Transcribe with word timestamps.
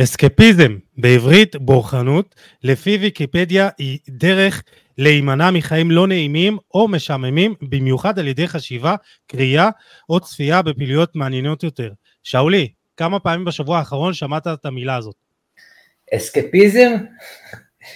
אסקפיזם, 0.00 0.76
בעברית 0.96 1.56
בורחנות, 1.56 2.34
לפי 2.64 2.98
ויקיפדיה 3.00 3.68
היא 3.78 3.98
דרך 4.08 4.62
להימנע 4.98 5.50
מחיים 5.50 5.90
לא 5.90 6.06
נעימים 6.06 6.58
או 6.74 6.88
משעממים, 6.88 7.54
במיוחד 7.62 8.18
על 8.18 8.28
ידי 8.28 8.48
חשיבה, 8.48 8.94
קריאה 9.26 9.68
או 10.08 10.20
צפייה 10.20 10.62
בפעילויות 10.62 11.16
מעניינות 11.16 11.62
יותר. 11.62 11.92
שאולי, 12.22 12.68
כמה 12.96 13.20
פעמים 13.20 13.44
בשבוע 13.44 13.78
האחרון 13.78 14.14
שמעת 14.14 14.46
את 14.46 14.66
המילה 14.66 14.96
הזאת? 14.96 15.14
אסקפיזם? 16.14 16.92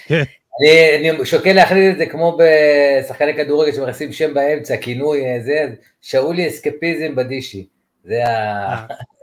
כן. 0.05 0.23
אני, 0.61 1.11
אני 1.11 1.25
שוקל 1.25 1.53
להכניס 1.53 1.93
את 1.93 1.97
זה 1.97 2.05
כמו 2.05 2.37
בשחקני 2.37 3.35
כדורגל 3.35 3.71
שמכניסים 3.71 4.13
שם 4.13 4.33
באמצע, 4.33 4.77
כינוי, 4.77 5.25
אה, 5.25 5.39
זה, 5.43 5.67
שאולי 6.01 6.47
אסקפיזם 6.47 7.15
בדישי. 7.15 7.67
זה 8.03 8.27
ה... 8.27 8.85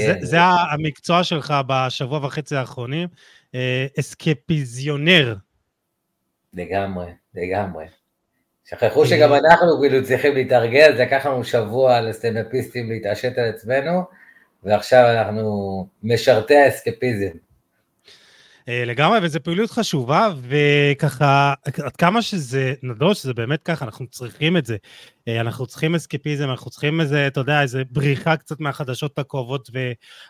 אה. 0.00 0.06
זה, 0.06 0.14
כן. 0.14 0.24
זה 0.24 0.38
המקצוע 0.72 1.24
שלך 1.24 1.54
בשבוע 1.66 2.26
וחצי 2.26 2.56
האחרונים, 2.56 3.08
אה, 3.54 3.86
אסקפיזיונר. 4.00 5.34
לגמרי, 6.54 7.06
לגמרי. 7.34 7.84
שכחו 8.64 9.06
שגם 9.06 9.34
אנחנו 9.34 9.80
כאילו 9.80 10.04
צריכים 10.04 10.34
להתארגן, 10.34 10.96
זה 10.96 11.02
לקח 11.02 11.26
לנו 11.26 11.44
שבוע 11.44 12.00
לסטנדאפיסטים 12.00 12.90
להתעשת 12.90 13.38
על 13.38 13.48
עצמנו, 13.48 14.02
ועכשיו 14.62 15.04
אנחנו 15.06 15.88
משרתי 16.02 16.56
האסקפיזם. 16.56 17.36
אה, 18.68 18.84
לגמרי, 18.84 19.18
וזו 19.22 19.42
פעילות 19.42 19.70
חשובה, 19.70 20.28
וככה, 20.42 21.54
עד 21.84 21.96
כמה 21.96 22.22
שזה 22.22 22.74
נדוש, 22.82 23.18
שזה 23.18 23.34
באמת 23.34 23.62
ככה, 23.62 23.84
אנחנו 23.84 24.06
צריכים 24.06 24.56
את 24.56 24.66
זה. 24.66 24.76
אה, 25.28 25.40
אנחנו 25.40 25.66
צריכים 25.66 25.94
אסקפיזם, 25.94 26.50
אנחנו 26.50 26.70
צריכים 26.70 27.00
איזה, 27.00 27.26
אתה 27.26 27.40
יודע, 27.40 27.62
איזה 27.62 27.82
בריחה 27.90 28.36
קצת 28.36 28.60
מהחדשות 28.60 29.18
הכואבות 29.18 29.70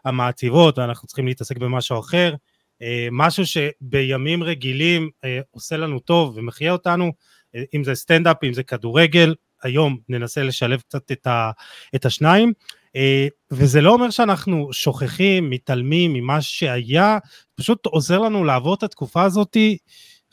והמעציבות, 0.04 0.78
ואנחנו 0.78 1.06
צריכים 1.08 1.26
להתעסק 1.26 1.56
במשהו 1.56 2.00
אחר. 2.00 2.34
אה, 2.82 3.08
משהו 3.12 3.44
שבימים 3.46 4.42
רגילים 4.42 5.10
עושה 5.50 5.76
לנו 5.76 6.00
טוב 6.00 6.36
ומחיה 6.36 6.72
אותנו, 6.72 7.12
אם 7.74 7.84
זה 7.84 7.94
סטנדאפ, 7.94 8.44
אם 8.44 8.52
זה 8.52 8.62
כדורגל, 8.62 9.34
היום 9.62 9.98
ננסה 10.08 10.42
לשלב 10.42 10.80
קצת 10.80 11.12
את, 11.12 11.26
ה, 11.26 11.50
את 11.94 12.04
השניים. 12.04 12.52
אה, 12.96 13.26
וזה 13.50 13.80
לא 13.80 13.92
אומר 13.92 14.10
שאנחנו 14.10 14.72
שוכחים, 14.72 15.50
מתעלמים 15.50 16.12
ממה 16.12 16.42
שהיה, 16.42 17.18
פשוט 17.54 17.86
עוזר 17.86 18.18
לנו 18.18 18.44
לעבור 18.44 18.74
את 18.74 18.82
התקופה 18.82 19.22
הזאת 19.22 19.56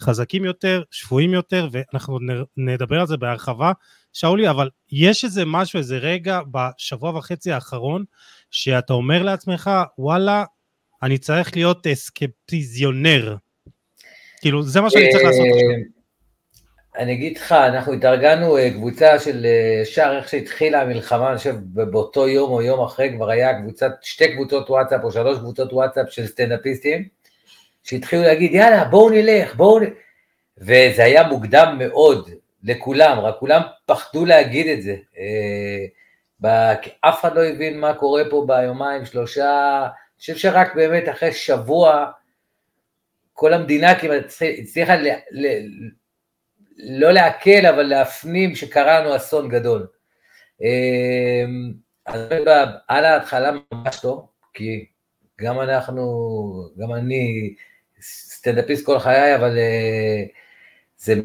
חזקים 0.02 0.46
יותר, 0.46 0.84
שפויים 0.92 1.34
יותר, 1.34 1.68
ואנחנו 1.72 2.20
נדבר 2.58 3.00
על 3.00 3.08
זה 3.08 3.18
בהרחבה, 3.18 3.72
שאולי, 4.14 4.50
אבל 4.50 4.70
יש 4.92 5.24
איזה 5.24 5.46
משהו, 5.46 5.78
איזה 5.78 5.98
רגע 5.98 6.40
בשבוע 6.52 7.18
וחצי 7.18 7.52
האחרון, 7.52 8.04
שאתה 8.52 8.94
אומר 8.94 9.24
לעצמך, 9.24 9.72
וואלה, 9.98 10.44
אני 11.04 11.18
צריך 11.18 11.56
להיות 11.56 11.88
סקפטיזיונר. 11.94 13.36
כאילו, 14.42 14.64
זה 14.64 14.82
מה 14.82 14.90
שאני 14.90 15.12
צריך 15.12 15.24
לעשות 15.24 15.46
עכשיו. 15.54 15.93
אני 16.98 17.14
אגיד 17.14 17.38
לך, 17.38 17.52
אנחנו 17.52 17.94
התארגנו 17.94 18.58
אה, 18.58 18.72
קבוצה 18.72 19.20
של 19.20 19.46
אה, 19.46 19.86
שער, 19.86 20.18
איך 20.18 20.30
שהתחילה 20.30 20.82
המלחמה, 20.82 21.30
אני 21.30 21.38
חושב 21.38 21.56
באותו 21.64 22.28
יום 22.28 22.52
או 22.52 22.62
יום 22.62 22.84
אחרי 22.84 23.14
כבר 23.16 23.30
היה 23.30 23.62
קבוצת, 23.62 23.92
שתי 24.02 24.34
קבוצות 24.36 24.70
וואטסאפ 24.70 25.04
או 25.04 25.12
שלוש 25.12 25.38
קבוצות 25.38 25.74
וואטסאפ 25.74 26.06
של 26.10 26.28
סטנדאפיסטים, 26.28 27.08
שהתחילו 27.84 28.22
להגיד 28.22 28.52
יאללה 28.54 28.86
בואו 28.86 29.10
נלך, 29.10 29.56
בואו 29.56 29.80
נ... 29.80 29.84
וזה 30.58 31.04
היה 31.04 31.28
מוקדם 31.28 31.76
מאוד 31.80 32.30
לכולם, 32.64 33.20
רק 33.20 33.36
כולם 33.40 33.62
פחדו 33.86 34.26
להגיד 34.26 34.68
את 34.68 34.82
זה. 34.84 34.96
אה, 35.18 35.86
אף 37.02 37.22
אחד 37.22 37.36
לא 37.36 37.44
הבין 37.44 37.80
מה 37.80 37.94
קורה 37.94 38.24
פה 38.30 38.46
ביומיים 38.48 39.06
שלושה, 39.06 39.80
אני 39.82 40.20
חושב 40.20 40.38
שרק 40.38 40.76
באמת 40.76 41.10
אחרי 41.10 41.32
שבוע 41.32 42.06
כל 43.34 43.54
המדינה 43.54 44.00
כמעט 44.00 44.34
הצליחה 44.60 44.96
לא 46.78 47.12
להקל, 47.12 47.66
אבל 47.66 47.84
להפנים 47.84 48.56
שקרה 48.56 49.00
לנו 49.00 49.16
אסון 49.16 49.50
גדול. 49.50 49.88
אמ, 50.62 51.74
אז 52.06 52.22
על 52.88 53.06
ההתחלה 53.06 53.52
ממש 53.72 54.06
לא, 54.06 54.26
כי 54.54 54.86
גם 55.42 55.60
אנחנו, 55.60 56.04
גם 56.78 56.94
אני 56.94 57.56
סטנדאפיסט 58.02 58.86
כל 58.86 59.00
חיי, 59.00 59.36
אבל 59.36 59.58
אה, 59.58 60.24
זה 60.98 61.16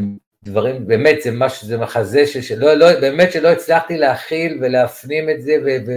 דברים, 0.44 0.87
באמת 0.87 1.22
זה 1.22 1.31
משהו, 1.32 1.66
זה 1.66 1.78
מחזה 1.78 2.26
שלא, 2.26 2.75
לא, 2.75 3.00
באמת 3.00 3.32
שלא 3.32 3.48
הצלחתי 3.48 3.98
להכיל 3.98 4.58
ולהפנים 4.60 5.31
את 5.31 5.42
זה, 5.42 5.53
ו, 5.64 5.69
ו, 5.87 5.92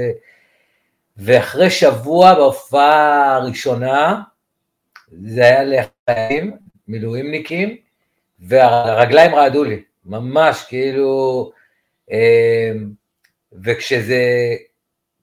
ואחרי 1.17 1.69
שבוע 1.69 2.33
בהופעה 2.33 3.35
הראשונה, 3.35 4.21
זה 5.11 5.41
היה 5.41 5.63
לחיים, 5.63 6.57
מילואימניקים, 6.87 7.77
והרגליים 8.41 9.35
רעדו 9.35 9.63
לי, 9.63 9.83
ממש, 10.05 10.63
כאילו, 10.67 11.51
אמ, 12.11 12.91
וכשזה, 13.63 14.23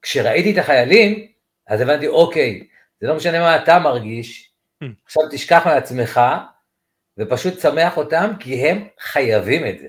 כשראיתי 0.03 0.53
את 0.53 0.59
החיילים, 0.59 1.29
אז 1.67 1.81
הבנתי, 1.81 2.07
אוקיי, 2.07 2.67
זה 3.01 3.07
לא 3.07 3.17
משנה 3.17 3.41
מה 3.41 3.57
אתה 3.57 3.79
מרגיש, 3.79 4.51
hmm. 4.85 4.87
עכשיו 5.05 5.23
תשכח 5.31 5.63
מעצמך, 5.67 6.21
ופשוט 7.19 7.61
שמח 7.61 7.97
אותם, 7.97 8.31
כי 8.41 8.69
הם 8.69 8.89
חייבים 9.01 9.67
את 9.67 9.79
זה. 9.79 9.87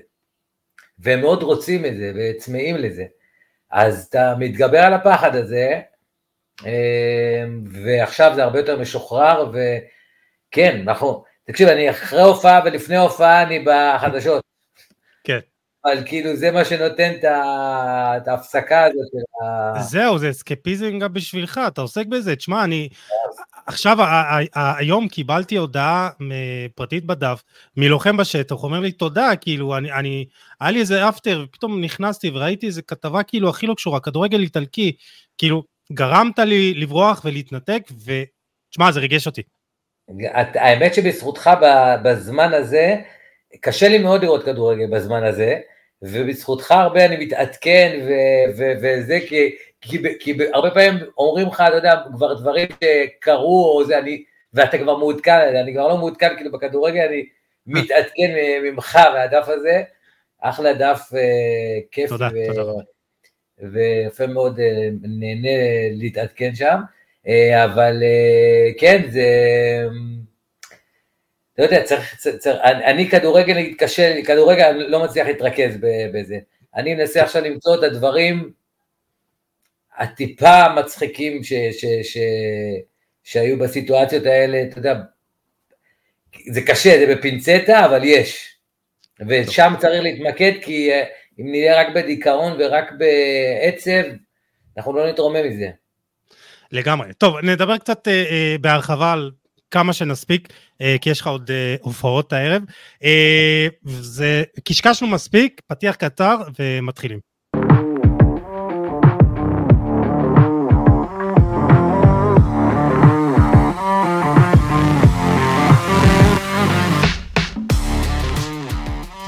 והם 0.98 1.20
מאוד 1.20 1.42
רוצים 1.42 1.86
את 1.86 1.96
זה, 1.96 2.12
וצמאים 2.16 2.76
לזה. 2.76 3.04
אז 3.70 4.06
אתה 4.10 4.34
מתגבר 4.38 4.78
על 4.78 4.92
הפחד 4.92 5.36
הזה, 5.36 5.80
אמ, 6.66 7.64
ועכשיו 7.84 8.32
זה 8.34 8.44
הרבה 8.44 8.58
יותר 8.58 8.80
משוחרר, 8.80 9.52
וכן, 9.52 10.82
נכון, 10.84 11.22
תקשיב, 11.50 11.68
אני 11.68 11.90
אחרי 11.90 12.22
הופעה 12.22 12.60
ולפני 12.64 12.96
הופעה 12.96 13.42
אני 13.42 13.64
בחדשות. 13.66 14.42
כן. 15.24 15.38
אבל 15.84 16.02
כאילו 16.06 16.36
זה 16.36 16.50
מה 16.50 16.64
שנותן 16.64 17.12
את 18.16 18.28
ההפסקה 18.28 18.84
הזאת. 18.84 19.84
זהו, 19.90 20.18
זה 20.18 20.30
אסקפיזם 20.30 20.98
גם 20.98 21.12
בשבילך, 21.12 21.60
אתה 21.66 21.80
עוסק 21.80 22.06
בזה. 22.06 22.36
תשמע, 22.36 22.64
אני... 22.64 22.88
עכשיו, 23.66 23.96
היום 24.54 25.08
קיבלתי 25.08 25.56
הודעה 25.56 26.08
פרטית 26.74 27.04
בדף, 27.04 27.42
מלוחם 27.76 28.16
בשטח, 28.16 28.54
הוא 28.54 28.62
אומר 28.62 28.80
לי 28.80 28.92
תודה, 28.92 29.36
כאילו, 29.40 29.76
אני, 29.76 29.92
אני, 29.92 30.26
היה 30.60 30.70
לי 30.70 30.80
איזה 30.80 31.08
אפטר, 31.08 31.44
פתאום 31.50 31.80
נכנסתי 31.80 32.30
וראיתי 32.30 32.66
איזה 32.66 32.82
כתבה 32.82 33.22
כאילו 33.22 33.48
הכי 33.50 33.66
לא 33.66 33.74
קשורה, 33.74 34.00
כדורגל 34.00 34.40
איטלקי, 34.40 34.92
כאילו, 35.38 35.62
גרמת 35.92 36.38
לי 36.38 36.74
לברוח 36.74 37.22
ולהתנתק, 37.24 37.82
ותשמע, 37.90 38.92
זה 38.92 39.00
ריגש 39.00 39.26
אותי. 39.26 39.42
האמת 40.34 40.94
שבזכותך 40.94 41.50
בזמן 42.02 42.54
הזה, 42.54 42.96
קשה 43.60 43.88
לי 43.88 43.98
מאוד 43.98 44.22
לראות 44.22 44.44
כדורגל 44.44 44.86
בזמן 44.86 45.24
הזה, 45.24 45.60
ובזכותך 46.02 46.70
הרבה 46.70 47.04
אני 47.04 47.24
מתעדכן 47.24 48.00
וזה, 48.56 49.18
כי, 49.28 49.56
כי, 49.80 49.98
כי 50.20 50.36
הרבה 50.52 50.70
פעמים 50.70 50.94
אומרים 51.18 51.46
לך, 51.48 51.64
אתה 51.68 51.76
יודע, 51.76 51.94
כבר 52.14 52.34
דברים 52.34 52.68
שקרו, 52.84 53.72
או 53.74 53.84
זה, 53.84 53.98
אני, 53.98 54.24
ואתה 54.54 54.78
כבר 54.78 54.96
מעודכן, 54.96 55.56
אני 55.56 55.74
כבר 55.74 55.88
לא 55.88 55.96
מעודכן, 55.96 56.36
כאילו 56.36 56.52
בכדורגל 56.52 57.00
אני 57.00 57.26
מתעדכן 57.66 58.34
ממך 58.62 58.98
מהדף 59.14 59.48
הזה, 59.48 59.82
אחלה 60.40 60.72
דף, 60.72 61.10
אה, 61.14 61.78
כיף, 61.90 62.08
תודה, 62.10 62.28
ו, 62.34 62.54
תודה. 62.54 62.72
ויפה 63.62 64.26
מאוד 64.26 64.60
אה, 64.60 64.88
נהנה 65.02 65.48
להתעדכן 65.92 66.54
שם. 66.54 66.80
אה, 67.26 67.64
אבל 67.64 68.02
אה, 68.02 68.72
כן, 68.78 69.02
זה... 69.10 69.24
לא 71.58 71.64
יודע, 71.64 71.82
צריך, 71.82 72.16
צריך 72.38 72.56
אני 72.64 73.10
כדורגל 73.10 73.54
נגיד 73.54 73.74
קשה, 73.78 74.22
כדורגל 74.26 74.64
אני 74.64 74.88
לא 74.88 75.04
מצליח 75.04 75.26
להתרכז 75.26 75.76
בזה. 76.12 76.38
אני 76.74 76.94
מנסה 76.94 77.22
עכשיו 77.22 77.42
למצוא 77.44 77.74
את 77.74 77.82
הדברים 77.82 78.52
הטיפה 79.96 80.68
מצחיקים 80.76 81.44
ש, 81.44 81.52
ש, 81.52 81.84
ש, 82.02 82.18
שהיו 83.24 83.58
בסיטואציות 83.58 84.26
האלה, 84.26 84.62
אתה 84.62 84.78
יודע, 84.78 84.94
זה 86.50 86.60
קשה, 86.66 86.98
זה 86.98 87.14
בפינצטה, 87.14 87.84
אבל 87.84 88.00
יש. 88.04 88.56
ושם 89.28 89.74
צריך 89.78 90.02
להתמקד, 90.02 90.52
כי 90.62 90.92
אה, 90.92 91.04
אם 91.40 91.50
נהיה 91.50 91.80
רק 91.80 91.86
בדיכאון 91.94 92.56
ורק 92.58 92.92
בעצב, 92.98 94.10
אנחנו 94.76 94.92
לא 94.92 95.08
נתרומם 95.08 95.48
מזה. 95.48 95.70
לגמרי. 96.72 97.12
טוב, 97.18 97.36
נדבר 97.42 97.78
קצת 97.78 98.08
אה, 98.08 98.24
אה, 98.30 98.56
בהרחבה 98.60 99.12
על 99.12 99.30
כמה 99.70 99.92
שנספיק, 99.92 100.52
אה, 100.80 100.96
כי 101.00 101.10
יש 101.10 101.20
לך 101.20 101.26
עוד 101.26 101.50
אה, 101.50 101.76
הופעות 101.80 102.32
הערב. 102.32 102.62
אה, 103.04 103.68
זה, 103.84 104.42
קשקשנו 104.64 105.08
מספיק, 105.08 105.60
פתיח 105.66 105.94
קצר 105.94 106.36
ומתחילים. 106.58 107.18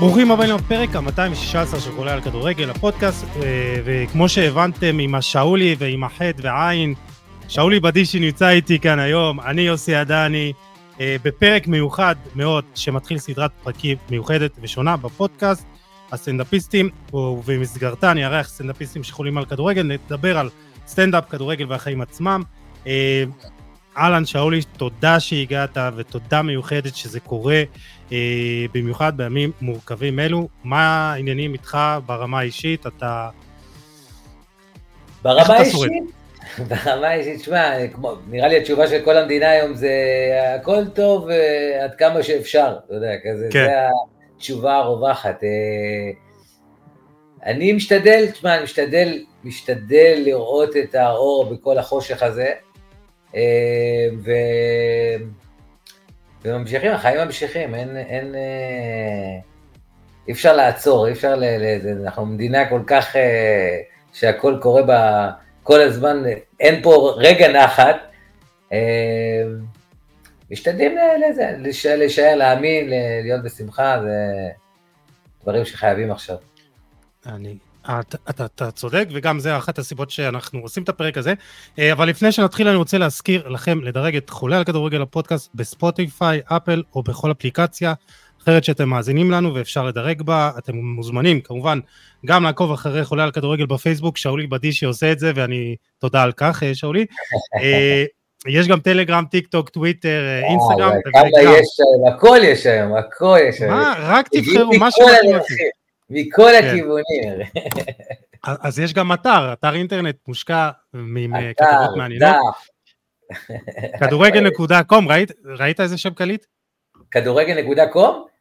ברוכים 0.01 0.31
הבאים 0.31 0.51
לפרק 0.57 0.97
ה-216 0.97 1.81
של 1.81 1.93
חולה 1.93 2.13
על 2.13 2.21
כדורגל, 2.21 2.71
הפודקאסט, 2.71 3.27
אה, 3.37 3.77
וכמו 3.85 4.29
שהבנתם 4.29 4.99
עם 4.99 5.15
השאולי 5.15 5.77
ועם 5.79 6.05
החטא 6.05 6.43
והעין, 6.43 6.95
שאולי 7.49 7.81
בדישי 7.81 8.21
נמצא 8.21 8.49
איתי 8.49 8.79
כאן 8.79 8.99
היום, 8.99 9.41
אני 9.41 9.63
יוסי 9.63 9.95
עדני, 9.95 10.53
אה, 11.01 11.17
בפרק 11.25 11.67
מיוחד 11.67 12.15
מאוד, 12.35 12.65
שמתחיל 12.75 13.19
סדרת 13.19 13.51
פרקים 13.63 13.97
מיוחדת 14.11 14.53
ושונה 14.61 14.97
בפודקאסט, 14.97 15.67
הסטנדאפיסטים, 16.13 16.89
ובמסגרתה 17.13 18.11
אני 18.11 18.27
אארח 18.27 18.49
סטנדאפיסטים 18.49 19.05
שחולים 19.05 19.39
על 19.39 19.45
כדורגל, 19.45 19.83
נדבר 19.83 20.39
על 20.39 20.49
סטנדאפ, 20.87 21.31
כדורגל 21.31 21.67
והחיים 21.69 22.01
עצמם. 22.01 22.43
אה, 22.87 23.25
אהלן 23.99 24.27
שאולי, 24.27 24.61
תודה 24.77 25.21
שהגעת 25.21 25.79
ותודה 25.97 26.43
מיוחדת 26.43 26.97
שזה 26.97 27.21
קורה, 27.21 27.63
אה, 28.13 28.67
במיוחד 28.75 29.17
בימים 29.17 29.51
מורכבים 29.61 30.19
אלו. 30.19 30.49
מה 30.65 31.13
העניינים 31.13 31.53
איתך 31.53 31.79
ברמה 32.07 32.39
האישית? 32.39 32.87
אתה... 32.87 33.29
ברמה 35.23 35.55
האישית? 35.55 36.22
ברמה 36.69 37.09
האישית, 37.09 37.41
שמע, 37.41 37.73
נראה 38.27 38.49
לי 38.49 38.59
התשובה 38.59 38.87
של 38.87 39.03
כל 39.05 39.17
המדינה 39.17 39.51
היום 39.51 39.75
זה 39.75 39.93
הכל 40.55 40.89
טוב 40.89 41.29
uh, 41.29 41.33
עד 41.83 41.95
כמה 41.95 42.23
שאפשר, 42.23 42.77
אתה 42.87 42.95
יודע, 42.95 43.13
כזה, 43.25 43.49
כן. 43.51 43.65
זה 43.65 43.73
התשובה 44.37 44.77
הרווחת. 44.77 45.43
Uh, 45.43 45.47
אני 47.47 47.73
משתדל, 47.73 48.27
תשמע, 48.33 48.55
אני 48.55 48.65
משתדל, 48.65 49.25
משתדל 49.45 50.15
לראות 50.25 50.77
את 50.77 50.95
האור 50.95 51.55
בכל 51.55 51.79
החושך 51.79 52.23
הזה, 52.23 52.53
uh, 53.31 53.35
ו... 54.25 54.31
וממשיכים, 56.45 56.93
החיים 56.93 57.19
ממשיכים, 57.21 57.75
אין, 57.75 57.97
אין, 57.97 58.35
אי 60.29 60.33
אפשר 60.33 60.57
לעצור, 60.57 61.07
אי 61.07 61.13
אפשר, 61.13 61.37
ל, 61.37 61.45
אנחנו 62.03 62.27
מדינה 62.27 62.69
כל 62.69 62.81
כך, 62.87 63.17
שהכל 64.13 64.57
קורה 64.61 64.83
בה, 64.83 65.31
כל 65.63 65.81
הזמן, 65.81 66.23
אין 66.61 66.83
פה 66.83 67.15
רגע 67.17 67.53
נחת. 67.53 67.97
אה, 68.73 68.79
משתדלים 70.51 70.97
לזה, 71.29 71.55
להישאר, 71.97 72.35
להאמין, 72.35 72.91
להיות 73.23 73.43
בשמחה, 73.43 73.97
זה 74.03 74.49
דברים 75.43 75.65
שחייבים 75.65 76.13
עכשיו. 76.13 76.37
אני, 77.27 77.57
אתה, 77.83 78.19
אתה, 78.31 78.45
אתה 78.45 78.71
צודק, 78.71 79.09
וגם 79.13 79.39
זה 79.39 79.57
אחת 79.59 79.79
הסיבות 79.79 80.11
שאנחנו 80.11 80.61
עושים 80.61 80.83
את 80.83 80.89
הפרק 80.89 81.19
הזה. 81.19 81.35
אה, 81.79 81.93
אבל 81.93 82.09
לפני 82.09 82.33
שנתחיל, 82.33 82.69
אני 82.69 82.77
רוצה 82.77 82.99
להזכיר 82.99 83.49
לכם 83.49 83.81
לדרג 83.83 84.17
את 84.17 84.31
חולה 84.31 84.59
על 84.59 84.65
כדורגל 84.65 85.03
הפודקאסט 85.03 85.51
בספוטיפיי, 85.55 86.41
אפל 86.45 86.83
או 86.95 87.03
בכל 87.03 87.31
אפליקציה. 87.31 87.95
אחרת 88.43 88.65
שאתם 88.65 88.89
מאזינים 88.89 89.31
לנו 89.31 89.55
ואפשר 89.55 89.85
לדרג 89.85 90.23
בה, 90.23 90.51
אתם 90.59 90.77
מוזמנים 90.77 91.41
כמובן 91.41 91.79
גם 92.27 92.45
לעקוב 92.45 92.73
אחרי 92.73 93.05
חולה 93.05 93.25
על 93.25 93.31
כדורגל 93.31 93.67
בפייסבוק, 93.67 94.17
שאולי 94.17 94.47
בדישי 94.47 94.87
עושה 94.87 95.13
את 95.13 95.19
זה 95.19 95.33
ואני 95.35 95.77
תודה 95.99 96.23
על 96.23 96.33
כך 96.33 96.63
אה, 96.63 96.75
שאולי. 96.75 97.07
אה, 97.63 98.05
יש 98.49 98.69
גם 98.69 98.81
טלגרם, 98.81 99.25
טיק 99.31 99.47
טוק, 99.47 99.69
טוויטר, 99.69 100.23
אה, 100.25 100.49
אינסטגרם. 100.49 100.93
כמה 101.13 101.29
יש 101.43 101.81
היום, 101.81 102.09
הכל 102.09 102.39
יש 102.43 102.67
היום, 102.67 102.97
הכל 102.97 103.39
יש 103.49 103.61
היום. 103.61 103.75
מה, 103.75 103.95
רק 103.99 104.29
תבחרו 104.29 104.73
מה 104.79 104.91
שמתאים 104.91 105.37
לכם. 105.37 105.55
מכל 106.11 106.51
כן. 106.61 106.69
הכיוונים. 106.69 107.47
אז 108.45 108.79
יש 108.79 108.95
גם 108.95 109.13
אתר, 109.13 109.53
אתר 109.53 109.75
אינטרנט 109.75 110.17
מושקע 110.29 110.71
עם 110.95 111.35
כתבות 111.57 111.97
מעניינות. 111.97 112.37
כדורגל.קום, 114.01 115.09
ראית 115.59 115.81
איזה 115.81 115.99
שם 115.99 116.15
קליט? 116.15 116.47
כדורגל.קום? 117.11 118.32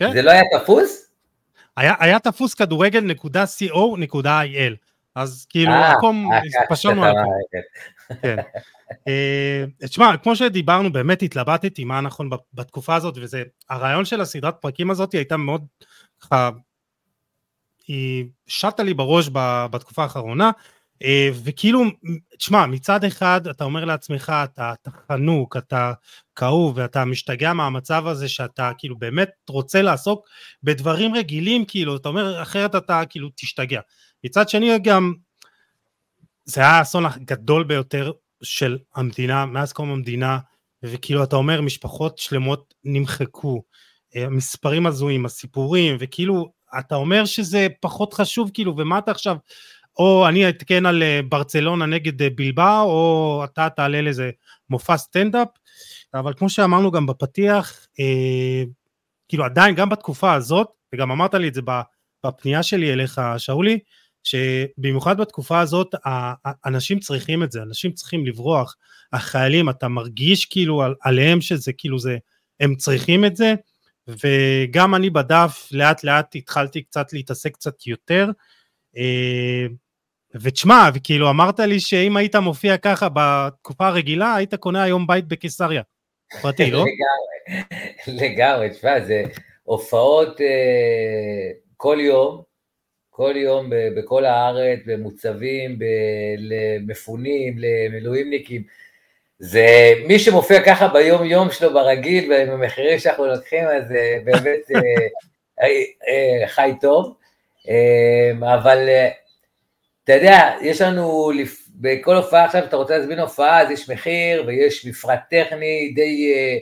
כן. 0.00 0.12
זה 0.12 0.22
לא 0.22 0.30
היה 0.30 0.42
תפוס? 0.58 1.10
היה, 1.76 1.94
היה 1.98 2.18
תפוס 2.18 2.54
כדורגל.co.il, 2.54 4.74
אז 5.14 5.46
כאילו 5.48 5.72
אה, 5.72 5.96
מקום, 5.96 6.32
אה, 6.32 6.40
פשרנו 6.68 7.04
על 7.04 7.14
הכל. 7.18 7.30
כן. 8.22 8.36
אה, 9.08 9.64
תשמע, 9.78 10.16
כמו 10.16 10.36
שדיברנו, 10.36 10.92
באמת 10.92 11.22
התלבטתי 11.22 11.84
מה 11.84 12.00
נכון 12.00 12.30
בתקופה 12.54 12.94
הזאת, 12.94 13.14
וזה, 13.20 13.42
הרעיון 13.70 14.04
של 14.04 14.20
הסדרת 14.20 14.54
פרקים 14.60 14.90
הזאת 14.90 15.12
הייתה 15.12 15.36
מאוד, 15.36 15.66
ככה, 16.20 16.50
היא 17.86 18.24
שטה 18.46 18.82
לי 18.82 18.94
בראש 18.94 19.30
בתקופה 19.70 20.02
האחרונה, 20.02 20.46
אה, 20.46 20.50
וכאילו, 21.44 21.82
תשמע, 22.38 22.66
מצד 22.66 23.04
אחד 23.04 23.46
אתה 23.46 23.64
אומר 23.64 23.84
לעצמך, 23.84 24.32
אתה, 24.44 24.72
אתה 24.82 24.90
חנוק, 25.08 25.56
אתה 25.56 25.92
כאוב, 26.36 26.72
ואתה 26.76 27.04
משתגע 27.04 27.52
מהמצב 27.52 28.06
הזה 28.06 28.28
שאתה 28.28 28.70
כאילו 28.78 28.98
באמת 28.98 29.30
רוצה 29.48 29.82
לעסוק 29.82 30.28
בדברים 30.62 31.14
רגילים, 31.14 31.64
כאילו, 31.64 31.96
אתה 31.96 32.08
אומר, 32.08 32.42
אחרת 32.42 32.74
אתה 32.74 33.02
כאילו 33.08 33.28
תשתגע. 33.34 33.80
מצד 34.24 34.48
שני 34.48 34.78
גם, 34.78 35.14
זה 36.44 36.60
היה 36.60 36.70
האסון 36.70 37.06
הגדול 37.06 37.64
ביותר 37.64 38.12
של 38.42 38.78
המדינה, 38.94 39.46
מאז 39.46 39.72
קום 39.72 39.90
המדינה, 39.90 40.38
וכאילו 40.82 41.24
אתה 41.24 41.36
אומר, 41.36 41.60
משפחות 41.60 42.18
שלמות 42.18 42.74
נמחקו, 42.84 43.62
אה, 44.16 44.28
מספרים 44.28 44.86
הזויים, 44.86 45.26
הסיפורים, 45.26 45.96
וכאילו, 46.00 46.52
אתה 46.78 46.94
אומר 46.94 47.24
שזה 47.24 47.66
פחות 47.80 48.14
חשוב, 48.14 48.50
כאילו, 48.54 48.76
ומה 48.76 48.98
אתה 48.98 49.10
עכשיו 49.10 49.36
או 49.98 50.28
אני 50.28 50.48
אתקן 50.48 50.86
על 50.86 51.02
אה, 51.02 51.20
ברצלונה 51.28 51.86
נגד 51.86 52.22
אה, 52.22 52.28
בלבאו, 52.34 52.82
או 52.82 53.42
אתה 53.44 53.68
תעלה 53.76 54.00
לאיזה 54.00 54.30
מופע 54.70 54.96
סטנדאפ, 54.96 55.48
אבל 56.14 56.34
כמו 56.36 56.50
שאמרנו 56.50 56.90
גם 56.90 57.06
בפתיח, 57.06 57.86
אה, 58.00 58.62
כאילו 59.28 59.44
עדיין, 59.44 59.74
גם 59.74 59.88
בתקופה 59.88 60.34
הזאת, 60.34 60.68
וגם 60.94 61.10
אמרת 61.10 61.34
לי 61.34 61.48
את 61.48 61.54
זה 61.54 61.60
בפנייה 62.26 62.62
שלי 62.62 62.92
אליך, 62.92 63.20
שאולי, 63.38 63.78
שבמיוחד 64.24 65.20
בתקופה 65.20 65.60
הזאת, 65.60 65.94
אנשים 66.66 66.98
צריכים 66.98 67.42
את 67.42 67.52
זה, 67.52 67.62
אנשים 67.62 67.92
צריכים 67.92 68.26
לברוח, 68.26 68.76
החיילים, 69.12 69.70
אתה 69.70 69.88
מרגיש 69.88 70.44
כאילו 70.44 70.82
על, 70.82 70.94
עליהם 71.02 71.40
שזה 71.40 71.72
כאילו 71.72 71.98
זה, 71.98 72.18
הם 72.60 72.74
צריכים 72.74 73.24
את 73.24 73.36
זה, 73.36 73.54
וגם 74.08 74.94
אני 74.94 75.10
בדף 75.10 75.68
לאט 75.72 76.04
לאט 76.04 76.34
התחלתי 76.34 76.82
קצת 76.82 77.12
להתעסק 77.12 77.54
קצת 77.54 77.86
יותר, 77.86 78.30
ותשמע, 80.34 80.88
וכאילו 80.94 81.30
אמרת 81.30 81.60
לי 81.60 81.80
שאם 81.80 82.16
היית 82.16 82.36
מופיע 82.36 82.76
ככה 82.76 83.08
בתקופה 83.14 83.86
הרגילה, 83.86 84.34
היית 84.34 84.54
קונה 84.54 84.82
היום 84.82 85.06
בית 85.06 85.28
בקיסריה. 85.28 85.82
פרטי, 86.42 86.70
לא? 86.70 86.78
לגמרי, 86.78 88.26
לגמרי, 88.26 88.70
תשמע, 88.70 89.00
זה 89.00 89.22
הופעות 89.62 90.40
אה, 90.40 91.50
כל 91.76 91.98
יום, 92.00 92.42
כל 93.10 93.32
יום 93.36 93.70
בכל 93.96 94.24
הארץ, 94.24 94.78
במוצבים, 94.86 95.78
למפונים, 96.38 97.56
למילואימניקים. 97.58 98.62
זה 99.38 99.92
מי 100.06 100.18
שמופיע 100.18 100.64
ככה 100.64 100.88
ביום 100.88 101.24
יום 101.24 101.50
שלו 101.50 101.72
ברגיל, 101.72 102.32
ובמחירים 102.32 102.98
שאנחנו 102.98 103.26
לוקחים, 103.26 103.64
אז 103.64 103.84
באמת 104.24 104.60
חי 106.46 106.72
טוב. 106.80 107.19
אמ, 107.68 108.44
אבל 108.44 108.88
אה, 108.88 109.08
אתה 110.04 110.12
יודע, 110.12 110.54
יש 110.60 110.80
לנו, 110.80 111.30
בכל 111.80 112.16
הופעה 112.16 112.44
עכשיו, 112.44 112.64
אתה 112.64 112.76
רוצה 112.76 112.98
להזמין 112.98 113.18
הופעה, 113.18 113.62
אז 113.62 113.70
יש 113.70 113.90
מחיר 113.90 114.44
ויש 114.46 114.86
מפרט 114.86 115.20
טכני 115.30 115.92
די 115.94 116.32
אה, 116.34 116.56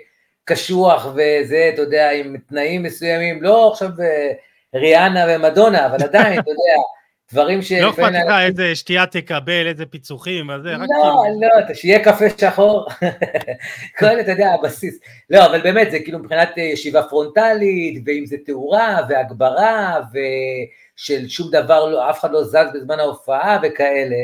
קשוח 0.45 1.07
וזה, 1.07 1.71
אתה 1.75 1.83
יודע, 1.83 2.11
עם 2.11 2.37
תנאים 2.49 2.83
מסוימים, 2.83 3.43
לא 3.43 3.71
עכשיו 3.73 3.89
אה, 4.01 4.33
ריאנה 4.75 5.25
ומדונה, 5.29 5.87
אבל 5.87 6.03
עדיין, 6.03 6.39
אתה 6.39 6.51
יודע, 6.51 6.83
דברים 7.33 7.63
ש... 7.63 7.73
לא 7.73 7.91
אכפת 7.91 8.03
לך 8.03 8.35
איזה 8.47 8.77
שתייה 8.77 9.07
תקבל, 9.07 9.67
איזה 9.67 9.87
פיצוחים, 9.87 10.51
אז 10.51 10.63
זה 10.63 10.75
רק 10.75 10.81
לא, 10.81 10.87
כאילו... 11.23 11.41
לא, 11.69 11.75
שיהיה 11.75 12.05
קפה 12.05 12.25
שחור, 12.41 12.87
כל, 13.99 14.21
אתה 14.21 14.31
יודע, 14.31 14.51
הבסיס. 14.51 14.99
לא, 15.31 15.47
אבל 15.47 15.63
באמת, 15.63 15.91
זה 15.91 15.99
כאילו 15.99 16.19
מבחינת 16.19 16.57
ישיבה 16.57 17.03
פרונטלית, 17.03 18.03
ואם 18.07 18.27
זה 18.27 18.37
תאורה 18.47 19.01
והגברה, 19.09 20.01
ו... 20.13 20.19
של 20.99 21.29
שום 21.29 21.51
דבר, 21.51 21.87
לא, 21.87 22.11
אף 22.11 22.21
אחד 22.21 22.33
לא 22.33 22.45
זז 22.45 22.73
בזמן 22.75 23.01
ההופעה 23.01 23.59
וכאלה, 23.63 24.17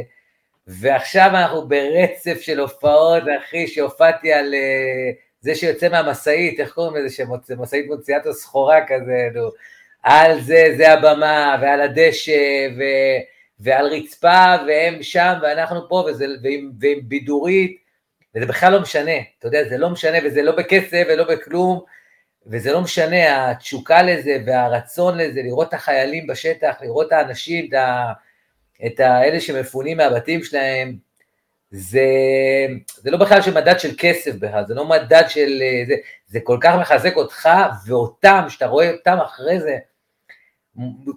ועכשיו 0.66 1.30
אנחנו 1.30 1.68
ברצף 1.68 2.40
של 2.40 2.60
הופעות, 2.60 3.22
אחי, 3.38 3.66
שהופעתי 3.66 4.32
על 4.32 4.54
uh, 4.54 5.14
זה 5.40 5.54
שיוצא 5.54 5.88
מהמשאית, 5.88 6.60
איך 6.60 6.72
קוראים 6.72 6.96
לזה, 6.96 7.14
שמשאית 7.14 7.86
מוציאה 7.86 8.18
את 8.18 8.26
הסחורה 8.26 8.86
כזה, 8.86 9.28
נו, 9.34 9.48
על 10.02 10.40
זה, 10.40 10.74
זה 10.76 10.92
הבמה, 10.92 11.56
ועל 11.62 11.80
הדשא, 11.80 12.68
ו, 12.78 12.82
ועל 13.60 13.86
רצפה, 13.86 14.54
והם 14.66 15.02
שם, 15.02 15.32
ואנחנו 15.42 15.88
פה, 15.88 16.04
וזה, 16.08 16.26
ועם, 16.42 16.70
ועם 16.80 17.00
בידורית, 17.02 17.76
וזה 18.34 18.46
בכלל 18.46 18.72
לא 18.72 18.80
משנה, 18.80 19.16
אתה 19.38 19.48
יודע, 19.48 19.68
זה 19.68 19.78
לא 19.78 19.90
משנה, 19.90 20.18
וזה 20.24 20.42
לא 20.42 20.52
בכסף 20.52 21.02
ולא 21.08 21.24
בכלום, 21.24 21.80
וזה 22.46 22.72
לא 22.72 22.80
משנה, 22.80 23.50
התשוקה 23.50 24.02
לזה 24.02 24.38
והרצון 24.46 25.18
לזה, 25.18 25.42
לראות 25.42 25.68
את 25.68 25.74
החיילים 25.74 26.26
בשטח, 26.26 26.74
לראות 26.80 27.06
את 27.06 27.12
האנשים, 27.12 27.68
את, 28.86 29.00
האלה 29.00 29.40
שמפונים 29.40 29.96
מהבתים 29.96 30.44
שלהם, 30.44 30.96
זה, 31.70 32.06
זה 32.96 33.10
לא 33.10 33.18
בכלל 33.18 33.42
של 33.42 33.54
מדד 33.54 33.80
של 33.80 33.94
כסף 33.98 34.34
בכלל, 34.34 34.64
זה 34.68 34.74
לא 34.74 34.88
מדד 34.88 35.24
של... 35.28 35.60
זה, 35.88 35.94
זה 36.26 36.40
כל 36.40 36.58
כך 36.60 36.74
מחזק 36.80 37.16
אותך 37.16 37.48
ואותם, 37.86 38.44
שאתה 38.48 38.66
רואה 38.66 38.90
אותם 38.90 39.18
אחרי 39.24 39.60
זה, 39.60 39.76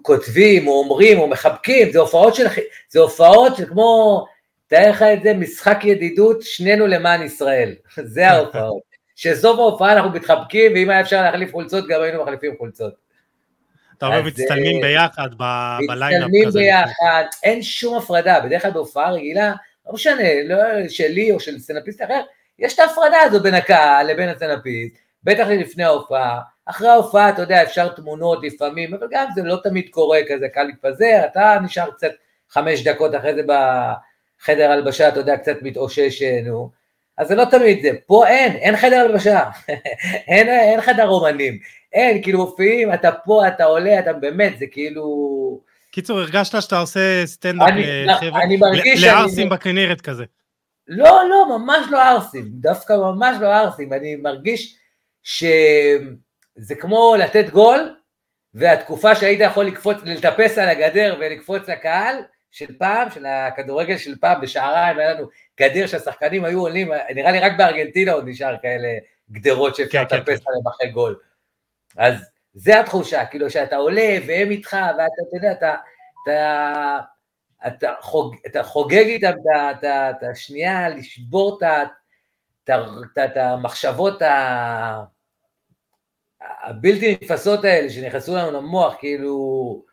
כותבים 0.02 0.68
או 0.68 0.72
אומרים 0.72 1.18
או 1.18 1.26
מחבקים, 1.26 1.92
זה 1.92 1.98
הופעות 1.98 2.34
של... 2.34 2.46
זה 2.88 3.00
הופעות 3.00 3.56
של 3.56 3.66
כמו... 3.66 4.24
תאר 4.66 4.90
לך 4.90 5.02
את 5.02 5.22
זה, 5.22 5.34
משחק 5.34 5.78
ידידות, 5.84 6.42
שלנו 6.42 6.86
למען 6.86 7.22
ישראל. 7.22 7.74
זה 8.14 8.28
ההופעות. 8.28 8.87
שסוף 9.18 9.58
ההופעה 9.58 9.92
אנחנו 9.92 10.10
מתחבקים, 10.10 10.72
ואם 10.74 10.90
היה 10.90 11.00
אפשר 11.00 11.22
להחליף 11.22 11.52
חולצות, 11.52 11.88
גם 11.88 12.02
היינו 12.02 12.22
מחליפים 12.22 12.54
חולצות. 12.58 12.94
אתה 13.98 14.06
אומר 14.06 14.22
מצטלמים 14.22 14.76
אה, 14.76 14.82
ביחד 14.82 15.28
ב 15.88 15.94
lineup 15.94 16.28
כזה. 16.28 16.48
מצטלמים 16.48 16.50
ביחד, 16.50 17.24
אין 17.42 17.62
שום 17.62 17.98
הפרדה, 17.98 18.40
בדרך 18.40 18.62
כלל 18.62 18.70
בהופעה 18.70 19.12
רגילה, 19.12 19.52
לא 19.86 19.92
משנה, 19.92 20.42
לא 20.44 20.56
שלי 20.88 21.30
או 21.30 21.40
של 21.40 21.58
סטנאפיסט 21.58 22.02
אחר, 22.02 22.20
יש 22.58 22.74
את 22.74 22.78
ההפרדה 22.78 23.20
הזו 23.20 23.42
בין 23.42 23.54
הקהל 23.54 24.06
לבין 24.06 24.28
הסטנאפיסט, 24.28 24.96
בטח 25.24 25.46
לפני 25.48 25.84
ההופעה, 25.84 26.40
אחרי 26.66 26.88
ההופעה, 26.88 27.28
אתה 27.28 27.42
יודע, 27.42 27.62
אפשר 27.62 27.88
תמונות 27.88 28.38
לפעמים, 28.42 28.94
אבל 28.94 29.06
גם 29.10 29.26
זה 29.34 29.42
לא 29.42 29.56
תמיד 29.62 29.88
קורה 29.90 30.18
כזה, 30.28 30.48
קל 30.48 30.62
להתפזר, 30.62 31.20
אתה 31.32 31.58
נשאר 31.64 31.90
קצת 31.90 32.10
חמש 32.50 32.82
דקות 32.82 33.14
אחרי 33.14 33.34
זה 33.34 33.42
בחדר 33.42 34.70
הלבשה, 34.70 35.08
אתה 35.08 35.20
יודע, 35.20 35.36
קצת 35.36 35.56
מתאושש, 35.62 36.22
נו. 36.22 36.77
אז 37.18 37.28
זה 37.28 37.34
לא 37.34 37.44
תמיד 37.44 37.82
זה, 37.82 37.90
פה 38.06 38.26
אין, 38.26 38.52
אין 38.52 38.76
חדר 38.76 38.96
הלבשה, 38.96 39.50
אין, 40.28 40.48
אין 40.48 40.80
חדר 40.80 41.08
אומנים, 41.08 41.58
אין, 41.92 42.22
כאילו 42.22 42.38
מופיעים, 42.38 42.94
אתה 42.94 43.12
פה, 43.12 43.48
אתה 43.48 43.64
עולה, 43.64 43.98
אתה 43.98 44.12
באמת, 44.12 44.58
זה 44.58 44.66
כאילו... 44.70 45.68
קיצור, 45.90 46.18
הרגשת 46.18 46.62
שאתה 46.62 46.78
עושה 46.78 47.26
סטנדאפ 47.26 47.70
לערסים 49.00 49.48
בכנרת 49.48 50.00
כזה. 50.00 50.24
לא, 50.88 51.20
לא, 51.30 51.58
ממש 51.58 51.86
לא 51.90 52.02
ערסים, 52.02 52.44
דווקא 52.48 52.92
ממש 52.92 53.36
לא 53.40 53.46
ערסים, 53.46 53.92
אני 53.92 54.16
מרגיש 54.16 54.76
שזה 55.22 56.74
כמו 56.80 57.14
לתת 57.18 57.50
גול, 57.50 57.94
והתקופה 58.54 59.14
שהיית 59.14 59.40
יכול 59.40 59.64
לקפוץ, 59.64 59.96
לטפס 60.04 60.58
על 60.58 60.68
הגדר 60.68 61.16
ולקפוץ 61.20 61.68
לקהל, 61.68 62.16
של 62.50 62.78
פעם, 62.78 63.10
של 63.10 63.26
הכדורגל 63.26 63.96
של 63.98 64.14
פעם, 64.20 64.40
בשעריים 64.40 64.98
היה 64.98 65.14
לנו 65.14 65.28
גדר 65.60 65.86
שהשחקנים 65.86 66.44
היו 66.44 66.60
עולים, 66.60 66.90
נראה 67.14 67.32
לי 67.32 67.38
רק 67.38 67.52
בארגנטינה 67.58 68.12
עוד 68.12 68.28
נשאר 68.28 68.56
כאלה 68.62 68.88
גדרות 69.30 69.76
שאפשר 69.76 70.04
כן, 70.04 70.08
כן, 70.08 70.16
לטפס 70.16 70.38
כן. 70.38 70.44
עליהם 70.50 70.68
אחרי 70.68 70.90
גול. 70.90 71.18
אז 71.96 72.14
זה 72.54 72.80
התחושה, 72.80 73.26
כאילו 73.26 73.50
שאתה 73.50 73.76
עולה 73.76 74.18
והם 74.26 74.50
איתך, 74.50 74.76
ואתה, 74.98 75.04
אתה 75.28 75.36
יודע, 75.36 75.52
אתה, 75.52 75.74
אתה, 76.22 76.98
אתה, 77.66 77.92
חוג, 78.00 78.36
אתה 78.46 78.62
חוגג 78.62 79.04
איתם 79.06 79.32
את 79.82 80.22
השנייה, 80.22 80.88
לשבור 80.88 81.58
את 83.24 83.36
המחשבות 83.36 84.22
הבלתי 86.40 87.12
נתפסות 87.12 87.64
האלה 87.64 87.90
שנכנסו 87.90 88.36
לנו 88.36 88.50
למוח, 88.50 88.94
כאילו, 88.98 89.84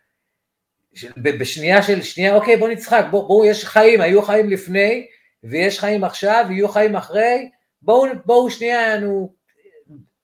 בשנייה 1.17 1.81
של 1.81 2.01
שנייה, 2.01 2.35
אוקיי, 2.35 2.57
בוא 2.57 2.69
נצחק, 2.69 3.05
בואו, 3.11 3.27
בוא, 3.27 3.45
יש 3.45 3.65
חיים, 3.65 4.01
היו 4.01 4.21
חיים 4.21 4.49
לפני, 4.49 5.07
ויש 5.43 5.79
חיים 5.79 6.03
עכשיו, 6.03 6.45
ויהיו 6.49 6.69
חיים 6.69 6.95
אחרי, 6.95 7.49
בואו, 7.81 8.07
בואו 8.25 8.51
שנייה, 8.51 8.99
נו, 8.99 9.35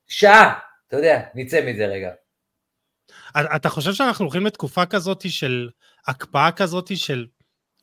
שעה, 0.07 0.53
אתה 0.87 0.97
יודע, 0.97 1.21
נצא 1.35 1.61
מזה 1.65 1.85
רגע. 1.85 2.09
אתה 3.55 3.69
חושב 3.69 3.93
שאנחנו 3.93 4.25
הולכים 4.25 4.45
לתקופה 4.45 4.85
כזאת 4.85 5.29
של 5.29 5.69
הקפאה 6.07 6.51
כזאת 6.51 6.97
של 6.97 7.25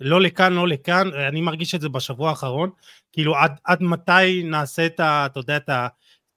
לא 0.00 0.21
לכאן, 0.21 0.52
לא 0.52 0.68
לכאן, 0.68 1.11
אני 1.28 1.40
מרגיש 1.40 1.75
את 1.75 1.80
זה 1.80 1.88
בשבוע 1.88 2.30
האחרון, 2.30 2.71
כאילו 3.12 3.37
עד, 3.37 3.52
עד 3.64 3.83
מתי 3.83 4.42
נעשה 4.45 4.87
את 4.87 5.00
ה... 5.00 5.26
אתה 5.26 5.40
יודע, 5.40 5.57
את 5.57 5.68
ה... 5.68 5.88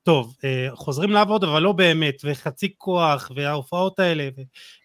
טוב, 0.03 0.35
אה, 0.43 0.67
חוזרים 0.73 1.09
לעבוד 1.09 1.43
אבל 1.43 1.61
לא 1.61 1.71
באמת, 1.71 2.15
וחצי 2.23 2.73
כוח, 2.77 3.31
וההופעות 3.35 3.99
האלה, 3.99 4.29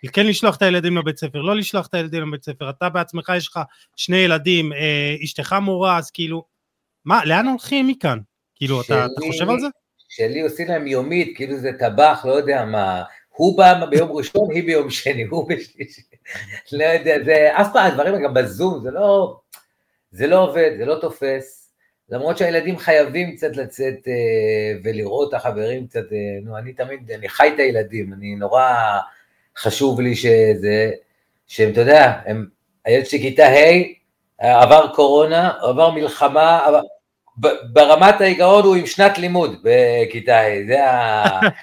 וכן 0.07 0.27
לשלוח 0.27 0.57
את 0.57 0.63
הילדים 0.63 0.97
לבית 0.97 1.19
ספר, 1.19 1.41
לא 1.41 1.57
לשלוח 1.57 1.87
את 1.87 1.95
הילדים 1.95 2.29
לבית 2.29 2.45
ספר, 2.45 2.71
אתה 2.71 2.89
בעצמך 2.89 3.33
יש 3.37 3.49
לך 3.49 3.61
שני 3.97 4.17
ילדים, 4.17 4.73
אה, 4.73 5.17
אשתך 5.25 5.57
מורה, 5.63 5.99
אז 5.99 6.11
כאילו, 6.11 6.45
מה, 7.05 7.25
לאן 7.25 7.47
הולכים 7.47 7.89
מכאן? 7.89 8.19
כאילו, 8.55 8.83
שלי, 8.83 8.97
אתה, 8.97 9.07
אתה 9.07 9.27
חושב 9.27 9.51
על 9.51 9.61
זה? 9.61 9.67
שלי 10.09 10.41
עושים 10.41 10.69
להם 10.69 10.87
יומית, 10.87 11.37
כאילו 11.37 11.57
זה 11.57 11.71
טבח, 11.79 12.25
לא 12.25 12.33
יודע 12.33 12.65
מה, 12.65 13.03
הוא 13.29 13.59
בא 13.59 13.87
ביום 13.91 14.13
ראשון, 14.13 14.51
היא 14.51 14.65
ביום 14.65 14.91
שני, 14.91 15.23
הוא 15.23 15.49
בשלישי, 15.49 16.03
לא 16.73 16.85
יודע, 16.85 17.17
זה 17.25 17.49
אף 17.61 17.67
פעם, 17.73 17.87
הדברים 17.87 18.23
גם 18.23 18.35
בזום, 18.35 18.81
זה 18.83 18.91
לא, 18.91 19.37
זה 20.11 20.27
לא 20.27 20.43
עובד, 20.43 20.71
זה 20.79 20.85
לא 20.85 20.99
תופס. 21.01 21.66
למרות 22.11 22.39
שהילדים 22.39 22.79
חייבים 22.79 23.37
קצת 23.37 23.57
לצאת 23.57 24.09
אה, 24.09 24.79
ולראות 24.85 25.29
את 25.29 25.35
החברים 25.35 25.87
קצת, 25.87 26.13
אה, 26.13 26.19
נו, 26.43 26.59
אני 26.59 26.73
תמיד, 26.73 27.11
אני 27.11 27.29
חי 27.29 27.51
את 27.55 27.59
הילדים, 27.59 28.13
אני 28.13 28.35
נורא 28.35 28.99
חשוב 29.59 30.01
לי 30.01 30.17
שזה, 30.17 30.91
שהם, 31.47 31.73
אתה 31.73 31.81
יודע, 31.81 32.13
הם, 32.27 32.47
הילד 32.85 33.07
שלי 33.07 33.21
כיתה 33.21 33.47
ה', 33.47 33.83
עבר 34.39 34.87
קורונה, 34.95 35.53
עבר 35.61 35.91
מלחמה, 35.91 36.67
עבר, 36.67 36.81
ברמת 37.73 38.21
ההיגרון 38.21 38.65
הוא 38.65 38.77
עם 38.77 38.87
שנת 38.87 39.19
לימוד 39.19 39.63
בכיתה 39.63 40.41
ה', 40.41 40.67
זה 40.67 40.79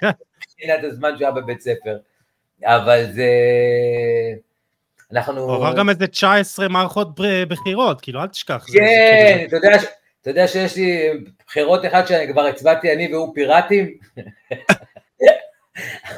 מבחינת 0.37 0.83
הזמן 0.83 1.09
שהוא 1.17 1.27
היה 1.27 1.31
בבית 1.31 1.61
ספר, 1.61 1.97
אבל 2.63 3.05
זה... 3.11 3.27
אנחנו... 5.11 5.41
הוא 5.41 5.55
עבר 5.55 5.77
גם 5.77 5.89
איזה 5.89 6.07
19 6.07 6.67
מערכות 6.67 7.19
בחירות, 7.47 8.01
כאילו, 8.01 8.21
אל 8.21 8.27
תשכח. 8.27 8.65
כן, 8.73 8.73
כאילו- 8.73 9.47
אתה 9.47 9.55
יודע, 9.55 9.77
אתה 10.23 10.31
יודע 10.31 10.47
שיש 10.47 10.75
לי 10.75 11.09
בחירות 11.47 11.85
אחד 11.85 12.07
שאני 12.07 12.33
כבר 12.33 12.45
הצבעתי 12.45 12.93
אני 12.93 13.13
והוא 13.13 13.35
פיראטים? 13.35 13.89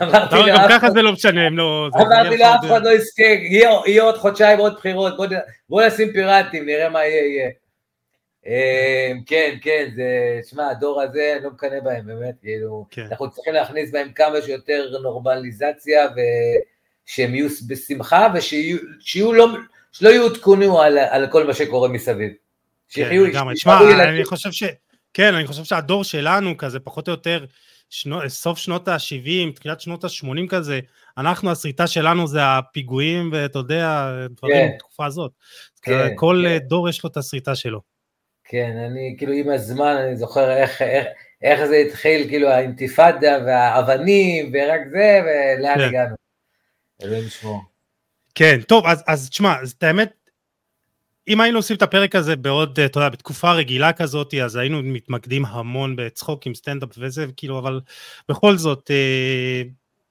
אמרתי 0.02 0.36
לו, 0.36 0.46
גם 0.48 0.68
ככה 0.70 0.92
זה 0.92 1.02
לא 1.02 1.12
משנה, 1.12 1.48
הם 1.48 1.58
לא... 1.58 1.90
אמרתי 1.96 2.38
לו, 2.38 2.46
אף 2.46 2.66
אחד 2.66 2.84
לא 2.84 2.90
יזכה, 2.90 3.24
יהיה 3.86 4.04
עוד 4.04 4.18
חודשיים 4.18 4.60
עוד 4.60 4.76
בחירות, 4.76 5.14
בוא 5.70 5.84
נשים 5.84 6.12
פיראטים, 6.12 6.66
נראה 6.66 6.90
מה 6.90 7.06
יהיה. 7.06 7.50
אמ, 8.46 9.22
כן, 9.26 9.58
כן, 9.62 9.90
זה, 9.96 10.40
שמע, 10.50 10.70
הדור 10.70 11.02
הזה, 11.02 11.34
אני 11.36 11.44
לא 11.44 11.52
מקנא 11.52 11.80
בהם, 11.80 12.06
באמת, 12.06 12.36
כאילו, 12.42 12.86
כן. 12.92 13.08
אנחנו 13.12 13.32
צריכים 13.32 13.54
להכניס 13.54 13.92
בהם 13.92 14.12
כמה 14.12 14.42
שיותר 14.42 15.00
נורמליזציה, 15.04 16.08
ושהם 16.12 17.36
יהיו 17.36 17.48
בשמחה, 17.68 18.28
ושיהיו, 18.36 19.34
לא, 19.34 19.48
שלא 19.92 20.10
יעודכנו 20.10 20.82
על 20.82 21.28
כל 21.32 21.48
מה 21.48 21.54
שקורה 21.54 21.88
מסביב. 21.88 22.45
שיחיו, 22.90 23.26
כן, 23.34 23.56
שמע, 23.56 23.80
אני 24.04 24.26
חושב 24.26 24.52
ש... 24.52 24.64
כן, 25.14 25.34
אני 25.34 25.48
חושב 25.48 25.64
שהדור 25.64 26.04
שלנו 26.04 26.58
כזה 26.58 26.80
פחות 26.80 27.08
או 27.08 27.14
יותר 27.14 27.46
שנו, 27.90 28.30
סוף 28.30 28.58
שנות 28.58 28.88
ה-70, 28.88 29.56
תחילת 29.56 29.82
שנות 29.82 30.04
ה-80 30.04 30.48
כזה, 30.50 30.80
אנחנו, 31.18 31.52
הסריטה 31.52 31.88
שלנו 31.88 32.28
זה 32.28 32.40
הפיגועים 32.44 33.30
ואתה 33.34 33.60
יודע, 33.60 34.12
דברים 34.30 34.56
כן. 34.56 34.72
בתקופה 34.76 35.06
הזאת. 35.06 35.32
כן, 35.82 36.08
כל 36.16 36.46
כן. 36.48 36.58
דור 36.68 36.90
יש 36.90 37.04
לו 37.04 37.10
את 37.10 37.18
הסריטה 37.18 37.56
שלו. 37.56 37.82
כן, 38.44 38.78
אני 38.90 39.16
כאילו 39.18 39.34
עם 39.34 39.50
הזמן, 39.50 39.96
אני 40.08 40.18
זוכר 40.18 40.52
איך, 40.52 40.82
איך, 40.82 41.06
איך 41.42 41.66
זה 41.66 41.76
התחיל, 41.76 42.28
כאילו 42.28 42.50
האינתיפאדה 42.50 43.38
והאבנים 43.46 44.52
ורק 44.54 44.82
זה, 44.92 45.22
ולאן 45.26 45.76
כן. 45.76 45.82
הגענו. 45.82 46.16
אלוהים 47.04 47.30
שמו. 47.30 47.62
כן, 48.36 48.62
טוב, 48.62 48.86
אז, 48.86 49.04
אז 49.08 49.30
תשמע, 49.30 49.54
את 49.78 49.84
האמת, 49.84 50.14
אם 51.28 51.42
היינו 51.42 51.60
עושים 51.60 51.76
את 51.76 51.82
הפרק 51.82 52.16
הזה 52.16 52.36
בעוד, 52.36 52.80
אתה 52.80 53.00
יודע, 53.00 53.10
בתקופה 53.10 53.52
רגילה 53.52 53.94
כזאת, 53.94 54.34
אז 54.34 54.56
היינו 54.56 54.82
מתמקדים 54.84 55.46
המון 55.46 55.96
בצחוק 55.96 56.48
עם 56.48 56.56
סטנדאפ 56.56 56.90
וזה, 56.98 57.26
כאילו, 57.38 57.60
אבל 57.60 57.82
בכל 58.30 58.58
זאת, 58.58 58.92
אה, 58.92 59.62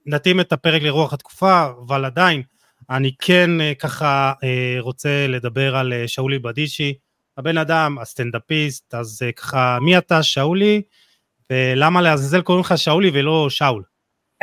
נתאים 0.07 0.41
את 0.41 0.53
הפרק 0.53 0.83
לרוח 0.83 1.13
התקופה, 1.13 1.67
אבל 1.87 2.05
עדיין, 2.05 2.43
אני 2.91 3.13
כן 3.19 3.61
אה, 3.61 3.73
ככה 3.75 4.33
אה, 4.45 4.77
רוצה 4.81 5.27
לדבר 5.29 5.77
על 5.77 5.93
שאולי 6.07 6.39
בדישי, 6.39 6.95
הבן 7.39 7.59
אדם, 7.59 7.99
הסטנדאפיסט, 8.01 8.95
אז 8.95 9.23
ככה, 9.37 9.79
מי 9.81 9.99
אתה, 9.99 10.23
שאולי, 10.23 10.83
ולמה 11.51 12.03
לעזאזל 12.03 12.43
קוראים 12.43 12.65
לך 12.65 12.79
שאולי 12.79 13.11
ולא 13.15 13.47
שאול? 13.51 13.83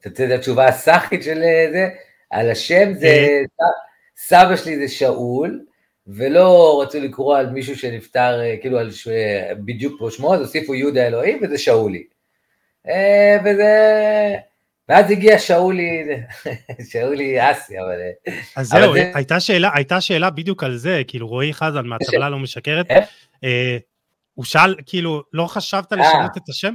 אתה 0.00 0.08
רוצה 0.08 0.24
את 0.24 0.30
התשובה 0.30 0.66
הסאחית 0.68 1.22
של 1.22 1.38
זה? 1.72 1.88
על 2.30 2.50
השם 2.50 2.94
זה... 2.94 3.42
סבא 4.16 4.56
שלי 4.56 4.76
זה 4.76 4.94
שאול, 4.94 5.60
ולא 6.06 6.82
רצו 6.82 7.00
לקרוא 7.00 7.36
על 7.36 7.50
מישהו 7.50 7.76
שנפטר, 7.76 8.40
אה, 8.40 8.56
כאילו 8.60 8.78
על 8.78 8.90
ש... 8.90 9.08
בדיוק 9.64 9.98
פה 9.98 10.10
שמו, 10.10 10.34
אז 10.34 10.40
הוסיפו 10.40 10.74
יהודה 10.74 11.06
אלוהים 11.06 11.40
וזה 11.42 11.58
שאולי. 11.58 12.04
אה, 12.88 13.36
וזה... 13.44 13.72
ואז 14.88 15.10
הגיע 15.10 15.38
שאולי, 15.38 16.04
שאולי 16.90 17.50
אסי, 17.50 17.80
אבל... 17.80 18.00
אה, 18.28 18.32
אז 18.56 18.68
זהו, 18.68 18.92
זה... 18.92 19.12
הייתה, 19.14 19.40
שאלה, 19.40 19.70
הייתה 19.74 20.00
שאלה 20.00 20.30
בדיוק 20.30 20.64
על 20.64 20.76
זה, 20.76 21.02
כאילו 21.06 21.28
רועי 21.28 21.52
חזן 21.52 21.86
מהטבלה 21.86 22.28
לא 22.34 22.38
משקרת. 22.38 22.86
הוא 24.34 24.44
שאל, 24.44 24.74
כאילו, 24.86 25.22
לא 25.32 25.46
חשבת 25.46 25.92
לשנות 25.92 26.36
את 26.36 26.48
השם? 26.48 26.74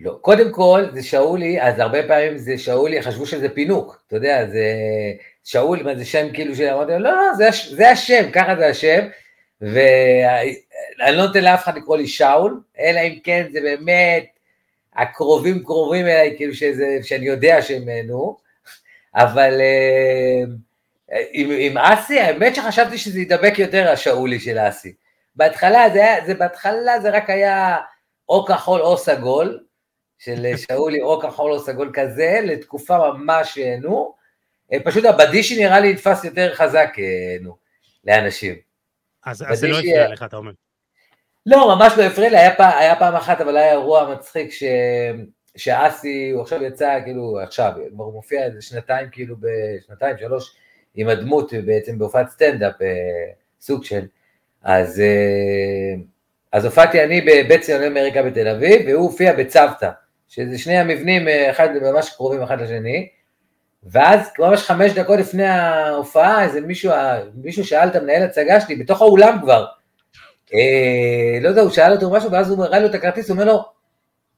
לא, 0.00 0.18
קודם 0.20 0.52
כל 0.52 0.84
זה 0.92 1.02
שאולי, 1.02 1.62
אז 1.62 1.78
הרבה 1.78 2.02
פעמים 2.08 2.38
זה 2.38 2.58
שאולי, 2.58 3.02
חשבו 3.02 3.26
שזה 3.26 3.48
פינוק, 3.48 4.02
אתה 4.06 4.16
יודע, 4.16 4.46
זה 4.46 4.64
שאול, 5.44 5.82
מה 5.82 5.94
זה 5.94 6.04
שם 6.04 6.26
כאילו, 6.32 6.56
שאמרתי 6.56 6.92
לו, 6.92 6.98
לא, 6.98 7.10
לא, 7.10 7.34
זה, 7.36 7.48
זה 7.76 7.90
השם, 7.90 8.30
ככה 8.32 8.56
זה 8.56 8.66
השם, 8.66 9.06
ואני 9.60 11.16
לא 11.16 11.26
נותן 11.26 11.44
לאף 11.44 11.64
אחד 11.64 11.76
לקרוא 11.76 11.96
לי 11.96 12.06
שאול, 12.06 12.60
אלא 12.78 13.00
אם 13.00 13.18
כן 13.24 13.46
זה 13.52 13.60
באמת 13.60 14.26
הקרובים 14.96 15.64
קרובים 15.64 16.06
אליי, 16.06 16.34
כאילו 16.36 16.54
שזה, 16.54 16.98
שאני 17.02 17.26
יודע 17.26 17.62
שהם, 17.62 17.88
נו, 18.06 18.36
אבל, 19.14 19.60
עם, 21.32 21.50
עם 21.58 21.78
אסי, 21.78 22.20
האמת 22.20 22.54
שחשבתי 22.54 22.98
שזה 22.98 23.20
ידבק 23.20 23.58
יותר 23.58 23.90
השאולי 23.90 24.40
של 24.40 24.58
אסי. 24.68 24.92
בהתחלה 25.36 25.90
זה 25.92 25.98
היה, 25.98 26.26
זה 26.26 26.34
בהתחלה 26.34 27.00
זה 27.00 27.10
רק 27.10 27.30
היה 27.30 27.76
או 28.28 28.44
כחול 28.44 28.80
או 28.80 28.98
סגול, 28.98 29.60
של 30.26 30.56
שאולי 30.56 31.00
או 31.00 31.20
כחול 31.20 31.52
או 31.52 31.60
סגול 31.60 31.90
כזה, 31.94 32.40
לתקופה 32.44 32.98
ממש, 32.98 33.58
נו, 33.82 34.14
פשוט 34.84 35.04
הבדישי 35.04 35.64
נראה 35.64 35.80
לי 35.80 35.92
נתפס 35.92 36.24
יותר 36.24 36.54
חזק, 36.54 36.96
נו, 37.40 37.56
לאנשים. 38.04 38.54
אז, 39.24 39.44
אז 39.48 39.58
זה 39.58 39.68
לא 39.68 39.78
הפריע 39.78 40.08
לך, 40.08 40.22
אתה 40.22 40.36
אומר. 40.36 40.52
לא, 41.46 41.76
ממש 41.76 41.92
לא 41.96 42.02
הפריע 42.02 42.30
לי, 42.30 42.38
היה, 42.38 42.78
היה 42.78 42.96
פעם 42.96 43.14
אחת, 43.14 43.40
אבל 43.40 43.56
היה 43.56 43.72
אירוע 43.72 44.14
מצחיק 44.14 44.52
ש... 44.52 44.62
שאסי, 45.56 46.30
הוא 46.30 46.42
עכשיו 46.42 46.62
יצא, 46.62 46.98
כאילו, 47.04 47.40
עכשיו, 47.40 47.72
כבר 47.92 48.04
הוא 48.04 48.12
מופיע 48.12 48.44
איזה 48.44 48.62
שנתיים, 48.62 49.08
כאילו, 49.12 49.36
בשנתיים, 49.40 50.18
שלוש, 50.18 50.56
עם 50.94 51.08
הדמות 51.08 51.52
בעצם 51.66 51.98
בהופעת 51.98 52.30
סטנדאפ, 52.30 52.82
אה, 52.82 52.86
סוג 53.60 53.84
של, 53.84 54.06
אז, 54.62 55.00
אה, 55.00 55.94
אז 56.52 56.64
הופעתי 56.64 57.04
אני 57.04 57.20
בבית 57.20 57.60
ציוני 57.60 57.86
אמריקה 57.86 58.22
בתל 58.22 58.48
אביב, 58.48 58.82
והוא 58.86 59.02
הופיע 59.02 59.32
בצוותא, 59.32 59.90
שזה 60.28 60.58
שני 60.58 60.76
המבנים, 60.76 61.28
אה, 61.28 61.50
אחד 61.50 61.68
ממש 61.82 62.10
קרובים 62.10 62.42
אחד 62.42 62.60
לשני, 62.60 63.08
ואז 63.82 64.30
ממש 64.38 64.62
חמש 64.62 64.92
דקות 64.92 65.18
לפני 65.18 65.46
ההופעה, 65.46 66.44
איזה 66.44 66.60
מישהו, 66.60 66.92
מישהו 67.34 67.64
שאל 67.64 67.88
את 67.88 67.96
המנהל 67.96 68.22
הצגה 68.22 68.60
שלי, 68.60 68.76
בתוך 68.76 69.00
האולם 69.00 69.38
כבר, 69.42 69.66
אה, 70.54 71.38
לא 71.40 71.48
יודע, 71.48 71.60
הוא 71.60 71.70
שאל 71.70 71.92
אותו 71.92 72.10
משהו, 72.10 72.30
ואז 72.30 72.50
הוא 72.50 72.64
הראה 72.64 72.78
לו 72.78 72.86
את 72.86 72.94
הכרטיס, 72.94 73.28
הוא 73.28 73.34
אומר 73.34 73.52
לו, 73.52 73.64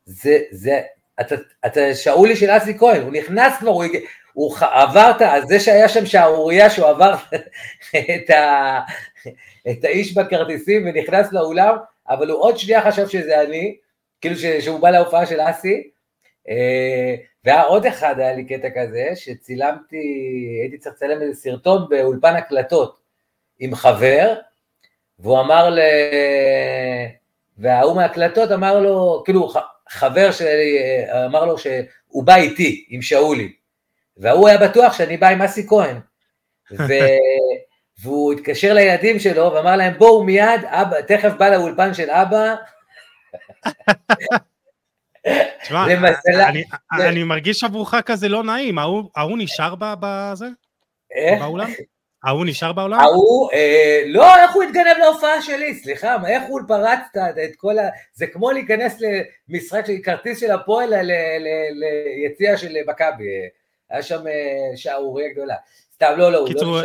זה, 0.04 0.38
זה, 0.50 0.80
אתה, 1.21 1.35
אתה 1.66 1.95
שאולי 1.95 2.37
של 2.37 2.57
אסי 2.57 2.78
כהן, 2.78 3.02
הוא 3.02 3.12
נכנס 3.12 3.59
כבר, 3.59 3.71
הוא, 3.71 3.85
הוא 4.33 4.57
עבר 4.61 5.11
את 5.38 5.49
זה 5.49 5.61
שהיה 5.61 5.88
שם 5.88 6.07
שערורייה 6.07 6.71
שהוא 6.71 6.87
עבר 6.87 7.14
את, 8.14 8.30
ה, 8.30 8.80
את 9.71 9.85
האיש 9.85 10.14
בכרטיסים 10.14 10.87
ונכנס 10.87 11.33
לאולם, 11.33 11.76
אבל 12.09 12.30
הוא 12.30 12.40
עוד 12.40 12.59
שנייה 12.59 12.83
חשב 12.83 13.09
שזה 13.09 13.42
אני, 13.42 13.76
כאילו 14.21 14.37
שהוא 14.61 14.81
בא 14.81 14.91
להופעה 14.91 15.27
של 15.27 15.41
אסי, 15.41 15.91
אה, 16.49 17.15
והיה 17.45 17.63
עוד 17.63 17.87
אחד, 17.87 18.21
היה 18.21 18.33
לי 18.33 18.45
קטע 18.45 18.69
כזה, 18.71 19.11
שצילמתי, 19.15 19.97
הייתי 20.63 20.79
צריך 20.79 20.95
לצלם 20.95 21.23
איזה 21.23 21.41
סרטון 21.41 21.89
באולפן 21.89 22.37
הקלטות 22.37 22.99
עם 23.59 23.75
חבר, 23.75 24.35
והוא 25.19 25.41
אמר 25.41 25.71
ל... 25.71 25.79
וההוא 27.59 27.97
מהקלטות 27.97 28.53
אמר 28.53 28.81
לו, 28.81 29.23
כאילו 29.25 29.53
חבר 29.89 30.33
שלי 30.33 30.79
אמר 31.27 31.45
לו 31.45 31.59
שהוא 31.59 32.25
בא 32.25 32.37
איתי, 32.37 32.87
עם 32.89 33.03
שאולי, 33.03 33.53
והוא 34.17 34.49
היה 34.49 34.59
בטוח 34.59 34.93
שאני 34.93 35.17
בא 35.17 35.29
עם 35.29 35.43
אסי 35.43 35.67
כהן, 35.69 35.97
ו... 36.73 36.93
והוא 38.03 38.33
התקשר 38.33 38.75
לילדים 38.75 39.19
שלו 39.19 39.53
ואמר 39.53 39.77
להם 39.77 39.99
בואו 39.99 40.25
מיד, 40.25 40.65
אבא, 40.65 41.01
תכף 41.01 41.33
בא 41.39 41.49
לאולפן 41.49 41.95
של 41.95 42.11
אבא. 42.11 42.55
תשמע, 45.62 45.87
אני 46.92 47.25
מרגיש 47.25 47.64
עבורך 47.64 47.94
כזה 47.94 48.28
לא 48.28 48.44
נעים, 48.44 48.78
ההוא 48.78 49.38
נשאר 49.38 49.75
בזה? 49.78 50.47
באולם? 51.40 51.70
ההוא 52.25 52.47
נשאר 52.47 52.73
בעולם? 52.73 53.00
ההוא, 53.00 53.52
אה, 53.52 54.02
לא, 54.06 54.37
איך 54.37 54.54
הוא 54.54 54.62
התגנב 54.62 54.97
להופעה 54.99 55.42
שלי, 55.42 55.75
סליחה, 55.75 56.16
איך 56.26 56.42
הוא 56.49 56.61
פרץ 56.68 57.00
את 57.44 57.56
כל 57.56 57.78
ה... 57.78 57.88
זה 58.12 58.26
כמו 58.26 58.50
להיכנס 58.50 58.99
למשחק 59.49 59.87
של 59.87 59.92
כרטיס 60.04 60.40
של 60.40 60.50
הפועל 60.50 60.94
ליציע 61.70 62.56
של 62.56 62.76
מכבי, 62.87 63.25
היה 63.90 64.02
שם 64.02 64.26
אה, 64.26 64.76
שערוריה 64.76 65.28
גדולה. 65.32 65.54
סתם, 65.94 66.14
לא, 66.16 66.32
לא, 66.32 66.38
הוא 66.38 66.49
לא 66.49 66.54
נשאר. 66.54 66.82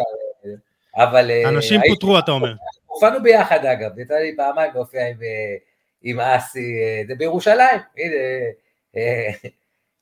אבל... 0.95 1.31
אה, 1.31 1.49
אנשים 1.49 1.81
פוטרו, 1.87 2.19
אתה 2.19 2.31
אומר. 2.31 2.53
הופענו 2.85 3.23
ביחד, 3.23 3.65
אגב, 3.65 3.99
יצא 3.99 4.13
לי 4.13 4.35
פעמיים 4.37 4.71
להופיע 4.75 5.07
עם, 5.07 5.15
אה, 5.23 5.55
עם 6.03 6.19
אסי, 6.19 6.75
זה 7.07 7.15
בירושלים, 7.15 7.79
הנה, 7.97 8.15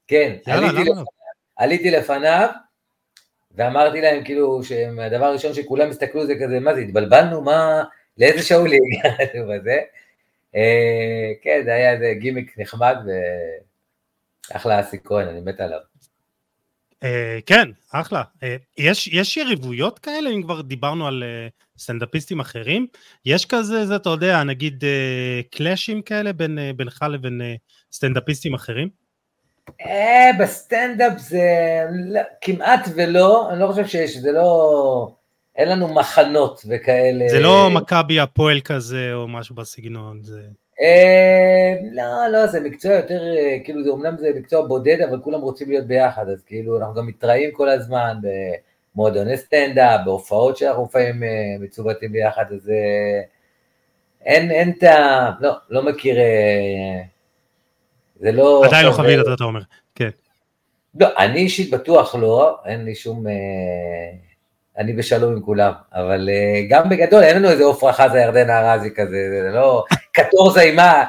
כן, 0.07 0.35
עליתי 1.57 1.91
לפניו, 1.91 2.49
ואמרתי 3.55 4.01
להם 4.01 4.23
כאילו 4.23 4.63
שהדבר 4.63 5.25
הראשון 5.25 5.53
שכולם 5.53 5.89
הסתכלו 5.89 6.25
זה 6.25 6.33
כזה, 6.41 6.59
מה 6.59 6.73
זה, 6.73 6.81
התבלבלנו? 6.81 7.41
מה, 7.41 7.83
לאיזה 8.17 8.43
שאולי 8.43 8.77
הגענו 8.77 9.53
בזה? 9.53 9.77
אה, 10.55 11.31
כן, 11.41 11.61
זה 11.65 11.73
היה 11.73 11.93
איזה 11.93 12.13
גימיק 12.19 12.55
נחמד 12.57 12.97
ואחלה 14.51 14.79
אסי 14.79 14.97
כהן, 15.03 15.27
אני 15.27 15.41
מת 15.41 15.59
עליו. 15.59 15.79
אה, 17.03 17.39
כן, 17.45 17.69
אחלה. 17.91 18.23
אה, 18.43 18.55
יש 18.77 19.37
יריבויות 19.37 19.99
כאלה, 19.99 20.29
אם 20.29 20.43
כבר 20.43 20.61
דיברנו 20.61 21.07
על 21.07 21.23
סטנדאפיסטים 21.81 22.39
אחרים? 22.39 22.87
יש 23.25 23.45
כזה, 23.45 23.85
זה 23.85 23.95
אתה 23.95 24.09
יודע, 24.09 24.43
נגיד 24.43 24.83
קלאשים 25.51 26.01
כאלה 26.01 26.33
בין, 26.33 26.59
בינך 26.75 27.05
לבין 27.09 27.41
סטנדאפיסטים 27.91 28.53
אחרים? 28.53 28.89
בסטנדאפ 30.39 31.17
זה 31.17 31.41
לא, 32.05 32.21
כמעט 32.41 32.89
ולא, 32.95 33.51
אני 33.51 33.59
לא 33.59 33.67
חושב 33.67 33.87
שיש, 33.87 34.17
זה 34.17 34.31
לא, 34.31 35.11
אין 35.55 35.69
לנו 35.69 35.93
מחנות 35.93 36.61
וכאלה. 36.69 37.29
זה 37.29 37.39
לא 37.39 37.69
מכבי 37.69 38.19
הפועל 38.19 38.61
כזה 38.61 39.13
או 39.13 39.27
משהו 39.27 39.55
בסגנון, 39.55 40.23
זה... 40.23 40.41
לא, 41.91 42.27
לא, 42.31 42.47
זה 42.47 42.59
מקצוע 42.59 42.93
יותר, 42.93 43.21
כאילו, 43.63 43.83
זה 43.83 43.89
אומנם 43.89 44.17
זה 44.17 44.31
מקצוע 44.35 44.67
בודד, 44.67 45.01
אבל 45.09 45.19
כולם 45.21 45.41
רוצים 45.41 45.69
להיות 45.69 45.87
ביחד, 45.87 46.29
אז 46.29 46.43
כאילו, 46.43 46.79
אנחנו 46.79 46.93
גם 46.93 47.07
מתראים 47.07 47.49
כל 47.53 47.69
הזמן 47.69 48.17
במועדוני 48.95 49.37
סטנדאפ, 49.37 50.01
בהופעות 50.05 50.57
שאנחנו 50.57 50.85
לפעמים 50.89 51.23
אה, 51.23 51.29
מצוותים 51.59 52.11
ביחד, 52.11 52.45
אז 52.55 52.69
אה, 52.69 53.21
אין, 54.25 54.51
אין 54.51 54.69
את 54.69 54.83
ה... 54.83 55.31
לא, 55.39 55.53
לא 55.69 55.83
מכיר... 55.83 56.19
אה, 56.19 57.01
זה 58.19 58.31
לא... 58.31 58.65
עדיין 58.65 58.85
לא 58.85 58.91
חווית, 58.91 59.19
אתה 59.33 59.43
אומר, 59.43 59.61
כן. 59.95 60.09
לא, 60.99 61.07
אני 61.17 61.39
אישית 61.39 61.71
בטוח 61.71 62.15
לא, 62.15 62.57
אין 62.65 62.85
לי 62.85 62.95
שום... 62.95 63.25
אני 64.77 64.93
בשלום 64.93 65.33
עם 65.33 65.41
כולם, 65.41 65.71
אבל 65.93 66.29
גם 66.69 66.89
בגדול 66.89 67.23
אין 67.23 67.37
לנו 67.37 67.49
איזה 67.49 67.63
עופרה 67.63 67.93
חזה 67.93 68.19
ירדנה 68.19 68.73
ארזי 68.73 68.93
כזה, 68.95 69.17
זה 69.43 69.49
לא... 69.53 69.85
קטורזה 70.17 70.61
עם 70.61 70.75
מה? 70.75 71.03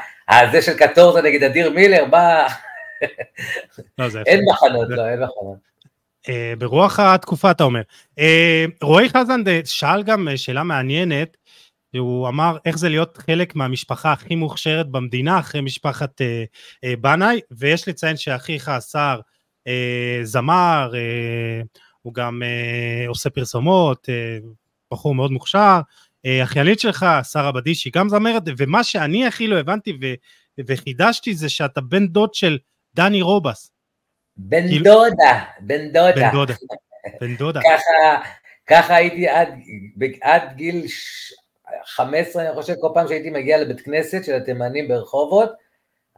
זה 0.52 0.62
של 0.62 0.76
קטורזה 0.78 1.22
נגד 1.22 1.42
אדיר 1.42 1.70
מילר, 1.70 2.04
מה... 2.04 2.46
לא, 3.98 4.06
אין 4.26 4.40
מחנות, 4.50 4.88
לא, 4.88 5.08
אין 5.08 5.20
מחנות. 5.20 5.71
אה, 6.28 6.52
ברוח 6.58 7.00
התקופה 7.00 7.50
אתה 7.50 7.64
אומר. 7.64 7.82
רועי 8.82 9.08
חזן 9.08 9.40
שאל 9.64 10.02
גם 10.02 10.28
שאלה 10.36 10.62
מעניינת, 10.62 11.36
הוא 11.98 12.28
אמר 12.28 12.56
איך 12.64 12.78
זה 12.78 12.88
להיות 12.88 13.16
חלק 13.26 13.56
מהמשפחה 13.56 14.12
הכי 14.12 14.34
מוכשרת 14.34 14.88
במדינה 14.88 15.38
אחרי 15.38 15.60
משפחת 15.60 16.20
אה, 16.20 16.44
אה, 16.84 16.94
בנאי, 16.96 17.40
ויש 17.50 17.88
לציין 17.88 18.16
שאחיך 18.16 18.68
השר 18.68 19.20
אה, 19.66 20.20
זמר, 20.22 20.92
אה, 20.94 21.62
הוא 22.02 22.14
גם 22.14 22.42
אה, 22.42 23.08
עושה 23.08 23.30
פרסומות, 23.30 24.08
אה, 24.08 24.38
בחור 24.92 25.14
מאוד 25.14 25.32
מוכשר, 25.32 25.80
אה, 26.26 26.42
אחיינית 26.42 26.80
שלך, 26.80 27.06
שרה 27.32 27.52
בדישי, 27.52 27.90
גם 27.90 28.08
זמרת, 28.08 28.42
ומה 28.56 28.84
שאני 28.84 29.26
הכי 29.26 29.46
לא 29.46 29.56
הבנתי 29.56 29.98
ו, 30.02 30.06
וחידשתי 30.66 31.34
זה 31.34 31.48
שאתה 31.48 31.80
בן 31.80 32.06
דוד 32.06 32.34
של 32.34 32.58
דני 32.94 33.22
רובס. 33.22 33.71
בן 34.36 34.68
כאילו... 34.68 34.84
דודה, 34.84 35.44
בן 35.60 35.88
דודה. 35.88 36.12
בן 36.14 36.30
דודה, 36.32 36.54
בן 37.20 37.36
דודה. 37.36 37.60
ככה, 37.60 38.30
ככה 38.66 38.94
הייתי 38.94 39.28
עד, 39.28 39.48
עד 40.20 40.42
גיל 40.56 40.86
15, 41.84 42.42
אני 42.42 42.54
חושב, 42.54 42.74
כל 42.80 42.88
פעם 42.94 43.08
שהייתי 43.08 43.30
מגיע 43.30 43.58
לבית 43.58 43.80
כנסת 43.80 44.24
של 44.24 44.34
התימנים 44.34 44.88
ברחובות, 44.88 45.52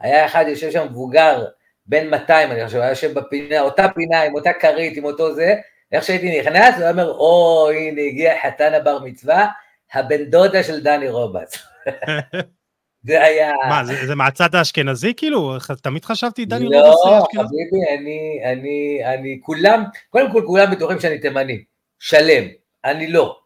היה 0.00 0.26
אחד 0.26 0.44
יושב 0.48 0.70
שם 0.70 0.86
מבוגר, 0.90 1.44
בן 1.86 2.10
200, 2.10 2.52
אני 2.52 2.66
חושב, 2.66 2.78
היה 2.78 2.90
יושב 2.90 3.18
בפינה, 3.18 3.60
אותה 3.60 3.86
פינה, 3.94 4.22
עם 4.22 4.34
אותה 4.34 4.52
כרית, 4.52 4.96
עם 4.96 5.04
אותו 5.04 5.34
זה, 5.34 5.54
איך 5.92 6.04
שהייתי 6.04 6.40
נכנס, 6.40 6.74
הוא 6.78 6.88
אומר, 6.88 7.10
או, 7.10 7.70
הנה 7.70 8.02
הגיע 8.02 8.34
חתן 8.42 8.74
הבר 8.74 8.98
מצווה, 8.98 9.46
הבן 9.92 10.24
דודה 10.24 10.62
של 10.62 10.82
דני 10.82 11.08
רובץ. 11.08 11.58
זה 13.04 13.24
היה... 13.24 13.52
מה, 13.68 13.84
זה, 13.84 14.06
זה 14.06 14.14
מהצד 14.14 14.54
האשכנזי 14.54 15.14
כאילו? 15.16 15.56
תמיד 15.82 16.04
חשבתי 16.04 16.44
דני 16.44 16.64
לא, 16.64 16.78
רובץ 16.78 17.34
לא, 17.34 17.42
חביבי, 17.42 17.98
אני, 17.98 18.40
אני, 18.44 19.00
אני, 19.04 19.40
כולם, 19.42 19.84
קודם 20.10 20.32
כל 20.32 20.42
כולם 20.46 20.70
בטוחים 20.70 21.00
שאני 21.00 21.18
תימני, 21.18 21.64
שלם, 21.98 22.44
אני 22.84 23.06
לא. 23.06 23.38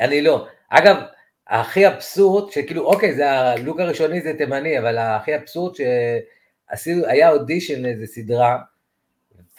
אני 0.00 0.22
לא. 0.22 0.46
אגב, 0.68 0.96
הכי 1.48 1.86
אבסורד, 1.88 2.52
שכאילו, 2.52 2.84
אוקיי, 2.84 3.14
זה 3.14 3.30
הלוק 3.30 3.80
הראשוני 3.80 4.20
זה 4.20 4.34
תימני, 4.38 4.78
אבל 4.78 4.98
הכי 4.98 5.36
אבסורד 5.36 5.74
שעשינו, 5.74 7.06
היה 7.06 7.30
אודישן 7.30 7.82
לאיזה 7.82 8.06
סדרה, 8.06 8.58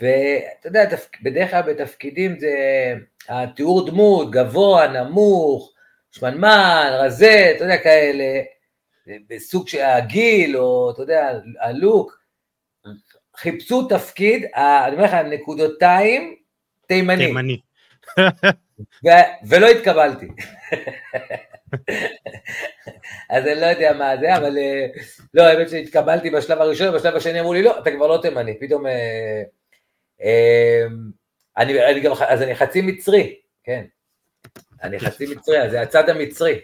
ואתה 0.01 0.67
יודע, 0.67 0.85
בדרך 1.23 1.51
כלל 1.51 1.61
בתפקידים 1.61 2.39
זה 2.39 2.53
התיאור 3.29 3.89
דמות, 3.89 4.31
גבוה, 4.31 4.87
נמוך, 4.87 5.71
שמנמן, 6.11 6.89
רזה, 6.91 7.53
אתה 7.55 7.63
יודע, 7.63 7.77
כאלה, 7.77 8.41
בסוג 9.29 9.67
של 9.67 9.81
הגיל, 9.81 10.57
או 10.57 10.91
אתה 10.91 11.01
יודע, 11.01 11.39
הלוק, 11.61 12.19
חיפשו 13.37 13.87
תפקיד, 13.87 14.45
אני 14.55 14.95
אומר 14.95 15.03
לך, 15.05 15.13
נקודותיים, 15.13 16.35
תימני. 16.87 17.25
תימני. 17.25 17.61
ולא 19.47 19.67
התקבלתי. 19.67 20.27
אז 23.29 23.47
אני 23.47 23.61
לא 23.61 23.65
יודע 23.65 23.93
מה 23.93 24.17
זה, 24.17 24.37
אבל 24.37 24.57
אה, 24.57 24.87
לא, 25.33 25.43
האמת 25.43 25.69
שהתקבלתי 25.69 26.29
בשלב 26.29 26.61
הראשון, 26.61 26.95
בשלב 26.95 27.15
השני 27.15 27.39
אמרו 27.39 27.53
לי, 27.53 27.63
לא, 27.63 27.79
אתה 27.79 27.91
כבר 27.91 28.07
לא 28.07 28.19
תימני, 28.21 28.59
פתאום... 28.59 28.85
אה, 28.85 29.43
אה, 30.23 30.85
אני, 31.57 31.85
אני 31.85 31.99
גם, 31.99 32.11
אז 32.27 32.41
אני 32.41 32.55
חצי 32.55 32.81
מצרי, 32.81 33.35
כן. 33.63 33.85
אני 34.83 34.99
חצי 34.99 35.25
מצרי, 35.25 35.61
אז 35.61 35.71
זה 35.71 35.81
הצד 35.81 36.09
המצרי. 36.09 36.59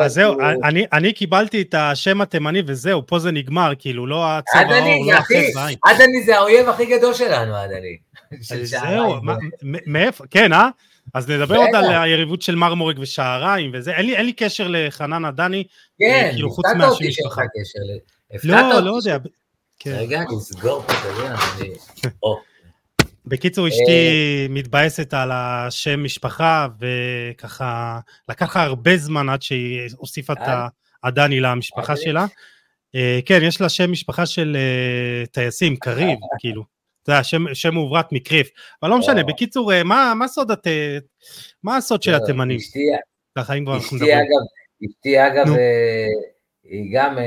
אז 0.00 0.12
זהו, 0.12 0.36
אני, 0.64 0.86
אני 0.92 1.12
קיבלתי 1.12 1.62
את 1.62 1.74
השם 1.78 2.20
התימני 2.20 2.62
וזהו, 2.66 3.06
פה 3.06 3.18
זה 3.18 3.30
נגמר, 3.30 3.72
כאילו, 3.78 4.06
לא 4.06 4.24
הצבע 4.26 4.74
האור, 4.74 5.12
לא 5.12 5.16
החץ 5.16 5.54
בעין. 5.54 5.78
עדני 5.84 6.22
זה 6.26 6.36
האויב 6.36 6.68
הכי 6.68 6.86
גדול 6.86 7.14
שלנו, 7.14 7.56
עדני. 7.56 7.96
זהו, 8.40 9.14
מאיפה, 9.62 10.24
כן, 10.30 10.52
אה? 10.52 10.68
אז 11.14 11.30
נדבר 11.30 11.56
עוד 11.56 11.74
על 11.74 11.84
היריבות 11.84 12.42
של 12.42 12.54
מרמורק 12.54 12.96
ושעריים 13.00 13.70
וזה, 13.74 13.92
אין 13.92 14.26
לי, 14.26 14.32
קשר 14.32 14.66
לחנן 14.70 15.24
עדני, 15.24 15.64
כן, 15.98 16.30
כאילו 16.32 16.50
חוץ 16.50 16.66
מהשם 16.76 17.08
משפחה. 17.08 17.42
לא, 18.44 18.80
לא 18.80 18.96
יודע. 18.96 19.18
כן. 19.78 19.90
רגע, 19.90 20.22
נסגור 20.36 20.82
פה, 20.82 20.92
אתה 20.92 21.08
יודע, 21.08 21.34
אני... 21.60 21.70
בקיצור, 23.28 23.66
אה, 23.66 23.70
אשתי 23.70 24.46
מתבאסת 24.50 25.14
על 25.14 25.30
השם 25.32 26.04
משפחה, 26.04 26.68
וככה, 26.80 28.00
לקח 28.28 28.56
לה 28.56 28.62
הרבה 28.62 28.96
זמן 28.96 29.28
עד 29.28 29.42
שהיא 29.42 29.90
הוסיפה 29.96 30.32
את 30.32 30.38
העדני 31.02 31.40
למשפחה 31.40 31.96
שלה. 31.96 32.26
אה, 32.94 33.18
כן, 33.26 33.38
יש 33.42 33.60
לה 33.60 33.68
שם 33.68 33.92
משפחה 33.92 34.26
של 34.26 34.56
אה, 34.56 35.26
טייסים, 35.26 35.76
קריב, 35.76 36.18
כאילו. 36.38 36.62
זה 37.04 37.12
היה 37.12 37.24
שם 37.54 37.74
מעוברת 37.74 38.12
מקריף. 38.12 38.50
אבל 38.82 38.90
לא 38.90 38.98
משנה, 38.98 39.22
בקיצור, 39.22 39.82
מה 39.84 40.28
סוד 40.28 40.50
הת... 40.50 40.66
מה 41.62 41.76
הסוד 41.76 42.02
של 42.02 42.14
התימנים? 42.14 42.58
ככה 43.38 43.54
אם 43.54 43.64
כבר 43.64 43.74
אנחנו 43.74 43.96
מדברים. 43.96 44.18
אשתי 44.90 45.26
אגב, 45.26 45.46
היא 46.64 46.96
גם 46.96 47.18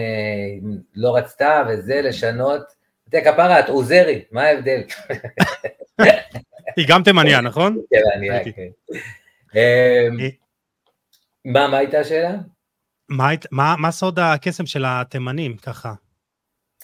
לא 0.95 1.15
רצתה 1.15 1.63
וזה, 1.69 2.01
לשנות. 2.01 2.61
אתה 3.09 3.17
יודע, 3.17 3.31
כפרה, 3.31 3.59
את 3.59 3.69
עוזרי, 3.69 4.21
מה 4.31 4.43
ההבדל? 4.43 4.81
היא 6.77 6.85
גם 6.87 7.03
תימניה, 7.03 7.41
נכון? 7.41 7.81
תימניה, 7.89 8.43
כן. 8.43 8.67
אמ, 9.55 10.17
מה, 11.45 11.67
מה 11.67 11.77
הייתה 11.77 11.99
השאלה? 11.99 12.31
מה 13.51 13.91
סוד 13.91 14.19
הקסם 14.19 14.65
של 14.65 14.83
התימנים, 14.87 15.57
ככה? 15.57 15.93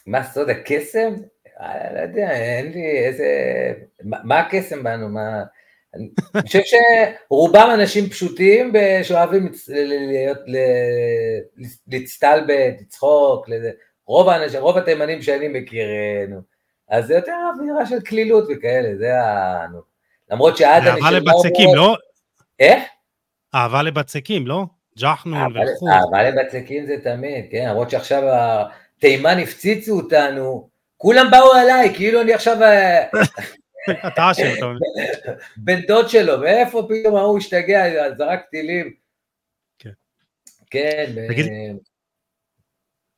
מה 0.07 0.23
סוד 0.23 0.49
הקסם? 0.49 1.13
אה, 1.61 1.93
לא 1.93 1.99
יודע, 1.99 2.31
אין 2.31 2.71
לי 2.71 3.05
איזה... 3.05 3.27
מה 4.03 4.39
הקסם 4.39 4.83
בנו? 4.83 5.09
מה... 5.09 5.43
אני 5.95 6.41
חושב 6.41 6.59
שרובם 6.63 7.69
אנשים 7.73 8.09
פשוטים 8.09 8.73
שאוהבים 9.03 9.51
להצטלבט, 11.87 12.81
לצחוק, 12.81 13.49
רוב 14.07 14.29
האנשים, 14.29 14.61
רוב 14.61 14.77
התימנים 14.77 15.21
שאני 15.21 15.47
מכיר, 15.47 15.87
אז 16.89 17.05
זה 17.05 17.13
יותר 17.15 17.35
אווירה 17.55 17.85
של 17.85 18.01
כלילות 18.01 18.47
וכאלה, 18.49 18.97
זה 18.97 19.21
ה... 19.21 19.65
למרות 20.31 20.57
שעד 20.57 20.83
אני... 20.87 20.91
אהבה 20.91 21.11
לבצקים, 21.11 21.75
לא? 21.75 21.97
איך? 22.59 22.83
אהבה 23.55 23.81
לבצקים, 23.81 24.47
לא? 24.47 24.65
ג'חנון 24.99 25.57
וכו'. 25.57 25.89
אהבה 25.89 26.23
לבצקים 26.23 26.85
זה 26.85 26.95
תמיד, 27.03 27.45
כן, 27.51 27.65
למרות 27.69 27.89
שעכשיו 27.89 28.23
התימן 28.97 29.39
הפציצו 29.39 29.97
אותנו, 29.97 30.69
כולם 30.97 31.27
באו 31.31 31.55
אליי, 31.55 31.95
כאילו 31.95 32.21
אני 32.21 32.33
עכשיו... 32.33 32.63
אה, 32.63 33.07
אתה 34.07 34.31
אשם, 34.31 34.43
אתה 34.57 34.65
אומר. 34.65 34.79
בן 35.65 35.81
דוד 35.81 36.09
שלו, 36.09 36.39
מאיפה 36.39 36.87
פתאום 36.89 37.15
ההוא 37.15 37.37
השתגע, 37.37 37.83
זרק 38.17 38.41
טילים. 38.51 38.93
כן. 39.79 39.89
כן. 40.69 41.05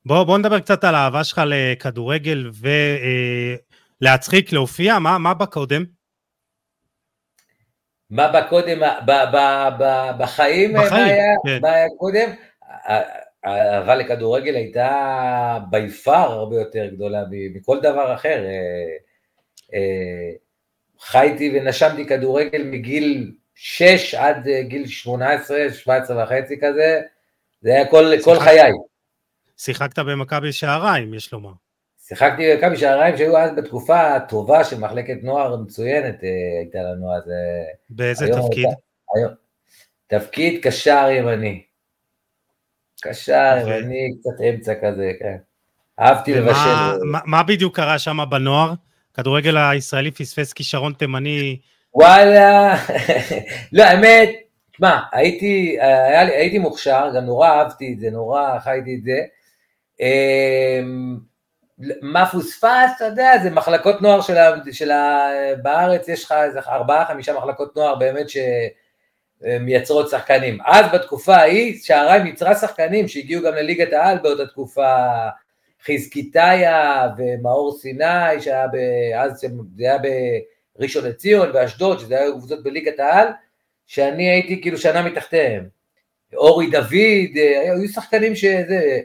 בוא, 0.09 0.23
בוא 0.23 0.37
נדבר 0.37 0.59
קצת 0.59 0.83
על 0.83 0.95
האהבה 0.95 1.23
שלך 1.23 1.41
לכדורגל 1.45 2.49
ולהצחיק, 4.01 4.47
אה, 4.47 4.53
להופיע, 4.53 4.99
מה, 4.99 5.17
מה 5.17 5.33
בא 5.33 5.45
קודם? 5.45 5.83
מה 8.09 8.27
בא 8.27 8.47
קודם, 8.49 8.79
ב, 8.79 9.11
ב, 9.11 9.41
ב, 9.79 10.11
בחיים, 10.19 10.73
בחיים, 10.73 10.73
מה 10.73 11.05
היה, 11.05 11.33
כן. 11.45 11.59
מה 11.61 11.71
היה 11.71 11.87
קודם? 11.97 12.29
האהבה 13.43 13.95
לכדורגל 13.95 14.55
הייתה 14.55 15.59
בי 15.69 15.89
פאר 15.89 16.31
הרבה 16.31 16.55
יותר 16.55 16.85
גדולה 16.85 17.23
מכל 17.29 17.79
דבר 17.79 18.13
אחר. 18.13 18.45
אה, 18.45 18.95
אה, 19.73 20.31
חייתי 20.99 21.51
ונשמתי 21.53 22.07
כדורגל 22.07 22.63
מגיל 22.63 23.31
6 23.55 24.15
עד 24.15 24.47
גיל 24.61 24.87
18, 24.87 25.69
17 25.73 26.23
וחצי 26.23 26.59
כזה, 26.59 27.01
זה 27.61 27.69
היה 27.69 27.87
כל, 27.87 28.13
כל 28.23 28.39
חיי. 28.39 28.71
שיחקת 29.59 29.99
במכבי 29.99 30.51
שעריים, 30.51 31.13
יש 31.13 31.33
לומר. 31.33 31.51
שיחקתי 32.07 32.53
במכבי 32.53 32.77
שעריים 32.77 33.17
שהיו 33.17 33.37
אז 33.37 33.51
בתקופה 33.57 34.15
הטובה 34.15 34.63
של 34.63 34.79
מחלקת 34.79 35.17
נוער 35.23 35.57
מצוינת 35.57 36.23
אה, 36.23 36.29
הייתה 36.59 36.79
לנו 36.79 37.15
אז. 37.15 37.29
אה, 37.29 37.73
באיזה 37.89 38.25
תפקיד? 38.27 38.65
הייתה, 38.65 38.79
היום, 39.15 39.31
תפקיד 40.07 40.63
קשר 40.63 41.07
ימני. 41.11 41.63
קשר 43.01 43.63
ו... 43.65 43.69
ימני, 43.69 44.17
קצת 44.19 44.43
אמצע 44.49 44.73
כזה, 44.75 45.11
כן. 45.19 45.37
אהבתי 45.99 46.33
ומה, 46.33 46.41
לבשל. 46.41 47.03
מה, 47.03 47.19
מה 47.25 47.43
בדיוק 47.43 47.75
קרה 47.75 47.99
שם 47.99 48.17
בנוער? 48.29 48.73
כדורגל 49.13 49.57
הישראלי 49.57 50.11
פספס 50.11 50.53
כישרון 50.53 50.93
תימני. 50.93 51.59
וואלה, 51.93 52.75
לא, 53.73 53.83
האמת, 53.83 54.29
תשמע, 54.71 54.99
הייתי, 55.11 55.77
הייתי 56.37 56.59
מוכשר, 56.59 57.09
גם 57.15 57.25
נורא 57.25 57.49
אהבתי 57.49 57.93
את 57.93 57.99
זה, 57.99 58.11
נורא 58.11 58.59
חייתי 58.59 58.95
את 58.95 59.03
זה. 59.03 59.38
אמ, 59.99 61.17
מה 62.01 62.25
פוספס, 62.25 62.89
אתה 62.97 63.05
יודע, 63.05 63.31
זה 63.43 63.49
מחלקות 63.49 64.01
נוער 64.01 64.21
של, 64.21 64.37
ה, 64.37 64.51
של 64.71 64.91
ה, 64.91 65.29
בארץ, 65.61 66.07
יש 66.07 66.25
לך 66.25 66.31
איזה 66.31 66.59
ארבעה, 66.59 67.05
חמישה 67.05 67.33
מחלקות 67.33 67.75
נוער 67.75 67.95
באמת 67.95 68.25
שמייצרות 69.41 70.09
שחקנים. 70.09 70.57
אז 70.65 70.85
בתקופה 70.93 71.35
ההיא, 71.35 71.79
שעריים 71.83 72.25
יצרה 72.25 72.55
שחקנים 72.55 73.07
שהגיעו 73.07 73.43
גם 73.43 73.53
לליגת 73.53 73.93
העל 73.93 74.17
באותה 74.17 74.47
תקופה, 74.47 74.95
חזקיתאיה 75.85 77.07
ומאור 77.17 77.77
סיני, 77.77 78.41
שהיה 78.41 78.67
ב, 78.67 78.75
אז 79.15 79.39
זה 79.39 79.47
היה 79.79 79.97
בראשון 80.77 81.05
לציון 81.05 81.49
ואשדוד, 81.53 81.99
שזה 81.99 82.19
היה 82.19 82.31
קבוצות 82.31 82.63
בליגת 82.63 82.99
העל, 82.99 83.27
שאני 83.87 84.29
הייתי 84.29 84.61
כאילו 84.61 84.77
שנה 84.77 85.01
מתחתיהם. 85.01 85.67
אורי 86.33 86.69
דוד, 86.69 87.37
אה, 87.37 87.61
היו 87.61 87.87
שחקנים 87.87 88.35
שזה, 88.35 88.99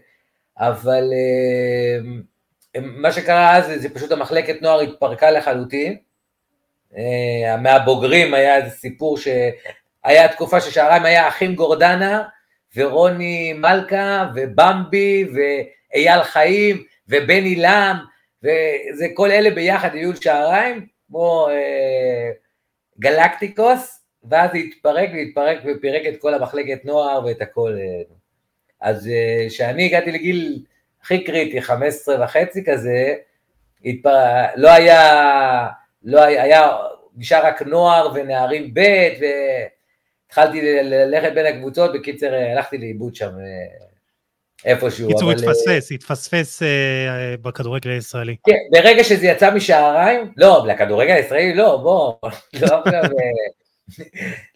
אבל 0.59 1.11
אה, 1.13 2.81
מה 2.81 3.13
שקרה 3.13 3.57
אז 3.57 3.83
זה 3.83 3.95
פשוט 3.95 4.13
המחלקת 4.13 4.63
נוער 4.63 4.81
התפרקה 4.81 5.31
לחלוטין. 5.31 5.97
אה, 6.97 7.57
מהבוגרים 7.57 8.35
היה 8.35 8.57
איזה 8.57 8.71
סיפור 8.71 9.19
שהיה 9.19 10.29
תקופה 10.33 10.61
ששעריים 10.61 11.05
היה 11.05 11.29
אחים 11.29 11.55
גורדנה 11.55 12.23
ורוני 12.77 13.53
מלכה 13.53 14.31
ובמבי 14.35 15.29
ואייל 15.35 16.23
חיים 16.23 16.85
ובני 17.09 17.57
לם 17.57 17.97
וזה 18.43 19.07
כל 19.15 19.31
אלה 19.31 19.51
ביחד 19.51 19.95
היו 19.95 20.17
שעריים 20.17 20.87
כמו 21.07 21.49
אה, 21.51 22.31
גלקטיקוס 22.99 24.01
ואז 24.25 24.51
התפרק 24.55 25.11
והתפרק 25.15 25.59
ופירק 25.65 26.03
את 26.09 26.21
כל 26.21 26.35
המחלקת 26.35 26.85
נוער 26.85 27.25
ואת 27.25 27.43
הכל. 27.43 27.77
אה, 27.81 28.03
אז 28.85 29.11
כשאני 29.49 29.83
אה, 29.83 29.87
הגעתי 29.87 30.13
לגיל 30.13 30.63
הכי 31.03 31.25
קריטי, 31.25 31.63
15 31.63 32.25
וחצי 32.25 32.65
כזה, 32.65 33.15
התפר... 33.85 34.45
לא 34.57 34.71
היה, 34.71 35.67
לא 36.03 36.23
היה, 36.23 36.43
היה, 36.43 36.71
נשאר 37.17 37.47
רק 37.47 37.63
נוער 37.63 38.13
ונערים 38.15 38.75
ב' 38.75 39.09
והתחלתי 40.29 40.61
ללכת 40.83 41.33
בין 41.35 41.47
הקבוצות, 41.47 41.93
בקיצר 41.95 42.35
הלכתי 42.35 42.79
לאיבוד 42.79 43.15
שם 43.15 43.31
אה, 43.39 43.87
איפשהו. 44.65 45.09
קיצור, 45.09 45.33
אבל... 45.33 45.41
התפספס, 45.41 45.93
התפספס 45.93 46.63
uh, 46.63 46.67
בכדורגל 47.43 47.91
הישראלי. 47.91 48.37
כן, 48.47 48.59
ברגע 48.71 49.05
שזה 49.05 49.27
יצא 49.27 49.55
משעריים, 49.55 50.33
לא, 50.37 50.67
לכדורגל 50.67 51.13
הישראלי 51.15 51.55
לא, 51.55 51.77
בוא, 51.77 52.15
לא 52.61 52.83
עכשיו... 52.87 53.03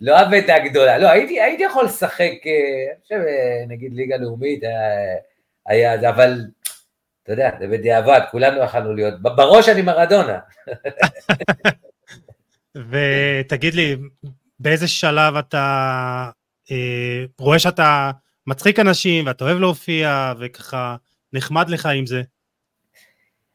לא 0.01 0.23
אבדה 0.23 0.59
גדולה, 0.59 0.99
לא, 0.99 1.09
הייתי, 1.09 1.41
הייתי 1.41 1.63
יכול 1.63 1.85
לשחק, 1.85 2.33
אה, 2.47 2.93
אני 2.93 3.03
חושב, 3.03 3.15
אה, 3.15 3.65
נגיד 3.69 3.95
ליגה 3.95 4.17
לאומית, 4.17 4.65
אה, 4.65 5.17
היה 5.67 5.99
זה, 5.99 6.09
אבל 6.09 6.45
אתה 7.23 7.33
יודע, 7.33 7.51
זה 7.61 7.67
בדיעבד, 7.67 8.21
כולנו 8.31 8.63
יכלנו 8.63 8.95
להיות, 8.95 9.23
בראש 9.23 9.69
אני 9.69 9.83
מרדונה. 9.83 10.39
ותגיד 12.91 13.75
לי, 13.75 13.97
באיזה 14.59 14.89
שלב 14.89 15.37
אתה 15.37 16.31
אה, 16.71 17.25
רואה 17.39 17.59
שאתה 17.59 18.11
מצחיק 18.47 18.79
אנשים 18.79 19.27
ואתה 19.27 19.45
אוהב 19.45 19.59
להופיע 19.59 20.33
וככה 20.39 20.97
נחמד 21.33 21.71
לך 21.71 21.87
עם 21.87 22.07
זה? 22.07 22.23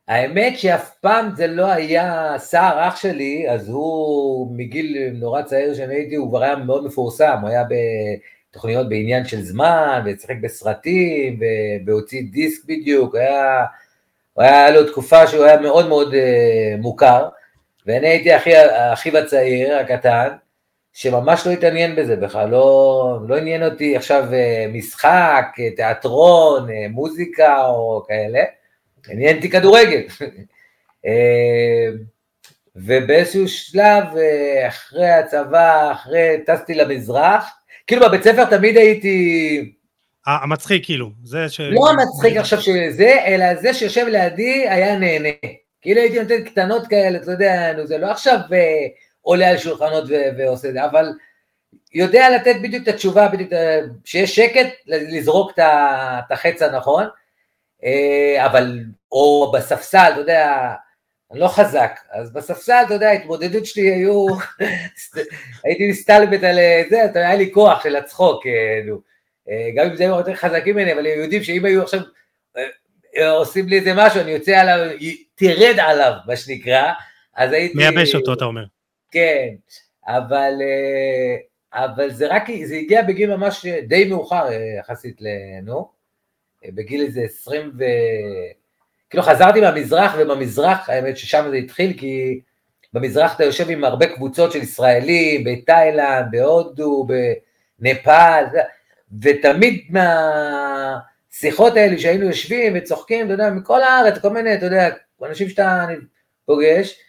האמת 0.07 0.59
שאף 0.59 0.91
פעם 1.01 1.29
זה 1.35 1.47
לא 1.47 1.65
היה, 1.65 2.33
סער 2.37 2.87
אח 2.87 2.95
שלי, 2.95 3.49
אז 3.49 3.69
הוא 3.69 4.57
מגיל 4.57 5.09
נורא 5.13 5.41
צעיר 5.41 5.73
שאני 5.73 5.95
הייתי, 5.95 6.15
הוא 6.15 6.29
כבר 6.29 6.43
היה 6.43 6.55
מאוד 6.55 6.85
מפורסם, 6.85 7.37
הוא 7.41 7.49
היה 7.49 7.63
בתוכניות 8.49 8.89
בעניין 8.89 9.25
של 9.25 9.41
זמן, 9.41 10.03
ושיחק 10.05 10.35
בסרטים, 10.41 11.39
והוציא 11.85 12.23
דיסק 12.31 12.65
בדיוק, 12.65 13.15
היה, 13.15 13.65
היה 14.37 14.71
לו 14.71 14.91
תקופה 14.91 15.27
שהוא 15.27 15.43
היה 15.43 15.61
מאוד 15.61 15.87
מאוד 15.87 16.13
uh, 16.13 16.81
מוכר, 16.81 17.29
ואני 17.85 18.07
הייתי 18.07 18.35
אחיו 18.93 19.17
הצעיר, 19.17 19.77
הקטן, 19.77 20.27
שממש 20.93 21.47
לא 21.47 21.51
התעניין 21.51 21.95
בזה 21.95 22.15
בכלל, 22.15 22.49
לא, 22.49 23.19
לא 23.27 23.35
עניין 23.37 23.63
אותי 23.63 23.97
עכשיו 23.97 24.23
uh, 24.29 24.77
משחק, 24.77 25.45
תיאטרון, 25.75 26.69
uh, 26.69 26.71
מוזיקה 26.89 27.65
או 27.65 28.03
כאלה, 28.07 28.43
עניין 29.09 29.35
אותי 29.35 29.49
כדורגל. 29.49 30.01
אה, 31.05 31.89
ובאיזשהו 32.75 33.47
שלב, 33.47 34.03
אה, 34.17 34.67
אחרי 34.67 35.09
הצבא, 35.09 35.91
אחרי, 35.91 36.37
טסתי 36.45 36.75
למזרח, 36.75 37.49
כאילו 37.87 38.01
בבית 38.07 38.23
ספר 38.23 38.45
תמיד 38.45 38.77
הייתי... 38.77 39.73
המצחיק 40.25 40.85
כאילו, 40.85 41.09
זה 41.23 41.49
ש... 41.49 41.59
לא 41.59 41.89
המצחיק 41.89 42.37
עכשיו 42.37 42.61
שזה, 42.61 43.15
אלא 43.25 43.55
זה 43.55 43.73
שיושב 43.73 44.05
לידי 44.07 44.69
היה 44.69 44.97
נהנה. 44.97 45.29
כאילו 45.81 46.01
הייתי 46.01 46.19
נותן 46.19 46.43
קטנות 46.43 46.87
כאלה, 46.87 47.17
אתה 47.17 47.31
יודע, 47.31 47.73
נו, 47.77 47.87
זה 47.87 47.97
לא 47.97 48.11
עכשיו 48.11 48.39
אה, 48.53 48.87
עולה 49.21 49.49
על 49.49 49.57
שולחנות 49.57 50.03
ועושה 50.37 50.67
את 50.67 50.73
זה, 50.73 50.85
אבל 50.85 51.05
יודע 51.93 52.29
לתת 52.35 52.55
בדיוק 52.63 52.83
את 52.83 52.87
התשובה, 52.87 53.27
בדיוק, 53.27 53.51
שיש 54.05 54.35
שקט, 54.35 54.67
לזרוק 54.87 55.51
את 55.59 56.31
החץ 56.31 56.61
הנכון. 56.61 57.05
אה, 57.83 58.45
אבל, 58.45 58.79
או 59.11 59.51
בספסל, 59.53 60.09
אתה 60.11 60.19
יודע, 60.19 60.73
אני 61.31 61.39
לא 61.39 61.47
חזק, 61.47 61.99
אז 62.11 62.33
בספסל, 62.33 62.83
אתה 62.85 62.93
יודע, 62.93 63.09
ההתמודדות 63.09 63.65
שלי 63.65 63.91
היו, 63.91 64.27
הייתי 65.63 65.89
מסתלבט 65.89 66.43
על 66.43 66.59
אה, 66.59 66.83
זה, 66.89 67.05
אתה 67.05 67.19
יודע, 67.19 67.27
היה 67.27 67.35
לי 67.35 67.51
כוח 67.51 67.83
של 67.83 67.95
הצחוק, 67.95 68.47
אה, 68.47 68.81
נו. 68.85 69.13
גם 69.75 69.89
אם 69.89 69.95
זה 69.95 70.03
היו 70.03 70.17
יותר 70.17 70.35
חזקים 70.35 70.75
ממני, 70.75 70.93
אבל 70.93 71.07
הם 71.07 71.19
יודעים 71.19 71.43
שאם 71.43 71.65
היו 71.65 71.83
עכשיו 71.83 71.99
עושים 73.29 73.67
לי 73.67 73.79
איזה 73.79 73.93
משהו, 73.95 74.21
אני 74.21 74.31
יוצא 74.31 74.51
עליו, 74.51 74.97
תרד 75.35 75.75
עליו, 75.79 76.13
מה 76.27 76.35
שנקרא, 76.35 76.91
אז 77.35 77.51
הייתי... 77.51 77.77
מייבש 77.77 78.15
אותו, 78.15 78.33
אתה 78.33 78.45
אומר. 78.45 78.63
כן, 79.11 79.49
אבל, 80.07 80.53
אבל 81.73 82.11
זה 82.11 82.27
רק, 82.27 82.43
זה 82.63 82.75
הגיע 82.75 83.01
בגיל 83.01 83.35
ממש 83.35 83.65
די 83.65 84.05
מאוחר 84.05 84.45
יחסית, 84.79 85.21
נו. 85.63 85.89
בגיל 86.69 87.01
איזה 87.01 87.21
עשרים 87.21 87.71
ו... 87.79 87.83
כאילו 89.09 89.23
חזרתי 89.23 89.61
מהמזרח, 89.61 90.15
ובמזרח, 90.19 90.89
האמת 90.89 91.17
ששם 91.17 91.45
זה 91.49 91.55
התחיל, 91.55 91.93
כי 91.97 92.39
במזרח 92.93 93.35
אתה 93.35 93.43
יושב 93.43 93.69
עם 93.69 93.83
הרבה 93.83 94.05
קבוצות 94.07 94.51
של 94.51 94.61
ישראלים, 94.61 95.43
בתאילנד, 95.43 96.25
בהודו, 96.31 97.07
בנפאל, 97.79 98.45
ותמיד 99.21 99.87
מהשיחות 99.89 101.75
האלה 101.75 101.99
שהיינו 101.99 102.25
יושבים 102.25 102.73
וצוחקים, 102.75 103.25
אתה 103.25 103.33
יודע, 103.33 103.49
מכל 103.49 103.81
הארץ, 103.81 104.17
כל 104.17 104.29
מיני, 104.29 104.53
אתה 104.53 104.65
יודע, 104.65 104.89
אנשים 105.23 105.49
שאתה 105.49 105.85
פוגש, 106.45 106.99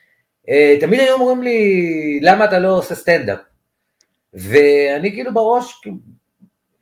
אה, 0.49 0.77
תמיד 0.81 1.01
היו 1.01 1.15
אומרים 1.15 1.43
לי, 1.43 2.21
למה 2.23 2.45
אתה 2.45 2.59
לא 2.59 2.79
עושה 2.79 2.95
סטנדאפ? 2.95 3.39
ואני 4.35 5.13
כאילו 5.13 5.35
בראש, 5.35 5.81
כאילו, 5.83 5.97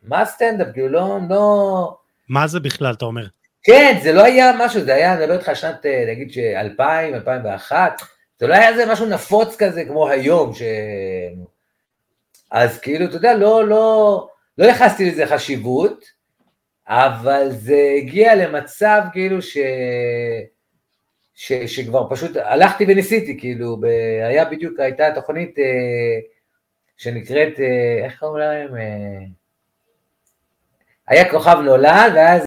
מה 0.03 0.25
סטנדאפ? 0.25 0.69
כאילו, 0.73 0.89
לא, 0.89 1.19
לא, 1.29 1.97
מה 2.33 2.47
זה 2.47 2.61
בכלל, 2.61 2.95
אתה 2.95 3.05
אומר? 3.05 3.27
כן, 3.63 3.99
זה 4.03 4.13
לא 4.13 4.25
היה 4.25 4.53
משהו, 4.59 4.81
זה 4.81 4.95
היה, 4.95 5.13
אני 5.13 5.21
מדבר 5.21 5.39
איתך 5.39 5.51
שנת, 5.55 5.87
אה, 5.87 6.05
נגיד 6.09 6.33
ש-2000, 6.33 7.15
2001, 7.15 8.03
זה 8.39 8.47
לא 8.47 8.55
היה 8.55 8.69
איזה 8.69 8.93
משהו 8.93 9.07
נפוץ 9.07 9.57
כזה 9.57 9.85
כמו 9.85 10.09
היום, 10.09 10.55
ש... 10.55 10.63
אז 12.51 12.81
כאילו, 12.81 13.05
אתה 13.05 13.17
יודע, 13.17 13.35
לא, 13.35 13.69
לא, 13.69 14.29
לא 14.59 14.65
יחסתי 14.65 15.11
לזה 15.11 15.27
חשיבות, 15.27 16.05
אבל 16.89 17.47
זה 17.51 17.95
הגיע 17.97 18.35
למצב 18.35 19.03
כאילו 19.13 19.43
ש... 19.43 19.59
ש... 21.35 21.53
שכבר 21.53 22.11
פשוט 22.11 22.37
הלכתי 22.37 22.85
וניסיתי, 22.89 23.39
כאילו, 23.41 23.77
ב... 23.81 23.85
היה 24.29 24.45
בדיוק, 24.45 24.81
הייתה 24.81 25.05
תוכנית 25.15 25.59
אה, 25.59 26.21
שנקראת, 26.97 27.61
אה, 27.61 28.05
איך 28.05 28.19
קוראים 28.19 28.39
להם? 28.39 28.77
אה, 28.77 29.42
היה 31.13 31.31
כוכב 31.31 31.57
נולד, 31.65 32.13
ואז 32.15 32.43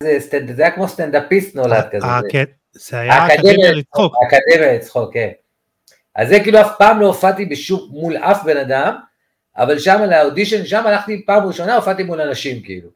זה 0.56 0.64
היה 0.64 0.72
כמו 0.72 0.88
סטנדאפיסט 0.88 1.56
נולד 1.56 1.84
כזה. 1.92 2.06
זה 2.72 3.00
היה 3.00 3.28
אקדמיה 3.28 3.72
לצחוק. 3.72 4.14
אקדמיה 4.28 4.74
לצחוק, 4.74 5.14
כן. 5.14 5.30
אז 6.16 6.30
זה 6.30 6.40
כאילו 6.40 6.62
אף 6.62 6.72
פעם 6.78 7.00
לא 7.00 7.08
הופעתי 7.08 7.46
בשוק 7.46 7.92
מול 7.92 8.18
אף 8.18 8.44
בן 8.44 8.58
אדם, 8.58 8.96
אבל 9.58 9.80
שם 9.80 10.02
לאודישן, 10.10 10.66
שם 10.66 10.88
הלכתי 10.88 11.26
פעם 11.26 11.48
ראשונה, 11.48 11.76
הופעתי 11.76 12.04
מול 12.04 12.22
אנשים 12.22 12.62
כאילו. 12.62 12.90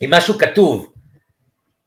עם 0.00 0.14
משהו 0.14 0.38
כתוב. 0.38 0.92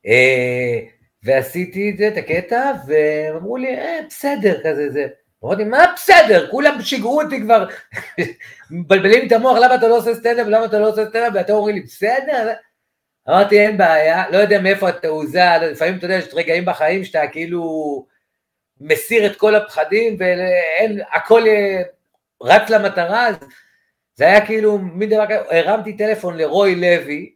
אה, 0.08 0.80
ועשיתי 1.24 1.89
את 1.89 1.98
זה, 1.98 2.08
את 2.08 2.18
הקטע, 2.18 2.72
והם 2.88 3.36
אמרו 3.36 3.58
לי, 3.58 3.78
אה, 3.78 4.00
בסדר, 4.10 4.60
כזה 4.63 4.89
זה. 4.92 5.08
אמרתי, 5.46 5.64
מה 5.64 5.86
בסדר? 5.96 6.52
כולם 6.52 6.82
שיגעו 6.82 7.22
אותי 7.22 7.42
כבר, 7.42 7.68
מבלבלים 8.72 9.28
את 9.28 9.32
המוח, 9.32 9.58
למה 9.58 9.76
אתה 9.76 9.88
לא 9.88 9.98
עושה 9.98 10.16
סטנדאפ, 10.16 10.48
למה 10.48 10.66
אתה 10.66 10.80
לא 10.80 10.90
עושה 10.90 11.06
סטנדאפ, 11.10 11.34
ואתם 11.36 11.54
אומרים 11.54 11.76
לי, 11.76 11.82
בסדר? 11.82 12.54
אמרתי, 13.30 13.60
אין 13.60 13.78
בעיה, 13.78 14.30
לא 14.30 14.38
יודע 14.38 14.62
מאיפה 14.62 14.90
התעוזה, 14.90 15.42
לפעמים 15.62 15.98
אתה 15.98 16.06
יודע, 16.06 16.16
יש 16.16 16.26
רגעים 16.34 16.66
בחיים 16.66 17.04
שאתה 17.04 17.28
כאילו 17.32 18.06
מסיר 18.82 19.26
את 19.26 19.36
כל 19.36 19.56
הפחדים, 19.56 20.16
ואין, 20.20 21.02
הכל 21.12 21.44
רץ 22.44 22.70
למטרה, 22.70 23.28
אז 23.28 23.36
זה 24.16 24.26
היה 24.26 24.46
כאילו 24.46 24.78
מין 24.78 25.10
דבר 25.10 25.26
כזה, 25.26 25.60
הרמתי 25.60 25.98
טלפון 25.98 26.38
לרוי 26.38 26.76
לוי, 26.76 27.34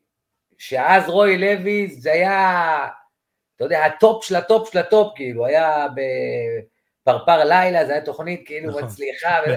שאז 0.58 1.10
רוי 1.10 1.38
לוי 1.38 1.88
זה 1.88 2.12
היה, 2.12 2.88
אתה 3.56 3.66
יודע, 3.66 3.86
הטופ 3.86 4.24
של 4.24 4.36
הטופ 4.36 4.72
של 4.72 4.78
הטופ, 4.78 5.14
כאילו, 5.16 5.46
היה 5.46 5.88
ב... 5.96 6.02
פרפר 7.08 7.44
לילה, 7.44 7.86
זו 7.86 7.92
הייתה 7.92 8.06
תוכנית 8.06 8.42
כאילו 8.46 8.70
נכון. 8.70 8.84
מצליחה. 8.84 9.40
ו... 9.48 9.52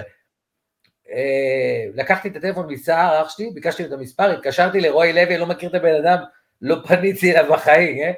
אה, 1.11 1.85
לקחתי 1.93 2.27
את 2.27 2.35
הטלפון 2.35 2.67
מסער, 2.67 3.21
אח 3.21 3.29
שלי, 3.29 3.49
ביקשתי 3.53 3.85
את 3.85 3.91
המספר, 3.91 4.31
התקשרתי 4.31 4.81
לרועי 4.81 5.13
לוי, 5.13 5.37
לא 5.37 5.45
מכיר 5.45 5.69
את 5.69 5.75
הבן 5.75 5.95
אדם, 5.95 6.17
לא 6.61 6.75
פניתי 6.87 7.31
אליו 7.31 7.53
בחיים, 7.53 7.97
אה? 8.03 8.11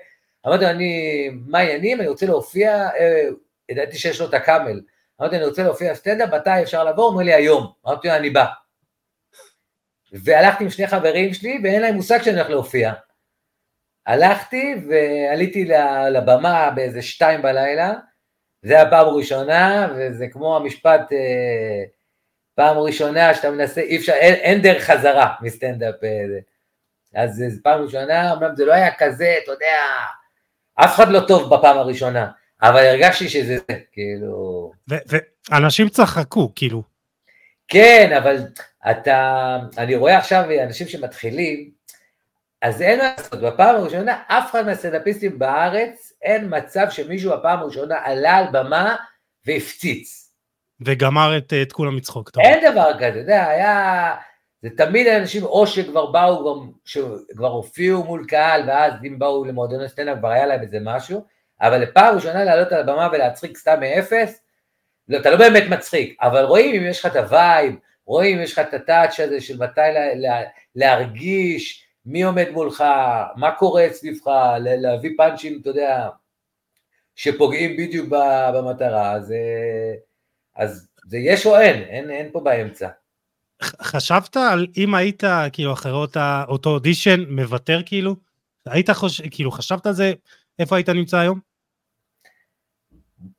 אמרתי 0.48 0.64
לו, 0.64 0.70
אני, 0.70 1.30
מה 1.48 1.60
העניינים, 1.60 2.00
אני 2.00 2.08
רוצה 2.08 2.26
להופיע, 2.26 2.90
אה, 3.00 3.30
ידעתי 3.70 3.98
שיש 3.98 4.22
לו 4.22 4.30
את 4.30 4.34
הקאמל, 4.34 4.82
אמרתי, 5.22 5.36
אני 5.36 5.46
רוצה 5.46 5.64
להופיע 5.64 5.96
סטנדאפ, 5.96 6.34
מתי 6.34 6.64
אפשר 6.64 6.84
לבוא? 6.84 7.04
הוא 7.04 7.12
אומר 7.12 7.24
לי, 7.24 7.34
היום. 7.34 7.72
אמרתי 7.88 8.08
לו, 8.08 8.14
אני 8.14 8.30
בא. 8.30 8.46
והלכתי 10.12 10.64
עם 10.64 10.70
שני 10.70 10.88
חברים 10.88 11.34
שלי, 11.34 11.60
ואין 11.64 11.82
להם 11.82 11.96
מושג 11.96 12.22
שאני 12.22 12.38
הולך 12.38 12.50
להופיע. 12.50 12.94
הלכתי 14.06 14.76
ועליתי 14.90 15.66
לבמה 16.12 16.72
באיזה 16.76 17.02
שתיים 17.02 17.42
בלילה, 17.42 17.94
זה 18.64 18.82
הפעם 18.82 19.08
הראשונה, 19.08 19.94
וזה 19.96 20.28
כמו 20.28 20.58
המשפט, 20.58 21.02
אה, 21.12 21.84
פעם 22.56 22.78
ראשונה 22.78 23.34
שאתה 23.34 23.52
מנסה, 23.52 23.82
אי 23.82 23.98
אפשר, 23.98 24.14
אין, 24.14 24.34
אין 24.34 24.62
דרך 24.62 24.84
חזרה 24.84 25.34
מסטנדאפ. 25.42 25.96
אה, 26.04 26.26
אז 27.16 27.36
זו 27.36 27.62
פעם 27.64 27.82
ראשונה, 27.82 28.34
אמנם 28.34 28.56
זה 28.56 28.66
לא 28.66 28.74
היה 28.74 28.96
כזה, 28.96 29.36
אתה 29.44 29.52
יודע, 29.52 29.76
אף 30.76 30.96
אחד 30.96 31.10
לא 31.10 31.20
טוב 31.20 31.56
בפעם 31.56 31.78
הראשונה, 31.78 32.28
אבל 32.62 32.86
הרגשתי 32.86 33.30
שזה 33.30 33.58
זה, 33.58 33.78
כאילו... 33.92 34.72
ואנשים 35.50 35.90
צחקו, 35.90 36.52
כאילו. 36.56 36.84
כן, 37.68 38.14
אבל 38.18 38.38
אתה, 38.92 39.60
אני 39.78 39.96
רואה 39.96 40.18
עכשיו 40.18 40.44
אנשים 40.64 40.88
שמתחילים, 40.88 41.72
אז 42.62 42.82
אין 42.82 43.00
מה 43.00 43.14
לעשות, 43.18 43.42
בפעם 43.42 43.76
הראשונה 43.76 44.24
אף 44.28 44.52
אחד 44.52 44.66
מהסטנדאפיסטים 44.66 45.40
בארץ, 45.40 46.13
אין 46.24 46.58
מצב 46.58 46.88
שמישהו 46.90 47.32
בפעם 47.38 47.60
הראשונה 47.60 47.96
עלה 48.04 48.38
על 48.38 48.46
במה 48.52 48.96
והפציץ. 49.46 50.34
וגמר 50.82 51.38
את, 51.38 51.54
את 51.62 51.72
כולם 51.72 51.96
מצחוק. 51.96 52.32
אין 52.40 52.72
דבר 52.72 52.94
כזה, 52.94 53.08
אתה 53.08 53.18
יודע, 53.18 53.48
היה... 53.48 54.16
זה 54.62 54.70
תמיד 54.78 55.08
אנשים 55.08 55.44
או 55.44 55.68
שכבר 55.68 56.12
באו, 56.12 56.40
כבר, 56.40 56.54
שכבר 56.86 57.48
הופיעו 57.48 58.04
מול 58.04 58.26
קהל, 58.28 58.64
ואז 58.68 58.94
אם 59.08 59.20
באו 59.20 59.46
למועדוני 59.46 59.90
סטנדאפ 59.90 60.18
כבר 60.18 60.28
היה 60.28 60.46
להם 60.46 60.62
איזה 60.62 60.78
משהו, 60.82 61.26
אבל 61.62 61.78
לפעם 61.78 62.16
ראשונה 62.16 62.44
לעלות 62.44 62.72
על 62.72 62.80
הבמה 62.80 63.10
ולהצחיק 63.12 63.58
סתם 63.58 63.80
מאפס, 63.80 64.42
לא, 65.08 65.18
אתה 65.18 65.30
לא 65.30 65.38
באמת 65.38 65.64
מצחיק, 65.70 66.18
אבל 66.22 66.44
רואים 66.44 66.76
אם 66.76 66.90
יש 66.90 67.00
לך 67.00 67.06
את 67.06 67.16
ה 67.16 67.26
vibe, 67.26 67.76
רואים 68.06 68.38
אם 68.38 68.44
יש 68.44 68.54
לך 68.54 68.60
את 68.60 68.74
ה 68.74 68.82
touch 68.82 69.20
הזה 69.20 69.42
של 69.42 69.58
מתי 69.58 69.82
לה, 69.94 70.16
לה, 70.16 70.42
להרגיש, 70.76 71.83
מי 72.06 72.24
עומד 72.24 72.50
מולך, 72.52 72.84
מה 73.36 73.52
קורה 73.52 73.86
סביבך, 73.92 74.28
להביא 74.60 75.12
פאנצ'ים, 75.18 75.60
אתה 75.62 75.70
יודע, 75.70 76.10
שפוגעים 77.16 77.78
בדיוק 77.78 78.08
במטרה, 78.54 79.12
אז, 79.12 79.32
אה, 79.32 79.94
אז 80.56 80.88
זה 81.06 81.18
יש 81.18 81.46
או 81.46 81.58
אין, 81.60 81.82
אין, 81.82 82.10
אין 82.10 82.30
פה 82.32 82.40
באמצע. 82.40 82.88
חשבת 83.64 84.38
על 84.38 84.68
אם 84.78 84.96
היית 84.96 85.24
כאילו 85.54 85.74
אחרי 85.74 85.92
אותה, 85.92 86.44
אותו 86.48 86.70
אודישן 86.70 87.24
מוותר 87.30 87.82
כאילו? 87.86 88.16
היית 88.66 88.90
חושב, 88.90 89.24
כאילו 89.32 89.52
חשבת 89.52 89.86
על 89.86 89.94
זה, 89.94 90.14
איפה 90.60 90.76
היית 90.76 90.90
נמצא 90.90 91.18
היום? 91.18 91.53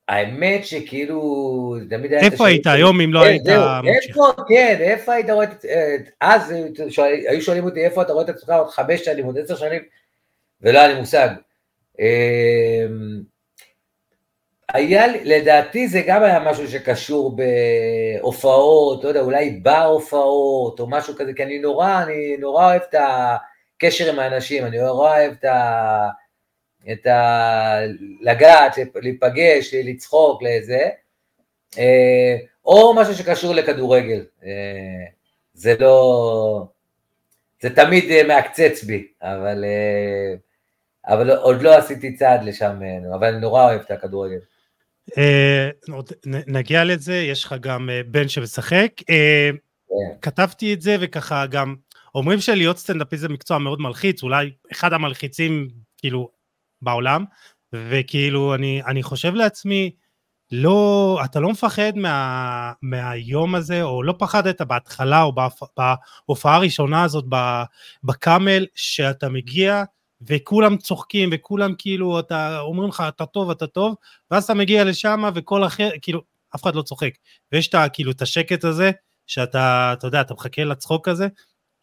האמת 0.09 0.67
שכאילו, 0.67 1.77
תמיד 1.91 2.13
היה... 2.13 2.23
איפה 2.23 2.47
היית 2.47 2.67
היום 2.67 3.01
אם 3.01 3.13
לא 3.13 3.21
כן, 3.21 3.27
היית 3.27 3.43
ממשיך? 3.47 4.09
איפה, 4.09 4.33
כן, 4.49 4.77
איפה 4.81 5.13
היית 5.13 5.31
רואה 5.31 5.45
את... 5.45 5.65
אז 6.21 6.55
היו 7.29 7.43
שואלים 7.43 7.65
אותי 7.65 7.85
איפה 7.85 8.03
אתה 8.03 8.13
רואה 8.13 8.25
את 8.25 8.29
עצמך 8.29 8.51
עוד 8.51 8.71
חמש 8.71 9.01
שנים, 9.01 9.25
עוד 9.25 9.39
עשר 9.39 9.57
שנים, 9.57 9.83
ולא 10.63 10.79
היה 10.79 10.89
לי 10.89 11.01
מושג. 11.01 11.29
אמ, 12.01 13.23
היה, 14.73 15.07
לדעתי 15.25 15.89
זה 15.89 16.03
גם 16.07 16.23
היה 16.23 16.41
משהו 16.41 16.69
שקשור 16.69 17.37
בהופעות, 17.37 19.05
לא 19.05 19.09
יודע, 19.09 19.21
אולי 19.21 19.61
בהופעות 19.63 20.81
או 20.81 20.91
משהו 20.91 21.15
כזה, 21.15 21.33
כי 21.33 21.43
אני 21.43 21.59
נורא, 21.59 22.03
אני 22.03 22.37
נורא 22.37 22.65
אוהב 22.65 22.83
את 22.91 22.95
הקשר 23.79 24.13
עם 24.13 24.19
האנשים, 24.19 24.67
אני 24.67 24.79
נורא 24.79 25.11
אוהב 25.11 25.33
את 25.33 25.45
ה... 25.45 26.09
את 26.93 27.07
ה... 27.07 27.81
לגעת, 28.21 28.77
להיפגש, 28.95 29.75
לצחוק, 29.75 30.43
לזה, 30.43 30.89
אה, 31.79 32.37
או 32.65 32.95
משהו 32.95 33.15
שקשור 33.15 33.55
לכדורגל. 33.55 34.25
אה, 34.45 34.51
זה 35.55 35.75
לא... 35.81 36.67
זה 37.63 37.71
תמיד 37.71 38.11
אה, 38.11 38.23
מעקצץ 38.29 38.85
בי, 38.85 39.07
אבל, 39.23 39.65
אבל 41.07 41.31
עוד 41.31 41.63
לא 41.63 41.77
עשיתי 41.77 42.17
צעד 42.17 42.45
לשם, 42.45 42.81
אבל 43.15 43.27
אני 43.27 43.41
נורא 43.41 43.65
אוהב 43.65 43.81
את 43.81 43.91
הכדורגל. 43.91 44.39
נגיע 46.27 46.85
לזה, 46.85 47.15
יש 47.15 47.45
לך 47.45 47.55
גם 47.61 47.91
בן 48.07 48.29
שמשחק. 48.29 48.91
כן. 49.89 50.17
כתבתי 50.23 50.75
את 50.75 50.83
זה 50.83 50.97
וככה 51.01 51.47
גם, 51.47 51.75
אומרים 52.15 52.41
שלהיות 52.41 52.79
סטנדאפיסט 52.79 53.23
זה 53.23 53.29
מקצוע 53.29 53.59
מאוד 53.59 53.81
מלחיץ, 53.81 54.23
אולי 54.23 54.51
אחד 54.73 54.93
המלחיצים, 54.93 55.69
כאילו, 55.99 56.29
בעולם, 56.83 57.25
וכאילו 57.75 58.55
אני, 58.55 58.83
אני 58.87 59.03
חושב 59.03 59.35
לעצמי, 59.35 59.91
לא, 60.53 61.21
אתה 61.25 61.41
לא 61.41 61.51
מפחד 61.51 61.93
מה, 61.97 62.73
מהיום 62.83 63.55
הזה, 63.55 63.83
או 63.83 64.03
לא 64.03 64.15
פחדת 64.19 64.61
בהתחלה 64.61 65.23
או 65.23 65.33
בהופעה 66.29 66.57
הראשונה 66.57 67.03
הזאת 67.03 67.25
בקאמל, 68.05 68.67
שאתה 68.75 69.29
מגיע 69.29 69.85
וכולם 70.21 70.77
צוחקים 70.77 71.31
וכולם 71.33 71.75
כאילו, 71.79 72.21
אתה, 72.21 72.61
אומרים 72.61 72.89
לך 72.89 73.05
אתה 73.09 73.27
טוב, 73.27 73.51
אתה 73.51 73.67
טוב, 73.67 73.95
ואז 74.31 74.45
אתה 74.45 74.55
מגיע 74.55 74.85
לשם 74.85 75.25
וכל 75.35 75.67
אחר, 75.67 75.91
כאילו, 76.03 76.23
אף 76.55 76.63
אחד 76.63 76.75
לא 76.75 76.83
צוחק. 76.83 77.11
ויש 77.53 77.69
את, 77.69 77.75
כאילו, 77.93 78.11
את 78.11 78.23
השקט 78.23 78.65
הזה, 78.65 78.91
שאתה, 79.27 79.95
אתה 79.99 80.07
יודע, 80.07 80.21
אתה 80.21 80.35
מחכה 80.35 80.65
לצחוק 80.65 81.09
הזה, 81.09 81.29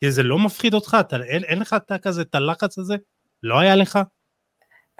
זה 0.08 0.23
לא 0.23 0.39
מפחיד 0.39 0.73
אותך, 0.73 0.97
אתה, 0.99 1.23
אין, 1.23 1.43
אין 1.43 1.60
לך 1.60 1.73
את 1.73 1.91
כזה, 2.01 2.21
את 2.21 2.36
הלחץ 2.36 2.77
הזה? 2.77 2.95
לא 3.43 3.60
היה 3.60 3.75
לך? 3.75 3.99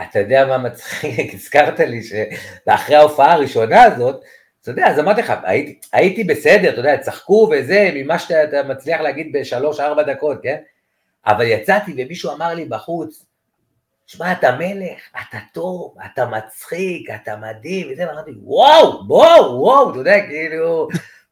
אתה 0.03 0.19
יודע 0.19 0.45
מה 0.45 0.57
מצחיק, 0.57 1.33
הזכרת 1.35 1.79
לי 1.79 2.01
שאחרי 2.03 2.95
ההופעה 2.95 3.33
הראשונה 3.33 3.83
הזאת, 3.83 4.21
אתה 4.61 4.71
יודע, 4.71 4.87
אז 4.87 4.99
אמרתי 4.99 5.21
לך, 5.21 5.33
הייתי, 5.43 5.79
הייתי 5.93 6.23
בסדר, 6.23 6.69
אתה 6.69 6.79
יודע, 6.79 6.97
צחקו 6.97 7.51
וזה, 7.51 7.91
ממה 7.93 8.19
שאתה 8.19 8.63
מצליח 8.63 9.01
להגיד 9.01 9.31
בשלוש-ארבע 9.33 10.03
דקות, 10.03 10.37
כן? 10.43 10.57
אבל 11.25 11.45
יצאתי 11.45 11.93
ומישהו 11.97 12.31
אמר 12.31 12.53
לי 12.53 12.65
בחוץ, 12.65 13.25
שמע, 14.07 14.31
אתה 14.31 14.51
מלך, 14.59 14.99
אתה 15.11 15.37
טוב, 15.53 15.95
אתה 16.05 16.25
מצחיק, 16.25 17.09
אתה 17.09 17.35
מדהים, 17.35 17.87
וזה, 17.91 18.07
ואמרתי, 18.07 18.31
וואו, 18.43 19.03
וואו, 19.07 19.59
וואו, 19.59 19.91
אתה 19.91 19.99
יודע, 19.99 20.27
כאילו, 20.27 20.87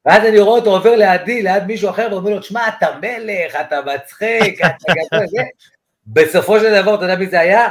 ואז 0.06 0.26
אני 0.26 0.40
רואה 0.40 0.60
אותו 0.60 0.72
עובר 0.76 0.96
לידי, 0.96 1.42
ליד 1.42 1.64
מישהו 1.64 1.90
אחר, 1.90 2.08
ואומר 2.12 2.30
לו, 2.30 2.44
שמע, 2.44 2.68
אתה 2.68 2.88
מלך, 3.02 3.56
אתה 3.56 3.80
מצחיק, 3.96 4.60
אתה 4.66 4.94
גדול, 4.94 5.26
בסופו 6.08 6.60
של 6.60 6.82
דבר, 6.82 6.96
אתה 6.96 7.06
יודע 7.06 7.16
מי 7.16 7.28
זה 7.28 7.40
היה? 7.40 7.68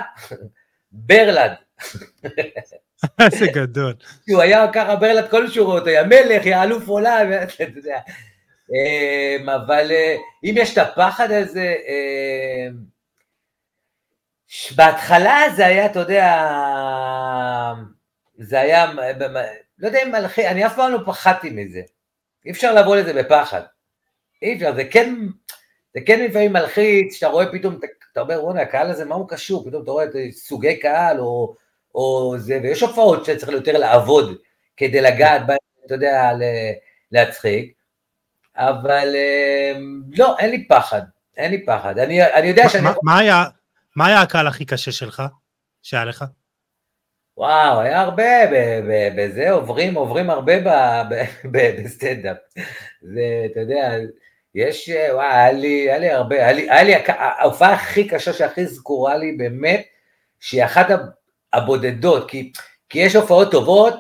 ברלד. 0.93 1.53
איזה 3.21 3.47
גדול. 3.55 3.95
הוא 4.29 4.41
היה 4.41 4.73
ככה 4.73 4.97
ברלד 4.97 5.31
כל 5.31 5.51
שורות, 5.51 5.87
היה 5.87 6.05
מלך, 6.05 6.45
היה 6.45 6.63
אלוף 6.63 6.89
עולם, 6.89 7.33
אתה 7.43 7.65
יודע. 7.77 8.01
אמ, 8.71 9.49
אבל 9.49 9.91
אה, 9.91 10.17
אם 10.45 10.55
יש 10.57 10.73
את 10.73 10.79
הפחד 10.79 11.31
הזה, 11.31 11.75
אמ, 11.89 12.75
בהתחלה 14.77 15.43
זה 15.57 15.67
היה, 15.67 15.87
אתה 15.87 15.99
יודע, 15.99 16.45
זה 18.39 18.61
היה, 18.61 18.93
לא 19.79 19.87
יודע 19.87 19.99
אם 20.03 20.13
מלכי, 20.13 20.49
אני 20.49 20.67
אף 20.67 20.77
פעם 20.77 20.93
לא 20.93 20.99
פחדתי 21.07 21.51
מזה. 21.51 21.83
אי 22.47 22.51
אפשר 22.51 22.75
לבוא 22.75 22.97
לזה 22.97 23.13
בפחד. 23.13 23.63
אי 24.43 24.55
אפשר, 24.55 24.75
זה 24.75 24.85
כן, 24.85 25.15
זה 25.95 26.01
כן 26.07 26.25
לפעמים 26.25 26.53
מלחיץ, 26.53 27.15
שאתה 27.15 27.27
רואה 27.27 27.53
פתאום 27.53 27.75
את 27.75 27.85
אתה 28.23 28.33
אומר, 28.33 28.45
וואלה, 28.45 28.63
הקהל 28.63 28.91
הזה, 28.91 29.05
מה 29.05 29.15
הוא 29.15 29.29
קשור? 29.29 29.65
פתאום 29.69 29.83
אתה 29.83 29.91
רואה 29.91 30.05
את 30.05 30.11
סוגי 30.31 30.77
קהל, 30.77 31.21
או, 31.21 31.55
או 31.95 32.35
זה, 32.39 32.61
ויש 32.63 32.81
הופעות 32.81 33.25
שצריך 33.25 33.53
יותר 33.53 33.79
לעבוד 33.79 34.37
כדי 34.77 35.01
לגעת 35.01 35.47
בהן, 35.47 35.59
אתה 35.87 35.95
יודע, 35.95 36.31
להצחיק, 37.13 37.73
אבל 38.57 39.15
אמ, 39.17 40.03
לא, 40.17 40.39
אין 40.39 40.51
לי 40.51 40.69
פחד, 40.69 41.03
אין 41.37 41.51
לי 41.51 41.67
פחד. 41.67 41.99
אני, 41.99 42.25
אני 42.25 42.47
יודע 42.47 42.69
שאני... 42.69 42.89
מה, 43.03 43.19
היה, 43.19 43.45
מה 43.97 44.07
היה 44.07 44.23
הקהל 44.23 44.47
הכי 44.47 44.65
קשה 44.65 44.93
שלך, 44.93 45.23
שהיה 45.83 46.05
לך? 46.05 46.25
וואו, 47.37 47.81
היה 47.81 48.01
הרבה 48.01 48.47
בזה, 49.17 49.51
עוברים, 49.51 49.95
עוברים 49.95 50.31
הרבה 50.31 50.53
בסטנדאפ. 51.53 52.37
זה, 53.03 53.47
אתה 53.53 53.61
יודע, 53.61 53.99
יש, 54.55 54.91
וואי, 55.13 55.27
היה 55.27 55.53
לי, 55.53 55.69
היה 55.69 55.99
לי 55.99 56.11
הרבה, 56.11 56.37
היה 56.37 56.53
לי, 56.53 56.71
היה 56.71 56.83
לי, 56.83 56.95
ההופעה 57.07 57.73
הכי 57.73 58.09
קשה 58.09 58.33
שהכי 58.33 58.67
זכורה 58.67 59.17
לי 59.17 59.33
באמת, 59.33 59.87
שהיא 60.41 60.65
אחת 60.65 60.87
הבודדות, 61.53 62.31
כי, 62.31 62.53
כי 62.89 62.99
יש 62.99 63.17
הופעות 63.17 63.51
טובות, 63.51 63.95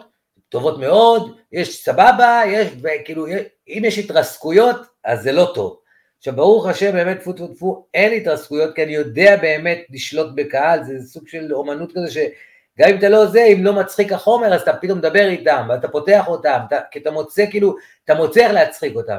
טובות 0.48 0.78
מאוד, 0.78 1.36
יש 1.52 1.84
סבבה, 1.84 2.42
יש, 2.46 2.68
כאילו, 3.04 3.26
אם 3.68 3.82
יש 3.84 3.98
התרסקויות, 3.98 4.76
אז 5.04 5.22
זה 5.22 5.32
לא 5.32 5.52
טוב. 5.54 5.78
עכשיו, 6.18 6.36
ברוך 6.36 6.66
השם, 6.66 6.92
באמת, 6.92 7.20
טפו 7.20 7.32
טפו 7.32 7.46
טפו, 7.46 7.86
אין 7.94 8.12
התרסקויות, 8.12 8.74
כי 8.74 8.82
אני 8.82 8.94
יודע 8.94 9.36
באמת 9.36 9.78
לשלוט 9.90 10.26
בקהל, 10.34 10.84
זה 10.84 11.06
סוג 11.06 11.28
של 11.28 11.54
אומנות 11.54 11.92
כזה, 11.92 12.10
שגם 12.10 12.88
אם 12.90 12.98
אתה 12.98 13.08
לא 13.08 13.26
זה, 13.26 13.44
אם 13.44 13.64
לא 13.64 13.72
מצחיק 13.72 14.12
החומר, 14.12 14.54
אז 14.54 14.60
אתה 14.60 14.72
פתאום 14.72 14.98
מדבר 14.98 15.28
איתם, 15.28 15.66
ואתה 15.68 15.88
פותח 15.88 16.28
אותם, 16.28 16.58
אתה, 16.68 16.78
כי 16.90 16.98
אתה 16.98 17.10
מוצא, 17.10 17.44
כאילו, 17.50 17.76
אתה 18.04 18.14
מוצא 18.14 18.40
איך 18.40 18.52
להצחיק 18.52 18.96
אותם. 18.96 19.18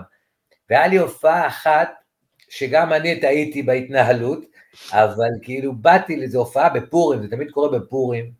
והיה 0.69 0.87
לי 0.87 0.97
הופעה 0.97 1.47
אחת, 1.47 1.89
שגם 2.49 2.93
אני 2.93 3.19
טעיתי 3.19 3.63
בהתנהלות, 3.63 4.45
אבל 4.91 5.29
כאילו 5.41 5.75
באתי 5.75 6.17
לאיזו 6.17 6.39
הופעה 6.39 6.69
בפורים, 6.69 7.21
זה 7.21 7.27
תמיד 7.29 7.51
קורה 7.51 7.79
בפורים, 7.79 8.31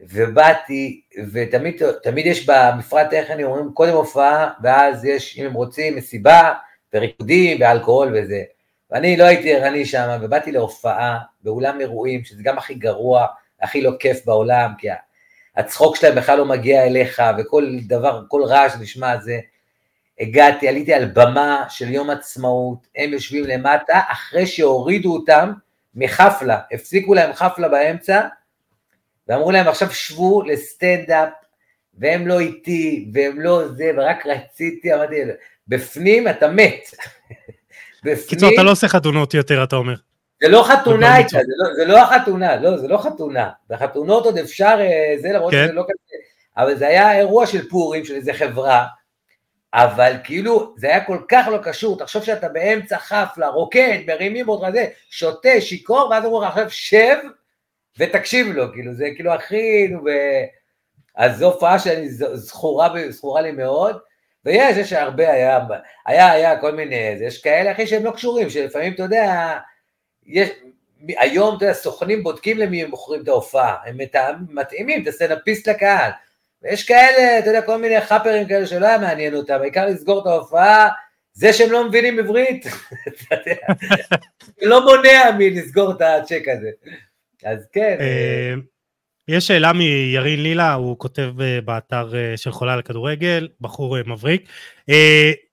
ובאתי, 0.00 1.00
ותמיד 1.32 2.26
יש 2.26 2.48
במפרט 2.48 3.10
טכני, 3.10 3.44
אומרים 3.44 3.72
קודם 3.74 3.92
הופעה, 3.92 4.50
ואז 4.62 5.04
יש, 5.04 5.38
אם 5.38 5.46
הם 5.46 5.52
רוצים, 5.52 5.96
מסיבה, 5.96 6.52
וריקודים, 6.94 7.60
ואלכוהול 7.60 8.16
וזה. 8.16 8.42
ואני 8.90 9.16
לא 9.16 9.24
הייתי 9.24 9.54
ערני 9.54 9.84
שם, 9.84 10.18
ובאתי 10.22 10.52
להופעה 10.52 11.18
באולם 11.42 11.80
אירועים, 11.80 12.24
שזה 12.24 12.42
גם 12.42 12.58
הכי 12.58 12.74
גרוע, 12.74 13.26
הכי 13.62 13.80
לא 13.80 13.92
כיף 14.00 14.26
בעולם, 14.26 14.72
כי 14.78 14.88
הצחוק 15.56 15.96
שלהם 15.96 16.14
בכלל 16.14 16.38
לא 16.38 16.44
מגיע 16.44 16.84
אליך, 16.84 17.22
וכל 17.38 17.76
דבר, 17.86 18.22
כל 18.28 18.42
רעש 18.44 18.72
נשמע 18.80 19.20
זה. 19.20 19.40
הגעתי, 20.20 20.68
עליתי 20.68 20.94
על 20.94 21.04
במה 21.04 21.64
של 21.68 21.88
יום 21.92 22.10
עצמאות, 22.10 22.86
הם 22.96 23.12
יושבים 23.12 23.44
למטה, 23.44 24.00
אחרי 24.08 24.46
שהורידו 24.46 25.12
אותם 25.12 25.52
מחפלה, 25.94 26.58
הפסיקו 26.72 27.14
להם 27.14 27.32
חפלה 27.32 27.68
באמצע, 27.68 28.20
ואמרו 29.28 29.50
להם 29.50 29.68
עכשיו 29.68 29.90
שבו 29.90 30.42
לסטנדאפ, 30.42 31.28
והם 31.98 32.26
לא 32.26 32.40
איתי, 32.40 33.10
והם 33.12 33.40
לא 33.40 33.68
זה, 33.68 33.90
ורק 33.96 34.26
רציתי, 34.26 34.94
אמרתי, 34.94 35.16
בפנים 35.68 36.28
אתה 36.28 36.48
מת. 36.48 36.90
קיצור, 38.28 38.50
אתה 38.54 38.62
לא 38.62 38.70
עושה 38.70 38.88
חתונות 38.88 39.34
יותר, 39.34 39.64
אתה 39.64 39.76
אומר. 39.76 39.94
זה 40.42 40.48
לא 40.48 40.62
חתונה 40.62 41.16
איתה, 41.16 41.28
זה, 41.30 41.52
לא, 41.56 41.74
זה 41.76 41.84
לא 41.84 42.02
החתונה, 42.02 42.56
לא, 42.56 42.78
זה 42.78 42.88
לא 42.88 42.98
חתונה. 42.98 43.50
בחתונות 43.70 44.24
עוד 44.24 44.38
אפשר, 44.38 44.76
אה, 44.80 45.14
זה 45.20 45.28
למרות 45.32 45.52
כן. 45.52 45.64
שזה 45.64 45.72
לא 45.72 45.82
כזה, 45.82 46.16
אבל 46.56 46.74
זה 46.78 46.88
היה 46.88 47.18
אירוע 47.18 47.46
של 47.46 47.68
פורים, 47.68 48.04
של 48.04 48.14
איזה 48.14 48.32
חברה, 48.32 48.86
אבל 49.74 50.16
כאילו 50.24 50.74
זה 50.76 50.86
היה 50.86 51.04
כל 51.04 51.18
כך 51.28 51.48
לא 51.52 51.58
קשור, 51.62 51.98
תחשוב 51.98 52.22
שאתה 52.22 52.48
באמצע 52.48 52.98
חפלה, 52.98 53.48
רוקד, 53.48 53.98
מרימים 54.06 54.48
אותך 54.48 54.66
זה, 54.72 54.86
שותה, 55.10 55.60
שיכור, 55.60 56.08
ואז 56.10 56.24
אומרים 56.24 56.48
לך 56.48 56.48
עכשיו 56.48 56.70
שב 56.70 57.16
ותקשיב 57.98 58.46
לו, 58.46 58.72
כאילו 58.72 58.94
זה 58.94 59.08
כאילו 59.16 59.32
הכי, 59.32 59.88
נו, 59.88 60.04
ו... 60.04 60.08
אז 61.16 61.36
זו 61.36 61.52
הופעה 61.52 61.78
שאני 61.78 62.08
זכורה, 62.34 62.88
זכורה 63.10 63.40
לי 63.40 63.52
מאוד, 63.52 63.98
ויש, 64.44 64.76
יש 64.76 64.92
הרבה, 64.92 65.32
היה, 65.32 65.60
היה, 66.06 66.32
היה 66.32 66.60
כל 66.60 66.72
מיני, 66.72 66.96
יש 66.96 67.42
כאלה 67.42 67.72
אחי 67.72 67.86
שהם 67.86 68.04
לא 68.04 68.10
קשורים, 68.10 68.50
שלפעמים 68.50 68.92
אתה 68.92 69.02
יודע, 69.02 69.58
יש, 70.26 70.48
היום 71.08 71.56
אתה 71.56 71.64
יודע, 71.64 71.74
סוכנים 71.74 72.22
בודקים 72.22 72.58
למי 72.58 72.82
הם 72.82 72.90
מוכרים 72.90 73.22
את 73.22 73.28
ההופעה, 73.28 73.76
הם 73.84 73.98
מתאימים 74.48 75.02
את 75.02 75.06
הסטנדאפיסט 75.06 75.68
לקהל, 75.68 76.10
ויש 76.64 76.84
כאלה, 76.84 77.38
אתה 77.38 77.48
יודע, 77.48 77.62
כל 77.62 77.76
מיני 77.76 78.00
חאפרים 78.00 78.48
כאלה 78.48 78.66
שלא 78.66 78.86
היה 78.86 78.98
מעניין 78.98 79.34
אותם, 79.34 79.58
העיקר 79.60 79.86
לסגור 79.86 80.22
את 80.22 80.26
ההופעה, 80.26 80.88
זה 81.32 81.52
שהם 81.52 81.72
לא 81.72 81.88
מבינים 81.88 82.18
עברית, 82.18 82.66
אתה 83.08 83.34
יודע, 83.34 83.56
לא 84.70 84.84
מונע 84.84 85.30
מלסגור 85.38 85.90
את 85.90 86.00
הצ'ק 86.00 86.42
הזה. 86.48 86.70
אז 87.44 87.66
כן. 87.72 87.96
אה, 88.00 88.54
יש 89.28 89.46
שאלה 89.46 89.72
מירין 89.72 90.42
לילה, 90.42 90.74
הוא 90.74 90.98
כותב 90.98 91.32
אה, 91.40 91.60
באתר 91.60 92.16
אה, 92.16 92.36
של 92.36 92.50
חולה 92.50 92.76
לכדורגל, 92.76 93.48
בחור 93.60 94.02
מבריק. 94.02 94.48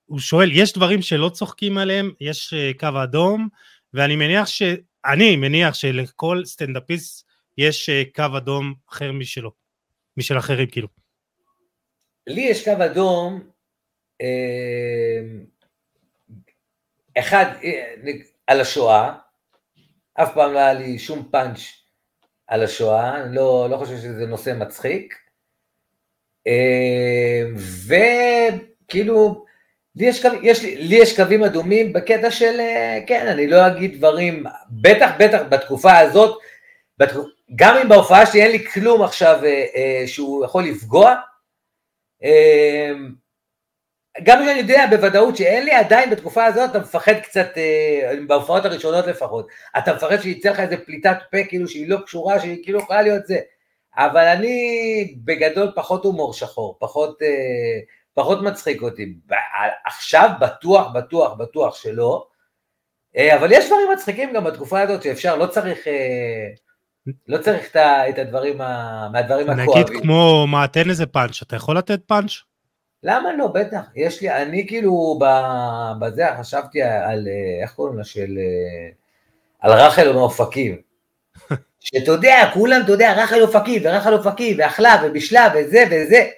הוא 0.05 0.20
שואל, 0.20 0.51
יש 0.51 0.74
דברים 0.74 1.01
שלא 1.01 1.30
צוחקים 1.30 1.78
עליהם, 1.78 2.12
יש 2.22 2.53
קו 2.80 2.88
אדום, 3.03 3.47
ואני 3.93 4.16
מניח 4.16 4.47
ש... 4.47 4.62
אני 5.05 5.36
מניח 5.36 5.74
שלכל 5.74 6.45
סטנדאפיסט 6.45 7.28
יש 7.57 7.89
קו 8.16 8.26
אדום 8.38 8.74
אחר 8.89 9.12
משלו, 9.12 9.51
משל 10.18 10.38
אחרים 10.38 10.68
כאילו. 10.68 11.01
לי 12.32 12.42
יש 12.42 12.70
קו 12.70 12.86
אדום, 12.86 13.44
אחד 17.18 17.46
על 18.48 18.62
השואה, 18.62 19.14
אף 20.14 20.34
פעם 20.34 20.54
לא 20.54 20.60
היה 20.60 20.74
לי 20.74 21.00
שום 21.00 21.28
פאנץ' 21.32 21.60
על 22.48 22.64
השואה, 22.64 23.22
אני 23.22 23.36
לא, 23.36 23.68
לא 23.70 23.78
חושב 23.78 23.98
שזה 23.98 24.26
נושא 24.28 24.54
מצחיק. 24.58 25.16
אה, 26.48 27.44
וכאילו, 27.88 29.46
לי 29.96 30.06
יש, 30.06 30.26
יש, 30.42 30.64
לי 30.64 30.96
יש 30.96 31.16
קווים 31.16 31.44
אדומים 31.44 31.94
בקטע 31.94 32.32
של, 32.32 32.60
אה, 32.60 33.00
כן, 33.08 33.28
אני 33.28 33.48
לא 33.48 33.68
אגיד 33.68 33.98
דברים, 33.98 34.44
בטח, 34.70 35.12
בטח 35.20 35.42
בתקופה 35.50 35.98
הזאת, 35.98 36.40
בתקופ, 36.98 37.26
גם 37.56 37.78
אם 37.78 37.90
בהופעה 37.90 38.26
שלי 38.26 38.44
אין 38.44 38.52
לי 38.52 38.66
כלום 38.66 39.02
עכשיו 39.02 39.40
אה, 39.46 40.04
שהוא 40.08 40.46
יכול 40.46 40.64
לפגוע, 40.64 41.16
גם 44.24 44.42
אם 44.42 44.50
אני 44.50 44.60
יודע 44.60 44.86
בוודאות 44.90 45.38
שאין 45.38 45.66
לי, 45.66 45.72
עדיין 45.72 46.10
בתקופה 46.10 46.46
הזאת 46.46 46.70
אתה 46.70 46.80
מפחד 46.80 47.14
קצת, 47.24 47.58
אה, 47.58 48.14
בהופעות 48.28 48.66
הראשונות 48.66 49.08
לפחות, 49.08 49.48
אתה 49.78 49.94
מפחד 49.94 50.22
שיצא 50.22 50.50
לך 50.52 50.60
איזה 50.60 50.78
פליטת 50.78 51.18
פה 51.32 51.38
כאילו 51.50 51.68
שהיא 51.68 51.90
לא 51.90 51.98
קשורה, 52.06 52.40
שהיא 52.40 52.64
כאילו 52.64 52.80
יכולה 52.80 53.02
להיות 53.02 53.28
זה. 53.28 53.40
אבל 53.98 54.28
אני 54.28 55.16
בגדול 55.24 55.72
פחות 55.76 56.06
הומור 56.06 56.34
שחור, 56.34 56.78
פחות, 56.80 57.22
אה, 57.22 57.80
פחות 58.14 58.42
מצחיק 58.42 58.82
אותי. 58.82 59.14
עכשיו 59.86 60.30
בטוח, 60.42 60.92
בטוח, 60.94 61.34
בטוח 61.34 61.76
שלא, 61.76 62.28
אה, 63.18 63.36
אבל 63.36 63.52
יש 63.52 63.66
דברים 63.66 63.88
מצחיקים 63.94 64.34
גם 64.34 64.44
בתקופה 64.44 64.82
הזאת 64.82 65.04
שאפשר, 65.04 65.36
לא 65.36 65.46
צריך... 65.46 65.88
לא 67.28 67.38
צריך 67.38 67.76
את 68.10 68.20
הדברים, 68.20 68.58
מהדברים 69.12 69.49
הכואבים. 69.49 69.84
נגיד 69.84 70.02
כמו 70.02 70.47
מה, 70.47 70.68
תן 70.68 70.89
איזה 70.89 71.06
פאנץ', 71.06 71.41
אתה 71.41 71.56
יכול 71.56 71.78
לתת 71.78 71.99
פאנץ'? 72.08 72.32
למה 73.04 73.34
לא, 73.34 73.47
בטח, 73.47 73.82
יש 73.95 74.22
לי, 74.22 74.30
אני 74.30 74.68
כאילו 74.68 75.20
בזה 75.99 76.26
חשבתי 76.39 76.82
על, 76.82 77.28
איך 77.62 77.74
קוראים 77.74 77.97
לה, 77.97 78.04
של, 78.04 78.38
על 79.60 79.72
רחל 79.72 80.12
מאופקים. 80.12 80.82
שאתה 81.80 82.12
יודע, 82.12 82.49
כולם, 82.54 82.82
אתה 82.84 82.91
יודע, 82.91 83.14
רחל 83.24 83.41
אופקים, 83.41 83.82
ורחל 83.86 84.14
אופקים, 84.14 84.60
ואכלה, 84.60 85.02
ובישלה, 85.04 85.47
וזה 85.56 85.84
וזה. 85.91 86.30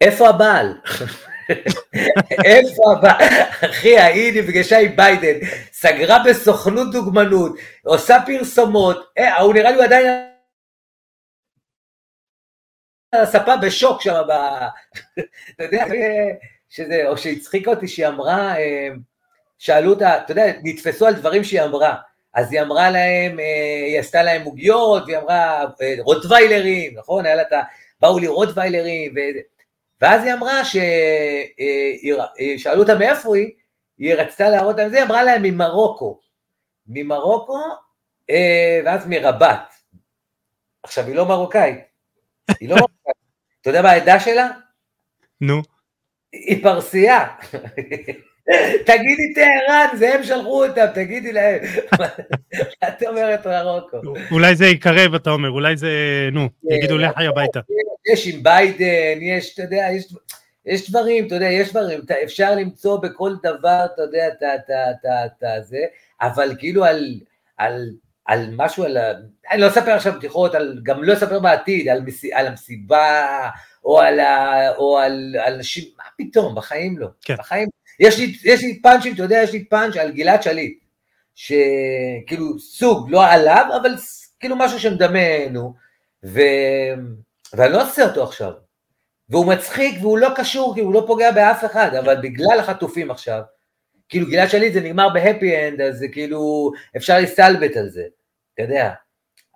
איפה 0.00 0.28
הבעל? 0.28 0.74
איפה 2.44 2.82
הבעל? 2.92 3.28
אחי, 3.70 3.98
ההיא 3.98 4.42
נפגשה 4.42 4.78
עם 4.78 4.96
ביידן, 4.96 5.46
סגרה 5.72 6.18
בסוכנות 6.26 6.92
דוגמנות, 6.92 7.56
עושה 7.84 8.18
פרסומות, 8.26 9.12
אה, 9.18 9.40
הוא 9.40 9.54
נראה 9.54 9.70
לי 9.70 9.84
עדיין 9.84 10.30
הספה 13.12 13.56
בשוק 13.56 14.02
שם. 14.02 14.22
אתה 15.54 15.64
יודע, 15.64 15.84
שזה, 16.68 17.08
או 17.08 17.18
שהצחיקה 17.18 17.70
אותי 17.70 17.88
שהיא 17.88 18.06
אמרה, 18.06 18.58
אה, 18.58 18.88
שאלו 19.58 19.90
אותה, 19.90 20.18
אתה 20.18 20.32
יודע, 20.32 20.52
נתפסו 20.62 21.06
על 21.06 21.14
דברים 21.14 21.44
שהיא 21.44 21.62
אמרה, 21.62 21.96
אז 22.34 22.52
היא 22.52 22.60
אמרה 22.60 22.90
להם, 22.90 23.40
אה, 23.40 23.84
היא 23.86 24.00
עשתה 24.00 24.22
להם 24.22 24.42
עוגיות, 24.42 25.02
והיא 25.06 25.18
אמרה 25.18 25.64
אה, 25.82 25.94
רוטוויילרים, 25.98 26.98
נכון? 26.98 27.26
היה 27.26 27.34
לה 27.34 27.42
את 27.42 27.52
ה... 27.52 27.60
באו 28.00 28.18
לי 28.18 28.26
רוטוויילרים, 28.26 29.12
ו... 29.16 29.18
ואז 30.00 30.24
היא 30.24 30.32
אמרה 30.32 30.62
ששאלו 30.64 32.82
אותה 32.82 32.94
מאיפה 32.94 33.36
היא, 33.36 33.50
היא 33.98 34.14
רצתה 34.14 34.48
להראות 34.48 34.76
להם 34.76 34.90
זה, 34.90 34.96
היא 34.96 35.04
אמרה 35.04 35.22
להם 35.22 35.42
ממרוקו. 35.42 36.20
ממרוקו, 36.86 37.60
ואז 38.84 39.06
מרבת. 39.06 39.74
עכשיו, 40.82 41.06
היא 41.06 41.14
לא 41.14 41.28
מרוקאית, 41.28 41.78
היא 42.60 42.68
לא 42.68 42.76
מרוקאית. 42.80 43.16
אתה 43.60 43.70
יודע 43.70 43.82
מה 43.82 43.90
העדה 43.90 44.20
שלה? 44.20 44.48
נו. 45.40 45.62
היא 46.32 46.62
פרסייה. 46.62 47.26
תגידי 48.86 49.34
טהרן, 49.34 49.96
זה 49.96 50.14
הם 50.14 50.22
שלחו 50.22 50.66
אותם, 50.66 50.86
תגידי 50.94 51.32
להם. 51.32 51.60
את 52.88 53.02
אומרת 53.02 53.46
מרוקו. 53.46 53.96
אולי 54.30 54.56
זה 54.56 54.66
יקרב, 54.66 55.14
אתה 55.14 55.30
אומר, 55.30 55.50
אולי 55.50 55.76
זה, 55.76 55.88
נו, 56.32 56.48
יגידו 56.70 56.98
לכי 56.98 57.26
הביתה. 57.26 57.60
יש 58.12 58.26
עם 58.26 58.42
ביידן, 58.42 59.22
יש, 59.22 59.54
אתה 59.54 59.62
יודע, 59.62 59.86
יש... 59.92 60.14
יש 60.66 60.90
דברים, 60.90 61.26
אתה 61.26 61.34
יודע, 61.34 61.46
יש 61.46 61.70
דברים, 61.70 62.00
אפשר 62.24 62.54
למצוא 62.54 62.96
בכל 63.00 63.34
דבר, 63.42 63.86
אתה 63.94 64.02
יודע, 64.02 64.28
את 65.58 65.66
זה, 65.66 65.78
אבל 66.20 66.56
כאילו 66.58 66.84
על, 66.84 67.20
על 67.56 67.90
על 68.30 68.54
משהו, 68.56 68.84
על, 68.84 68.96
אני 69.50 69.60
לא 69.60 69.68
אספר 69.68 69.90
עכשיו 69.90 70.12
בדיחות, 70.12 70.54
על, 70.54 70.80
גם 70.82 71.04
לא 71.04 71.12
אספר 71.12 71.38
בעתיד, 71.38 71.88
על, 71.88 72.00
מס, 72.00 72.24
על 72.32 72.46
המסיבה, 72.46 73.48
או 73.84 74.00
על, 74.00 74.20
ה, 74.20 74.76
או 74.76 74.98
על 74.98 75.36
אנשים, 75.46 75.84
מה 75.96 76.04
פתאום, 76.18 76.54
בחיים 76.54 76.98
לא, 76.98 77.06
כן. 77.22 77.34
בחיים, 77.38 77.68
יש 78.00 78.18
לי, 78.18 78.36
יש 78.44 78.62
לי 78.62 78.80
פאנצ'ים, 78.82 79.14
אתה 79.14 79.22
יודע, 79.22 79.40
יש 79.42 79.52
לי 79.52 79.64
פאנץ' 79.64 79.96
על 79.96 80.12
גלעד 80.12 80.42
שליט, 80.42 80.78
שכאילו 81.34 82.58
סוג, 82.58 83.10
לא 83.10 83.26
עליו, 83.26 83.66
אבל 83.82 83.94
כאילו 84.40 84.56
משהו 84.56 84.80
שמדמנו, 84.80 85.74
ו... 86.24 86.40
ואני 87.54 87.72
לא 87.72 87.82
עושה 87.82 88.04
אותו 88.04 88.22
עכשיו, 88.22 88.52
והוא 89.28 89.46
מצחיק 89.46 89.94
והוא 90.00 90.18
לא 90.18 90.28
קשור, 90.36 90.74
כי 90.74 90.80
הוא 90.80 90.94
לא 90.94 91.04
פוגע 91.06 91.32
באף 91.32 91.64
אחד, 91.64 91.94
אבל 91.94 92.16
בגלל 92.22 92.58
החטופים 92.58 93.10
עכשיו, 93.10 93.40
כאילו 94.08 94.26
גלעד 94.30 94.48
שליט 94.48 94.72
זה 94.72 94.80
נגמר 94.80 95.08
בהפי 95.08 95.68
אנד, 95.68 95.80
אז 95.80 95.98
זה 95.98 96.08
כאילו, 96.08 96.72
אפשר 96.96 97.18
להסתלבט 97.18 97.76
על 97.76 97.88
זה. 97.88 98.04
אתה 98.54 98.62
יודע, 98.62 98.90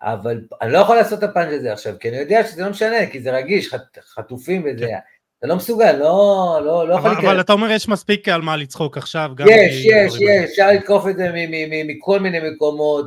אבל 0.03 0.41
אני 0.63 0.73
לא 0.73 0.79
יכול 0.79 0.97
לעשות 0.97 1.19
את 1.19 1.25
הפאנץ' 1.25 1.53
הזה 1.53 1.73
עכשיו, 1.73 1.95
כי 2.01 2.09
אני 2.09 2.17
יודע 2.17 2.47
שזה 2.47 2.63
לא 2.63 2.71
משנה, 2.71 3.07
כי 3.07 3.21
זה 3.21 3.31
רגיש, 3.31 3.69
חט, 3.69 3.99
חטופים 4.15 4.63
וזה, 4.67 4.87
כן. 4.87 4.99
אתה 5.39 5.47
לא 5.47 5.57
מסוגל, 5.57 5.93
לא, 5.93 6.61
לא, 6.65 6.89
לא 6.89 6.95
יכול 6.95 7.11
לקרוא. 7.11 7.31
אבל 7.31 7.41
אתה 7.41 7.53
אומר 7.53 7.71
יש 7.71 7.89
מספיק 7.89 8.29
על 8.29 8.43
מה 8.43 8.57
לצחוק 8.57 8.97
עכשיו, 8.97 9.31
גם... 9.35 9.47
יש, 9.49 9.85
יש, 9.85 10.15
יש, 10.21 10.51
אפשר 10.51 10.69
לתקוף 10.69 11.09
את 11.09 11.17
זה 11.17 11.31
מכל 11.85 12.21
מיני 12.21 12.51
מקומות, 12.51 13.07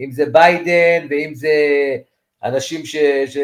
אם 0.00 0.10
זה 0.10 0.26
ביידן, 0.26 1.06
ואם 1.10 1.32
זה 1.34 1.50
אנשים 2.44 2.86
ש... 2.86 2.96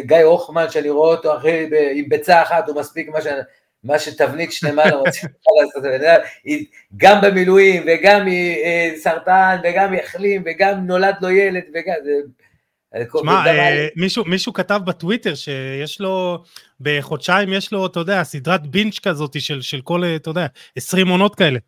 גיא 0.07 0.17
הוכמן, 0.17 0.71
שאני 0.71 0.91
רואה 0.91 1.11
אותו 1.11 1.37
אחרי, 1.37 1.69
עם 1.95 2.09
ביצה 2.09 2.43
אחת, 2.43 2.69
הוא 2.69 2.81
מספיק 2.81 3.09
מה 3.09 3.21
ש... 3.21 3.27
מה 3.85 3.99
שתבנית 3.99 4.53
שלמה 4.53 4.91
לא 4.91 4.97
רוצים 4.97 5.29
לעשות, 5.61 5.83
גם 6.97 7.21
במילואים 7.23 7.83
וגם 7.87 8.27
מסרטן 8.27 9.57
וגם 9.65 9.95
יחלים 9.95 10.43
וגם 10.47 10.87
נולד 10.87 11.15
לו 11.21 11.31
ילד 11.31 11.63
וגם... 11.75 11.95
תשמע, 13.15 13.47
אה, 13.47 13.89
מישהו, 13.97 14.25
מישהו 14.25 14.53
כתב 14.53 14.81
בטוויטר 14.85 15.35
שיש 15.35 16.01
לו, 16.01 16.43
בחודשיים 16.81 17.53
יש 17.53 17.73
לו, 17.73 17.87
אתה 17.87 18.01
יודע, 18.01 18.25
סדרת 18.25 18.67
בינץ' 18.67 18.99
כזאת 18.99 19.41
של, 19.41 19.63
של 19.63 19.81
כל, 19.81 20.03
אתה 20.17 20.31
יודע, 20.31 20.47
20 20.77 21.09
עונות 21.09 21.35
כאלה. 21.35 21.59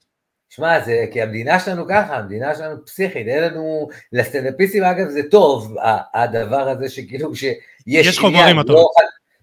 שמע, 0.51 0.81
זה 0.81 1.07
כי 1.13 1.23
המדינה 1.23 1.61
שלנו 1.61 1.87
ככה, 1.89 2.17
המדינה 2.17 2.55
שלנו 2.55 2.87
פסיכית, 2.87 3.27
אין 3.27 3.45
לנו, 3.45 3.89
לסטנדאפיסטים 4.13 4.85
אגב 4.85 5.09
זה 5.09 5.21
טוב, 5.31 5.77
הדבר 6.15 6.69
הזה 6.69 6.89
שכאילו 6.89 7.35
שיש 7.35 7.57
יש 7.87 8.19
חומרים, 8.19 8.61
אתה 8.61 8.73
לא, 8.73 8.89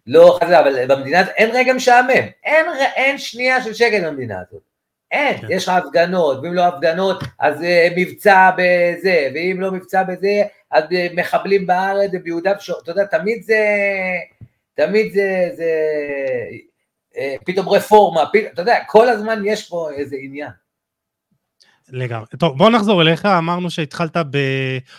לא 0.07 0.39
חזה, 0.43 0.59
אבל 0.59 0.95
במדינה 0.95 1.19
הזאת 1.19 1.33
אין 1.37 1.49
רגע 1.53 1.73
משעמם, 1.73 2.27
אין, 2.43 2.65
אין 2.95 3.17
שנייה 3.17 3.63
של 3.63 3.73
שקט 3.73 4.03
במדינה 4.03 4.35
הזאת. 4.47 4.61
אין, 5.11 5.37
כן. 5.37 5.47
יש 5.49 5.63
לך 5.63 5.69
הפגנות, 5.69 6.39
ואם 6.43 6.53
לא 6.53 6.65
הפגנות, 6.65 7.23
אז 7.39 7.61
uh, 7.61 7.65
מבצע 7.97 8.51
בזה, 8.57 9.29
ואם 9.33 9.57
לא 9.59 9.71
מבצע 9.71 10.03
בזה, 10.03 10.43
אז 10.71 10.83
uh, 10.83 11.13
מחבלים 11.15 11.67
בארץ 11.67 12.09
וביהודה 12.13 12.53
ושומרון, 12.57 12.83
אתה 12.83 12.91
יודע, 12.91 13.05
תמיד 13.05 13.43
זה, 13.43 13.65
תמיד 14.73 15.13
זה, 15.13 15.49
זה 15.55 15.71
uh, 17.13 17.17
פתאום 17.45 17.69
רפורמה, 17.69 18.25
פתאום, 18.33 18.47
אתה 18.53 18.61
יודע, 18.61 18.77
כל 18.87 19.09
הזמן 19.09 19.41
יש 19.45 19.69
פה 19.69 19.89
איזה 19.91 20.15
עניין. 20.19 20.64
לגמרי. 21.89 22.25
טוב, 22.39 22.57
בוא 22.57 22.69
נחזור 22.69 23.01
אליך, 23.01 23.25
אמרנו 23.25 23.69
שהתחלת 23.69 24.17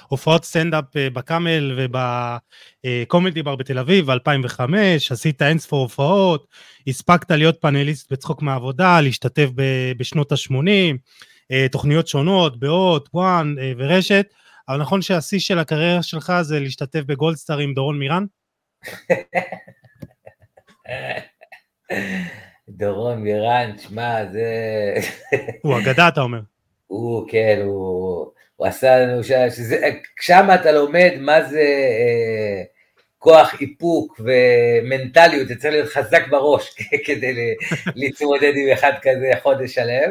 בהופעות 0.09 0.45
סטנדאפ 0.45 0.97
אה, 0.97 1.11
בקאמל 1.11 1.79
ובקומדי 1.79 3.43
בר 3.43 3.57
בתל 3.57 3.79
אביב 3.79 4.13
ב-2005, 4.13 4.61
עשית 5.11 5.43
אינספור 5.43 5.81
הופעות, 5.81 6.47
הספקת 6.87 7.31
להיות 7.31 7.61
פאנליסט 7.61 8.13
בצחוק 8.13 8.43
מהעבודה, 8.43 9.01
להשתתף 9.01 9.49
בשנות 9.99 10.33
ה-80, 10.33 10.97
אה, 11.53 11.67
תוכניות 11.73 12.09
שונות, 12.09 12.59
באות, 12.59 13.09
וואן 13.15 13.55
אה, 13.61 13.73
ורשת, 13.77 14.27
אבל 14.69 14.81
נכון 14.81 15.03
שהשיא 15.03 15.39
של 15.39 15.59
הקריירה 15.59 16.03
שלך 16.03 16.33
זה 16.43 16.61
להשתתף 16.61 17.01
בגולדסטאר 17.07 17.59
עם 17.59 17.75
דורון 17.75 17.99
מירן? 17.99 18.25
דורון 22.69 23.19
מירן, 23.19 23.71
שמע, 23.79 24.33
זה... 24.33 24.45
הוא 25.63 25.79
אגדה, 25.79 26.09
אתה 26.09 26.21
אומר. 26.21 26.41
הוא, 26.87 27.29
כן, 27.29 27.61
הוא, 27.65 28.33
הוא 28.57 28.67
עשה 28.67 28.99
לנו, 28.99 29.21
שם 30.21 30.49
אתה 30.55 30.73
לומד 30.73 31.13
מה 31.19 31.45
זה 31.45 31.61
אה, 31.61 32.63
כוח 33.19 33.61
איפוק 33.61 34.21
ומנטליות, 34.21 35.49
זה 35.49 35.57
צריך 35.57 35.73
להיות 35.75 35.89
חזק 35.89 36.29
בראש 36.29 36.75
כדי 37.07 37.55
להתמודד 37.95 38.53
עם 38.57 38.69
אחד 38.73 38.93
כזה 39.03 39.31
חודש 39.43 39.75
שלם, 39.75 40.11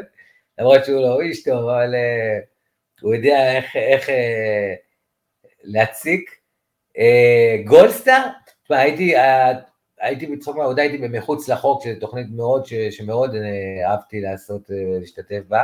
למרות 0.59 0.85
שהוא 0.85 1.01
לא 1.01 1.21
איש 1.21 1.43
טוב, 1.43 1.69
אבל 1.69 1.95
אה, 1.95 2.39
הוא 3.01 3.15
יודע 3.15 3.57
איך, 3.57 3.75
איך 3.75 4.09
אה, 4.09 4.73
להציק. 5.63 6.35
אה, 6.97 7.57
גולדסטאר, 7.65 8.21
תשמע, 8.63 8.77
הייתי, 8.77 9.17
אה, 9.17 9.51
הייתי 9.99 10.25
בצחוק 10.25 10.57
מהעבודה, 10.57 10.81
הייתי 10.81 10.97
במחוץ 10.97 11.49
לחוק, 11.49 11.83
שזו 11.83 11.99
תוכנית 11.99 12.27
מאוד, 12.31 12.65
ש, 12.65 12.73
שמאוד 12.73 13.35
אה, 13.35 13.91
אהבתי 13.91 14.21
לעשות, 14.21 14.71
אה, 14.71 14.99
להשתתף 14.99 15.41
בה. 15.47 15.63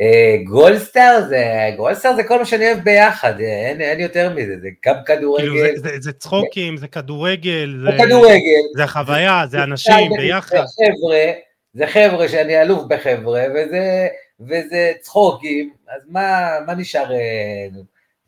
אה, 0.00 0.36
גולדסטאר 0.44 1.24
זה, 1.28 1.70
גולדסטאר 1.76 2.16
זה 2.16 2.24
כל 2.24 2.38
מה 2.38 2.44
שאני 2.44 2.66
אוהב 2.66 2.78
ביחד, 2.84 3.40
אה, 3.40 3.68
אין, 3.68 3.80
אין 3.80 4.00
יותר 4.00 4.34
מזה, 4.34 4.54
זה 4.60 4.68
גם 4.86 4.94
כדורגל. 5.06 5.44
כאילו 5.44 5.56
זה, 5.56 5.72
זה, 5.76 5.96
זה 6.00 6.12
צחוקים, 6.12 6.76
זה 6.76 6.88
כדורגל, 6.88 7.76
זה, 7.84 7.90
זה 7.90 8.04
כדורגל. 8.04 8.62
זה 8.76 8.86
חוויה, 8.86 9.44
זה 9.50 9.62
אנשים 9.62 10.10
ביחד. 10.16 10.56
זה 10.56 10.62
חבר'ה, 10.62 11.32
זה 11.74 11.86
חבר'ה 11.86 12.28
שאני 12.28 12.62
אלוף 12.62 12.82
בחבר'ה, 12.88 13.44
וזה, 13.54 14.08
וזה 14.40 14.92
צחוקים, 15.00 15.70
אז 15.88 16.02
מה, 16.08 16.50
מה 16.66 16.74
נשאר? 16.74 17.10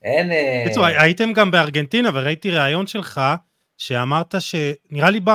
אין... 0.02 0.30
בקיצור, 0.64 0.84
הייתם 0.84 1.32
גם 1.32 1.50
בארגנטינה 1.50 2.10
וראיתי 2.14 2.50
ראיון 2.50 2.86
שלך, 2.86 3.20
שאמרת 3.78 4.34
שנראה 4.38 5.10
לי 5.10 5.20
ב... 5.20 5.30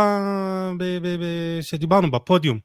ב... 0.77 0.83
ב... 0.83 1.07
ב... 1.07 1.25
שדיברנו 1.61 2.11
בפודיום, 2.11 2.59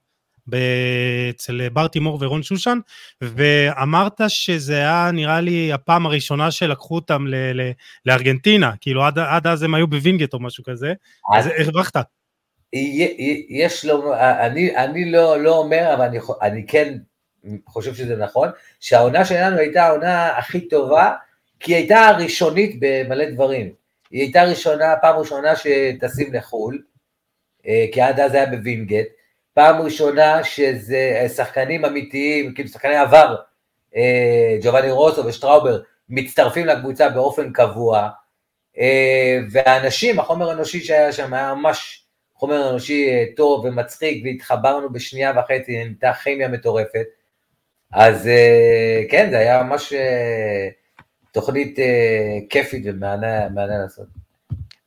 אצל 1.31 1.69
בר 1.69 1.89
תימור 1.89 2.19
ורון 2.21 2.43
שושן, 2.43 2.79
ואמרת 3.21 4.21
שזה 4.29 4.75
היה 4.75 5.11
נראה 5.13 5.41
לי 5.41 5.73
הפעם 5.73 6.07
הראשונה 6.07 6.51
שלקחו 6.51 6.95
אותם 6.95 7.27
ל... 7.27 7.35
ל... 7.35 7.71
לארגנטינה, 8.07 8.73
כאילו 8.81 9.05
עד, 9.05 9.19
עד 9.19 9.47
אז 9.47 9.63
הם 9.63 9.75
היו 9.75 9.87
בווינגייט 9.87 10.35
או 10.35 10.41
משהו 10.41 10.65
כזה, 10.65 10.93
אז 11.37 11.49
הרווחת. 11.59 11.97
יש 13.49 13.85
לו, 13.85 14.15
אני, 14.15 14.77
אני 14.77 15.13
לא, 15.13 15.43
לא 15.43 15.59
אומר, 15.59 15.95
אבל 15.95 16.05
אני, 16.05 16.19
אני 16.43 16.67
כן 16.67 16.95
חושב 17.67 17.95
שזה 17.95 18.17
נכון, 18.17 18.49
שהעונה 18.81 19.25
שלנו 19.25 19.57
הייתה 19.57 19.87
העונה 19.87 20.39
הכי 20.39 20.69
טובה, 20.69 21.13
כי 21.61 21.73
היא 21.73 21.77
הייתה 21.77 22.01
הראשונית 22.01 22.77
במלא 22.81 23.31
דברים. 23.31 23.73
היא 24.11 24.23
הייתה 24.23 24.45
ראשונה, 24.45 24.95
פעם 25.03 25.17
ראשונה 25.17 25.57
שטסים 25.57 26.35
לחו"ל, 26.35 26.83
אה, 27.67 27.87
כי 27.93 28.01
עד 28.01 28.21
אז 28.21 28.35
היה 28.35 28.47
בווינגייט, 28.47 29.09
פעם 29.59 29.81
ראשונה 29.81 30.45
שזה 30.45 31.27
שחקנים 31.37 31.85
אמיתיים, 31.85 32.55
כאילו 32.55 32.69
שחקני 32.69 32.97
עבר, 32.97 33.37
אה, 33.97 34.59
ג'ובאני 34.63 34.91
רוסו 34.91 35.27
ושטראובר, 35.27 35.81
מצטרפים 36.09 36.67
לקבוצה 36.67 37.09
באופן 37.09 37.53
קבוע, 37.53 38.09
אה, 38.79 39.39
והאנשים, 39.51 40.21
החומר 40.21 40.51
האנושי 40.51 40.81
שהיה 40.81 41.13
שם 41.13 41.35
היה 41.35 41.55
ממש 41.55 42.05
חומר 42.35 42.71
אנושי 42.71 43.09
טוב 43.37 43.65
ומצחיק, 43.65 44.25
והתחברנו 44.25 44.93
בשנייה 44.93 45.33
וחצי, 45.37 45.77
הייתה 45.77 46.13
כימיה 46.13 46.49
מטורפת, 46.49 47.07
אז 47.93 48.29
כן, 49.11 49.31
זה 49.31 49.39
היה 49.39 49.63
ממש 49.63 49.93
תוכנית 51.33 51.79
אה, 51.79 52.39
כיפית 52.51 52.83
ומענה 52.87 53.49
לעשות. 53.83 54.07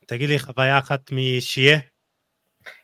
תגיד 0.06 0.28
לי 0.28 0.38
חוויה 0.38 0.78
אחת 0.78 1.00
משיהיה. 1.12 1.78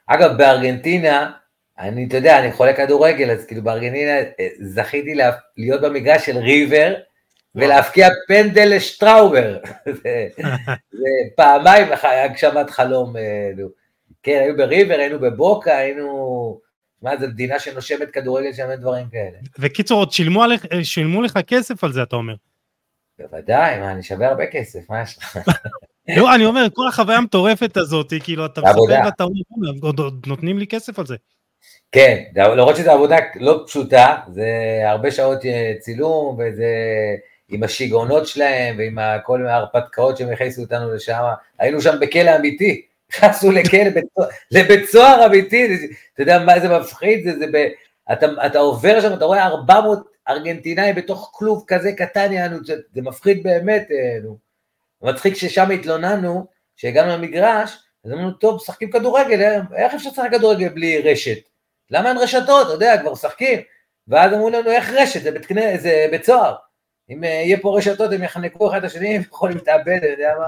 אגב, 0.07 0.39
בארגנטינה, 0.39 1.31
אני, 1.79 2.07
אתה 2.07 2.17
יודע, 2.17 2.39
אני 2.39 2.53
חולה 2.53 2.73
כדורגל, 2.73 3.31
אז 3.31 3.47
כאילו 3.47 3.63
בארגנטינה 3.63 4.19
אה, 4.41 4.49
זכיתי 4.61 5.15
לה, 5.15 5.31
להיות 5.57 5.81
במגרש 5.81 6.27
של 6.27 6.37
ריבר, 6.37 6.95
ולהפקיע 7.55 8.09
פנדל 8.29 8.77
לשטראובר. 8.77 9.59
זה, 10.03 10.29
זה 10.93 11.09
פעמיים 11.37 11.87
הגשמת 12.03 12.71
חלום. 12.71 13.17
אה, 13.17 13.51
כן, 14.23 14.41
היו 14.45 14.57
בריבר, 14.57 14.95
היינו 14.95 15.21
בבוקה, 15.21 15.77
היינו... 15.77 16.69
מה, 17.03 17.17
זו 17.17 17.27
מדינה 17.29 17.59
שנושמת 17.59 18.11
כדורגל 18.11 18.53
שם 18.53 18.75
דברים 18.81 19.09
כאלה. 19.09 19.39
וקיצור, 19.59 19.99
עוד 19.99 20.13
שילמו, 20.13 20.43
עליך, 20.43 20.67
שילמו 20.83 21.23
לך 21.23 21.39
כסף 21.47 21.85
על 21.85 21.93
זה, 21.93 22.03
אתה 22.03 22.17
אומר. 22.17 22.35
בוודאי, 23.19 23.79
מה, 23.79 23.93
אני 23.93 24.03
שווה 24.03 24.29
הרבה 24.29 24.47
כסף, 24.47 24.91
מה 24.91 25.03
יש 25.03 25.19
לך? 25.19 25.39
לא, 26.17 26.35
אני 26.35 26.45
אומר, 26.45 26.67
כל 26.75 26.89
החוויה 26.89 27.19
המטורפת 27.19 27.77
הזאת, 27.77 28.13
כאילו, 28.25 28.47
אתה 28.47 28.61
מספר 28.61 28.81
ואתה 29.05 29.25
אומר, 29.25 29.71
עוד 29.83 30.27
נותנים 30.27 30.59
לי 30.59 30.67
כסף 30.67 30.99
על 30.99 31.07
זה. 31.07 31.17
כן, 31.93 32.23
למרות 32.35 32.77
שזו 32.77 32.91
עבודה 32.91 33.17
לא 33.37 33.65
פשוטה, 33.67 34.17
זה 34.29 34.47
הרבה 34.85 35.11
שעות 35.11 35.45
אה, 35.45 35.73
צילום, 35.81 36.39
וזה 36.39 36.67
עם 37.49 37.63
השיגעונות 37.63 38.27
שלהם, 38.27 38.79
ועם 38.79 38.99
כל 39.25 39.47
ההרפתקאות 39.47 40.17
שהם 40.17 40.33
הכניסו 40.33 40.63
אותנו 40.63 40.95
לשם, 40.95 41.23
היינו 41.59 41.81
שם 41.81 41.97
בכלא 42.01 42.37
אמיתי, 42.37 42.87
נכנסנו 43.13 43.51
לכלא, 43.51 43.81
לבית 44.51 44.85
סוהר 44.91 45.27
אמיתי, 45.27 45.77
אתה 46.15 46.23
יודע 46.23 46.39
מה 46.39 46.61
זה 46.61 46.79
מפחיד, 46.79 47.25
זה, 47.25 47.39
זה 47.39 47.47
ב, 47.53 47.69
אתה, 48.13 48.27
אתה 48.47 48.59
עובר 48.59 49.01
שם, 49.01 49.13
אתה 49.15 49.25
רואה 49.25 49.47
400 49.47 49.99
ארגנטינאי 50.29 50.93
בתוך 50.93 51.31
כלוב 51.35 51.65
כזה 51.67 51.93
קטן, 51.93 52.33
יענו, 52.33 52.65
זה, 52.65 52.75
זה 52.95 53.03
מפחיד 53.03 53.43
באמת, 53.43 53.89
אה, 53.91 54.19
נו. 54.23 54.39
מצחיק 55.03 55.35
ששם 55.35 55.71
התלוננו, 55.71 56.47
שהגענו 56.77 57.13
למגרש, 57.13 57.79
אז 58.05 58.13
אמרנו, 58.13 58.33
טוב, 58.33 58.57
משחקים 58.57 58.91
כדורגל, 58.91 59.43
אה, 59.43 59.61
איך 59.77 59.95
אפשר 59.95 60.11
לשחק 60.11 60.29
כדורגל 60.33 60.69
בלי 60.69 61.03
רשת? 61.03 61.48
למה 61.91 62.09
אין 62.09 62.19
רשתות? 62.19 62.67
אתה 62.67 62.75
יודע, 62.75 63.01
כבר 63.01 63.13
משחקים. 63.13 63.61
ואז 64.09 64.33
אמרו 64.33 64.51
לנו, 64.51 64.71
איך 64.71 64.91
רשת? 64.91 65.23
זה 65.23 65.31
בית, 65.31 65.47
כנה, 65.47 65.77
זה 65.77 66.07
בית 66.11 66.25
סוהר. 66.25 66.55
אם 67.11 67.25
אה, 67.25 67.29
יהיה 67.29 67.57
פה 67.61 67.79
רשתות, 67.79 68.13
הם 68.13 68.23
יחנקו 68.23 68.71
אחד 68.71 68.79
את 68.79 68.85
השני, 68.85 69.17
הם 69.17 69.23
יכולים 69.23 69.57
להתאבד, 69.57 69.99
אני 70.03 70.11
יודע 70.11 70.35
מה. 70.39 70.47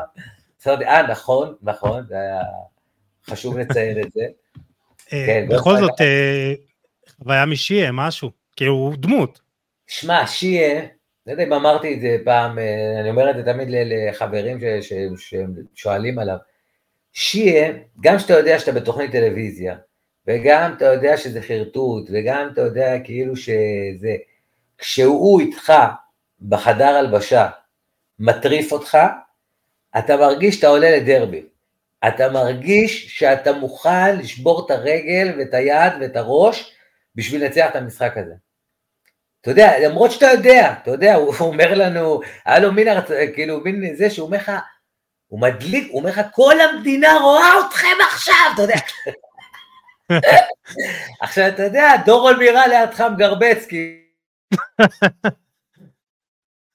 אה, 0.83 1.03
נכון, 1.03 1.55
נכון, 1.63 2.07
זה 2.09 2.15
היה 2.15 2.41
חשוב 3.27 3.59
לציין 3.59 4.01
את 4.01 4.13
זה. 4.13 4.27
כן, 5.07 5.47
בכל 5.51 5.77
זאת, 5.81 6.01
חוויה 7.19 7.47
משיה, 7.47 7.93
משהו, 7.93 8.31
כאילו 8.57 8.73
הוא 8.73 8.97
דמות. 8.97 9.41
שמע, 9.87 10.27
שיה, 10.27 10.81
לא 11.27 11.33
יודע 11.33 11.45
אם 11.45 11.53
אמרתי 11.53 11.95
את 11.95 12.01
זה 12.01 12.17
פעם, 12.25 12.59
אה, 12.59 13.01
אני 13.01 13.11
אומר 13.11 13.31
את 13.31 13.37
זה 13.37 13.43
תמיד 13.53 13.69
לחברים 13.71 14.59
ששואלים 15.21 16.19
עליו, 16.19 16.37
שיה, 17.13 17.73
גם 18.01 18.19
שאתה 18.19 18.33
יודע 18.33 18.59
שאתה 18.59 18.73
בתוכנית 18.73 19.13
טלוויזיה, 19.13 19.77
וגם 20.31 20.73
אתה 20.77 20.85
יודע 20.85 21.17
שזה 21.17 21.43
חרטוט, 21.43 22.09
וגם 22.13 22.49
אתה 22.53 22.61
יודע 22.61 22.99
כאילו 23.05 23.37
שזה, 23.37 24.17
כשהוא 24.79 25.41
איתך 25.41 25.73
בחדר 26.41 26.89
הלבשה, 26.89 27.49
מטריף 28.19 28.73
אותך, 28.73 28.99
אתה 29.99 30.17
מרגיש 30.17 30.55
שאתה 30.55 30.67
עולה 30.67 30.97
לדרבי. 30.97 31.43
אתה 32.09 32.29
מרגיש 32.29 33.19
שאתה 33.19 33.53
מוכן 33.53 34.19
לשבור 34.19 34.67
את 34.67 34.71
הרגל 34.71 35.35
ואת 35.39 35.55
היד 35.55 35.93
ואת 36.01 36.17
הראש 36.17 36.75
בשביל 37.15 37.45
לנצח 37.45 37.67
את 37.71 37.77
המשחק 37.77 38.17
הזה. 38.17 38.35
אתה 39.41 39.51
יודע, 39.51 39.89
למרות 39.89 40.11
שאתה 40.11 40.27
יודע, 40.27 40.75
אתה 40.83 40.91
יודע, 40.91 41.15
הוא 41.15 41.35
אומר 41.41 41.75
לנו, 41.75 42.21
היה 42.45 42.59
לו 42.59 42.73
מין, 42.73 42.89
כאילו, 43.35 43.61
מין 43.61 43.97
זה 43.97 44.11
שהוא 44.11 44.27
אומר 44.27 44.39
לך, 44.39 44.53
הוא 45.27 45.41
מדליק, 45.41 45.89
הוא 45.91 46.01
אומר 46.01 46.11
לך, 46.11 46.21
כל 46.33 46.61
המדינה 46.61 47.19
רואה 47.23 47.51
אתכם 47.69 47.97
עכשיו, 48.13 48.35
אתה 48.55 48.63
יודע. 48.63 48.77
עכשיו, 51.23 51.49
אתה 51.49 51.63
יודע, 51.63 51.91
דורון 52.07 52.39
מירה 52.39 52.67
לידך 52.67 53.01
מגרבץ, 53.01 53.67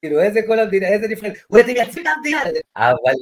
כאילו, 0.01 0.21
איזה 0.21 0.39
כל 0.47 0.59
המדינה, 0.59 0.87
איזה 0.87 1.07
נבחרת, 1.07 1.33
הוא 1.47 1.59
מייצבים 1.67 2.03
את 2.07 2.11
המדינה, 2.15 2.43
אבל, 2.75 3.13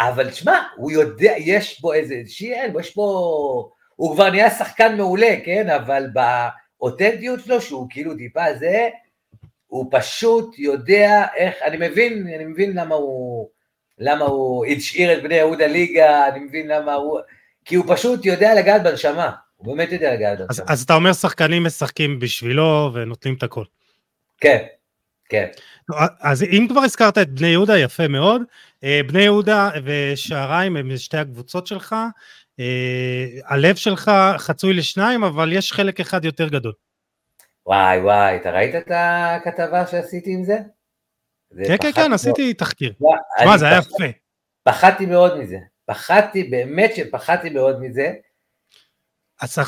אבל 0.00 0.32
שמע, 0.32 0.62
הוא 0.76 0.90
יודע, 0.90 1.32
יש 1.38 1.80
בו 1.80 1.92
איזה, 1.92 2.22
שיהיה, 2.26 2.64
יש 2.80 2.96
בו, 2.96 3.72
הוא 3.96 4.14
כבר 4.14 4.30
נהיה 4.30 4.50
שחקן 4.50 4.96
מעולה, 4.96 5.34
כן, 5.44 5.70
אבל 5.70 6.06
ב... 6.14 6.20
האותנטיות 6.80 7.40
שלו, 7.40 7.60
שהוא 7.60 7.86
כאילו 7.90 8.16
טיפה 8.16 8.54
זה, 8.54 8.88
הוא 9.66 9.86
פשוט 9.90 10.58
יודע 10.58 11.26
איך, 11.36 11.54
אני 11.62 11.88
מבין, 11.88 12.28
אני 12.34 12.44
מבין 12.44 12.72
למה 12.76 12.94
הוא, 12.94 13.48
למה 13.98 14.24
הוא 14.24 14.66
השאיר 14.66 15.18
את 15.18 15.22
בני 15.22 15.34
יהודה 15.34 15.66
ליגה, 15.66 16.28
אני 16.28 16.40
מבין 16.40 16.68
למה 16.68 16.94
הוא, 16.94 17.20
כי 17.64 17.74
הוא 17.74 17.84
פשוט 17.88 18.24
יודע 18.24 18.54
לגעת 18.54 18.82
בנשמה, 18.82 19.30
הוא 19.64 19.76
באמת 19.76 19.92
יודע 19.92 20.14
לגעת 20.14 20.38
בנשמה. 20.38 20.46
אז, 20.50 20.62
אז 20.66 20.82
אתה 20.82 20.94
אומר 20.94 21.12
שחקנים 21.12 21.64
משחקים 21.64 22.18
בשבילו 22.18 22.90
ונותנים 22.94 23.34
את 23.34 23.42
הכל. 23.42 23.64
כן, 24.40 24.64
כן. 25.28 25.46
אז 26.20 26.42
אם 26.42 26.66
כבר 26.68 26.80
הזכרת 26.80 27.18
את 27.18 27.30
בני 27.30 27.46
יהודה, 27.46 27.78
יפה 27.78 28.08
מאוד. 28.08 28.42
אה, 28.84 29.00
בני 29.06 29.22
יהודה 29.22 29.70
ושעריים 29.84 30.76
הם 30.76 30.96
שתי 30.96 31.16
הקבוצות 31.16 31.66
שלך. 31.66 31.96
אה, 32.60 33.26
הלב 33.44 33.76
שלך 33.76 34.10
חצוי 34.36 34.72
לשניים, 34.74 35.24
אבל 35.24 35.52
יש 35.52 35.72
חלק 35.72 36.00
אחד 36.00 36.24
יותר 36.24 36.48
גדול. 36.48 36.72
וואי 37.66 37.98
וואי, 38.00 38.36
אתה 38.36 38.50
ראית 38.50 38.74
את 38.74 38.90
הכתבה 38.94 39.86
שעשיתי 39.86 40.32
עם 40.32 40.44
זה? 40.44 40.58
כן, 41.66 41.76
כן, 41.80 41.92
כן, 41.92 42.12
עשיתי 42.12 42.54
תחקיר. 42.54 42.92
מה, 43.46 43.58
זה 43.58 43.66
היה 43.66 43.78
יפה. 43.78 44.04
פחדתי 44.62 45.06
מאוד 45.06 45.38
מזה. 45.38 45.58
פחדתי, 45.86 46.44
באמת 46.44 46.90
שפחדתי 46.96 47.50
מאוד 47.50 47.80
מזה. 47.80 48.12
אז 49.40 49.58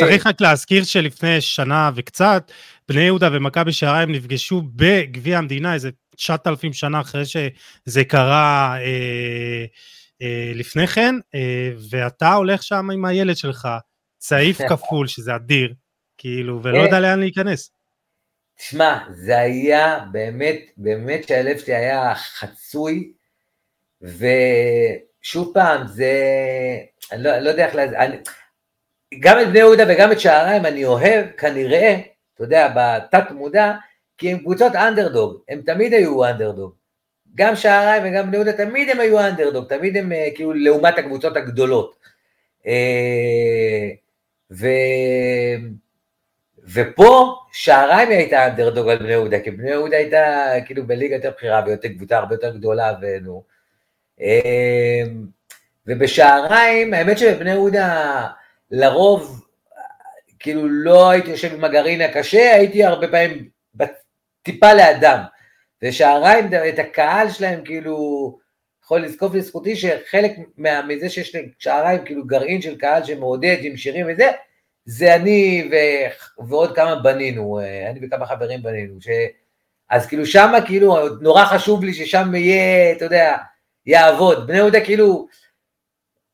צריך 0.00 0.26
רק 0.26 0.40
להזכיר 0.40 0.84
שלפני 0.84 1.40
שנה 1.40 1.90
וקצת, 1.94 2.52
בני 2.88 3.00
יהודה 3.00 3.28
ומכבי 3.32 3.72
שעריים 3.72 4.12
נפגשו 4.12 4.62
בגביע 4.76 5.38
המדינה 5.38 5.74
איזה 5.74 5.90
9,000 6.16 6.72
שנה 6.72 7.00
אחרי 7.00 7.24
שזה 7.26 8.04
קרה 8.04 8.76
אה, 8.80 9.64
אה, 10.22 10.52
לפני 10.54 10.86
כן, 10.86 11.14
אה, 11.34 11.70
ואתה 11.90 12.32
הולך 12.32 12.62
שם 12.62 12.90
עם 12.90 13.04
הילד 13.04 13.36
שלך, 13.36 13.68
צעיף 14.18 14.58
כפול, 14.68 15.06
שזה 15.06 15.36
אדיר, 15.36 15.74
כאילו, 16.18 16.60
ולא 16.62 16.78
יודע 16.78 17.00
לאן 17.00 17.20
להיכנס. 17.20 17.70
תשמע, 18.56 18.98
זה 19.10 19.38
היה 19.38 19.98
באמת, 20.12 20.58
באמת 20.76 21.28
שהלב 21.28 21.58
שלי 21.58 21.74
היה 21.74 22.14
חצוי, 22.14 23.12
ושוב 24.02 25.50
פעם, 25.54 25.86
זה, 25.86 26.12
אני 27.12 27.22
לא, 27.22 27.38
לא 27.38 27.50
יודע 27.50 27.66
איך, 27.66 27.74
להז... 27.74 27.92
אני, 27.92 28.16
גם 29.20 29.40
את 29.40 29.48
בני 29.48 29.58
יהודה 29.58 29.84
וגם 29.88 30.12
את 30.12 30.20
שעריים 30.20 30.66
אני 30.66 30.84
אוהב, 30.84 31.26
כנראה, 31.38 32.00
אתה 32.34 32.44
יודע, 32.44 32.68
בתת 32.76 33.30
מודע, 33.30 33.72
כי 34.18 34.32
הם 34.32 34.38
קבוצות 34.38 34.74
אנדרדוג, 34.74 35.40
הם 35.48 35.60
תמיד 35.66 35.92
היו 35.92 36.24
אנדרדוג. 36.24 36.74
גם 37.34 37.56
שעריים 37.56 38.02
וגם 38.06 38.26
בני 38.26 38.36
יהודה 38.36 38.52
תמיד 38.52 38.90
הם 38.90 39.00
היו 39.00 39.20
אנדרדוג, 39.20 39.68
תמיד 39.68 39.96
הם 39.96 40.12
אה, 40.12 40.28
כאילו 40.34 40.52
לעומת 40.52 40.98
הקבוצות 40.98 41.36
הגדולות. 41.36 41.96
אה, 42.66 43.88
ו... 44.52 44.66
ופה 46.74 47.34
שעריים 47.52 48.08
הייתה 48.08 48.46
אנדרדוג 48.46 48.88
על 48.88 48.98
בני 48.98 49.12
יהודה, 49.12 49.40
כי 49.40 49.50
בני 49.50 49.70
יהודה 49.70 49.96
הייתה 49.96 50.52
כאילו 50.66 50.86
בליגה 50.86 51.14
יותר 51.14 51.30
בכירה 51.30 51.62
ויותר 51.66 51.88
קבוצה 51.88 52.18
הרבה 52.18 52.34
יותר 52.34 52.56
גדולה 52.56 52.94
ונו. 53.02 53.42
אה, 54.20 55.02
ובשעריים, 55.86 56.94
האמת 56.94 57.18
שבבני 57.18 57.50
יהודה 57.50 58.28
לרוב, 58.72 59.44
כאילו 60.38 60.68
לא 60.68 61.10
הייתי 61.10 61.30
יושב 61.30 61.54
עם 61.54 61.64
הגרעין 61.64 62.00
הקשה, 62.00 62.54
הייתי 62.54 62.84
הרבה 62.84 63.08
פעמים 63.08 63.48
טיפה 64.42 64.74
לאדם. 64.74 65.18
ושעריים, 65.82 66.46
את 66.68 66.78
הקהל 66.78 67.30
שלהם, 67.30 67.64
כאילו, 67.64 68.38
יכול 68.84 69.00
לזקוף 69.00 69.34
לזכותי 69.34 69.76
שחלק 69.76 70.32
מה, 70.56 70.82
מזה 70.82 71.10
שיש 71.10 71.36
לשעריים, 71.58 72.04
כאילו 72.04 72.26
גרעין 72.26 72.62
של 72.62 72.78
קהל 72.78 73.04
שמעודד 73.04 73.56
עם 73.60 73.76
שירים 73.76 74.06
וזה, 74.08 74.30
זה 74.84 75.14
אני 75.14 75.70
ו, 75.72 75.74
ועוד 76.48 76.76
כמה 76.76 76.94
בנינו, 76.96 77.58
אה, 77.60 77.90
אני 77.90 78.00
וכמה 78.02 78.26
חברים 78.26 78.62
בנינו, 78.62 79.00
ש, 79.00 79.08
אז 79.90 80.06
כאילו 80.06 80.26
שמה 80.26 80.66
כאילו 80.66 81.08
נורא 81.20 81.44
חשוב 81.44 81.84
לי 81.84 81.94
ששם 81.94 82.34
יהיה, 82.34 82.92
אתה 82.92 83.04
יודע, 83.04 83.36
יעבוד. 83.86 84.46
בני 84.46 84.56
יהודה 84.56 84.84
כאילו, 84.84 85.26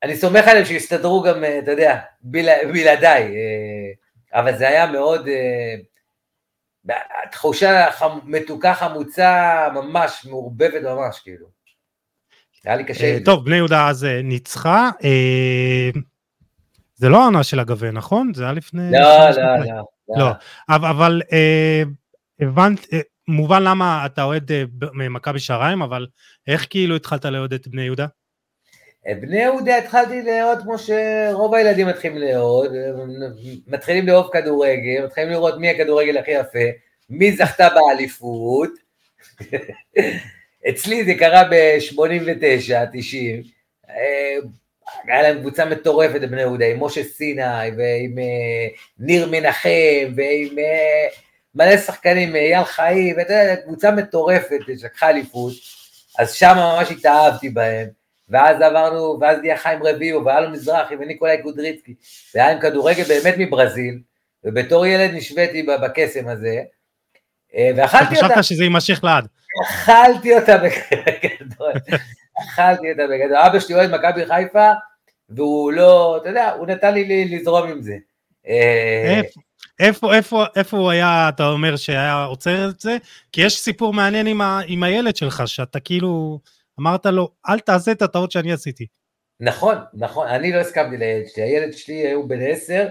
אני 0.03 0.17
סומך 0.17 0.49
עליהם 0.49 0.65
שיסתדרו 0.65 1.23
גם, 1.23 1.45
אה, 1.45 1.59
אתה 1.59 1.71
יודע, 1.71 1.99
בלעדיי, 2.23 3.23
אה, 3.23 4.41
אבל 4.41 4.57
זה 4.57 4.69
היה 4.69 4.87
מאוד, 4.87 5.29
תחושה 7.31 7.87
מתוקה 8.25 8.75
חמוצה 8.75 9.69
ממש, 9.75 10.27
מעורבבת 10.31 10.83
ממש, 10.83 11.21
כאילו. 11.21 11.47
היה 12.65 12.77
לי 12.77 12.85
קשה. 12.85 13.19
טוב, 13.25 13.45
בני 13.45 13.57
יהודה 13.57 13.89
אז 13.89 14.07
ניצחה. 14.25 14.91
זה 16.95 17.09
לא 17.09 17.23
העונה 17.23 17.45
של 17.45 17.61
הגביע, 17.61 17.91
נכון? 17.91 18.35
זה 18.35 18.45
היה 18.45 18.53
לפני... 18.53 18.93
לא, 18.93 19.31
לא, 19.31 19.31
לא, 19.31 19.83
לא. 20.09 20.19
לא. 20.19 20.31
אבל 20.69 21.23
הבנת, 22.41 22.87
מובן 23.29 23.63
למה 23.63 24.07
אתה 24.07 24.23
אוהד 24.23 24.51
ממכבי 24.93 25.39
שעריים, 25.39 25.83
אבל 25.83 26.07
איך 26.47 26.67
כאילו 26.71 26.97
התחלת 26.97 27.25
לאהוד 27.25 27.53
את 27.53 27.69
בני 27.69 27.83
יהודה? 27.83 28.07
בני 29.15 29.43
יהודה 29.43 29.79
התחלתי 29.79 30.23
לאהוד 30.23 30.59
כמו 30.63 30.79
שרוב 30.79 31.55
הילדים 31.55 31.87
מתחילים 31.87 32.19
לאהוד, 32.19 32.73
מתחילים 33.67 34.07
לאהוב 34.07 34.31
כדורגל, 34.33 35.05
מתחילים 35.05 35.31
לראות 35.31 35.59
מי 35.59 35.71
הכדורגל 35.71 36.19
הכי 36.19 36.31
יפה, 36.31 36.59
מי 37.11 37.33
זכתה 37.33 37.69
באליפות. 37.69 38.71
אצלי 40.69 41.05
זה 41.05 41.15
קרה 41.15 41.43
ב-89, 41.51 42.75
90. 42.93 43.43
היה 45.05 45.23
להם 45.23 45.39
קבוצה 45.41 45.65
מטורפת 45.65 46.21
בבני 46.21 46.41
יהודה, 46.41 46.67
עם 46.67 46.85
משה 46.85 47.05
סיני, 47.05 47.43
ועם 47.77 48.19
אה, 48.19 48.69
ניר 48.99 49.29
מנחם, 49.31 50.13
ועם 50.17 50.59
אה, 50.59 51.09
מלא 51.55 51.77
שחקנים, 51.77 52.37
אייל 52.37 52.65
חיים, 52.65 53.17
ואתה 53.17 53.33
יודע, 53.33 53.57
קבוצה 53.57 53.91
מטורפת 53.91 54.59
שלקחה 54.79 55.11
אליפות, 55.11 55.53
אז 56.19 56.33
שם 56.33 56.55
ממש 56.57 56.91
התאהבתי 56.91 57.49
בהם, 57.49 57.98
ואז 58.31 58.61
עברנו, 58.61 59.19
ואז 59.21 59.39
נהיה 59.39 59.57
חיים 59.57 59.83
רביעו, 59.83 60.25
והיה 60.25 60.41
לו 60.41 60.51
מזרחי, 60.51 60.95
וניקולאי 60.97 61.43
קודריצקי, 61.43 61.95
והיה 62.35 62.53
עם 62.53 62.61
כדורגל 62.61 63.05
באמת 63.05 63.35
מברזיל, 63.39 63.99
ובתור 64.45 64.87
ילד 64.87 65.11
נשוויתי 65.15 65.63
בקסם 65.63 66.29
הזה, 66.29 66.63
אה, 67.55 67.71
ואכלתי 67.77 68.17
אותה. 68.17 68.29
חשבת 68.29 68.45
שזה 68.45 68.65
יימשך 68.65 69.05
לעד. 69.05 69.27
אכלתי 69.65 70.35
אותה 70.35 70.57
בגדול. 70.63 71.73
אכלתי 72.39 72.93
אותה 72.93 73.03
בגדול. 73.07 73.37
אבא 73.37 73.61
שלי 73.61 73.75
אוהד 73.75 73.91
מכבי 73.91 74.27
חיפה, 74.27 74.71
והוא 75.29 75.73
לא, 75.73 76.19
אתה 76.23 76.29
יודע, 76.29 76.51
הוא 76.51 76.67
נתן 76.67 76.95
לי 76.95 77.25
לזרום 77.25 77.69
עם 77.69 77.83
זה. 77.83 77.97
אה, 78.49 79.21
איפה, 79.81 80.15
איפה, 80.15 80.45
איפה 80.57 80.77
הוא 80.77 80.91
היה, 80.91 81.29
אתה 81.29 81.49
אומר, 81.49 81.77
שהיה 81.77 82.25
עוצר 82.25 82.69
את 82.69 82.81
זה? 82.81 82.97
כי 83.33 83.41
יש 83.41 83.59
סיפור 83.59 83.93
מעניין 83.93 84.27
עם, 84.27 84.41
ה, 84.41 84.61
עם 84.67 84.83
הילד 84.83 85.17
שלך, 85.17 85.43
שאתה 85.47 85.81
כאילו 85.81 86.41
אמרת 86.81 87.07
לו, 87.07 87.31
אל 87.49 87.59
תעשה 87.59 87.93
את 87.93 88.03
הטעות 88.03 88.31
שאני 88.31 88.53
עשיתי. 88.53 88.87
נכון, 89.41 89.77
נכון, 89.95 90.27
אני 90.27 90.53
לא 90.53 90.59
הסכמתי 90.59 90.97
לילד 90.97 91.27
שלי, 91.27 91.43
הילד 91.43 91.73
שלי 91.73 92.13
הוא 92.13 92.29
בן 92.29 92.41
עשר, 92.43 92.89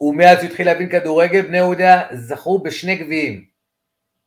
ומאז 0.00 0.38
שהוא 0.38 0.48
התחיל 0.48 0.66
להבין 0.66 0.88
כדורגל, 0.88 1.42
בני 1.42 1.56
יהודה 1.56 2.02
זכו 2.12 2.58
בשני 2.58 2.96
גביעים. 2.96 3.44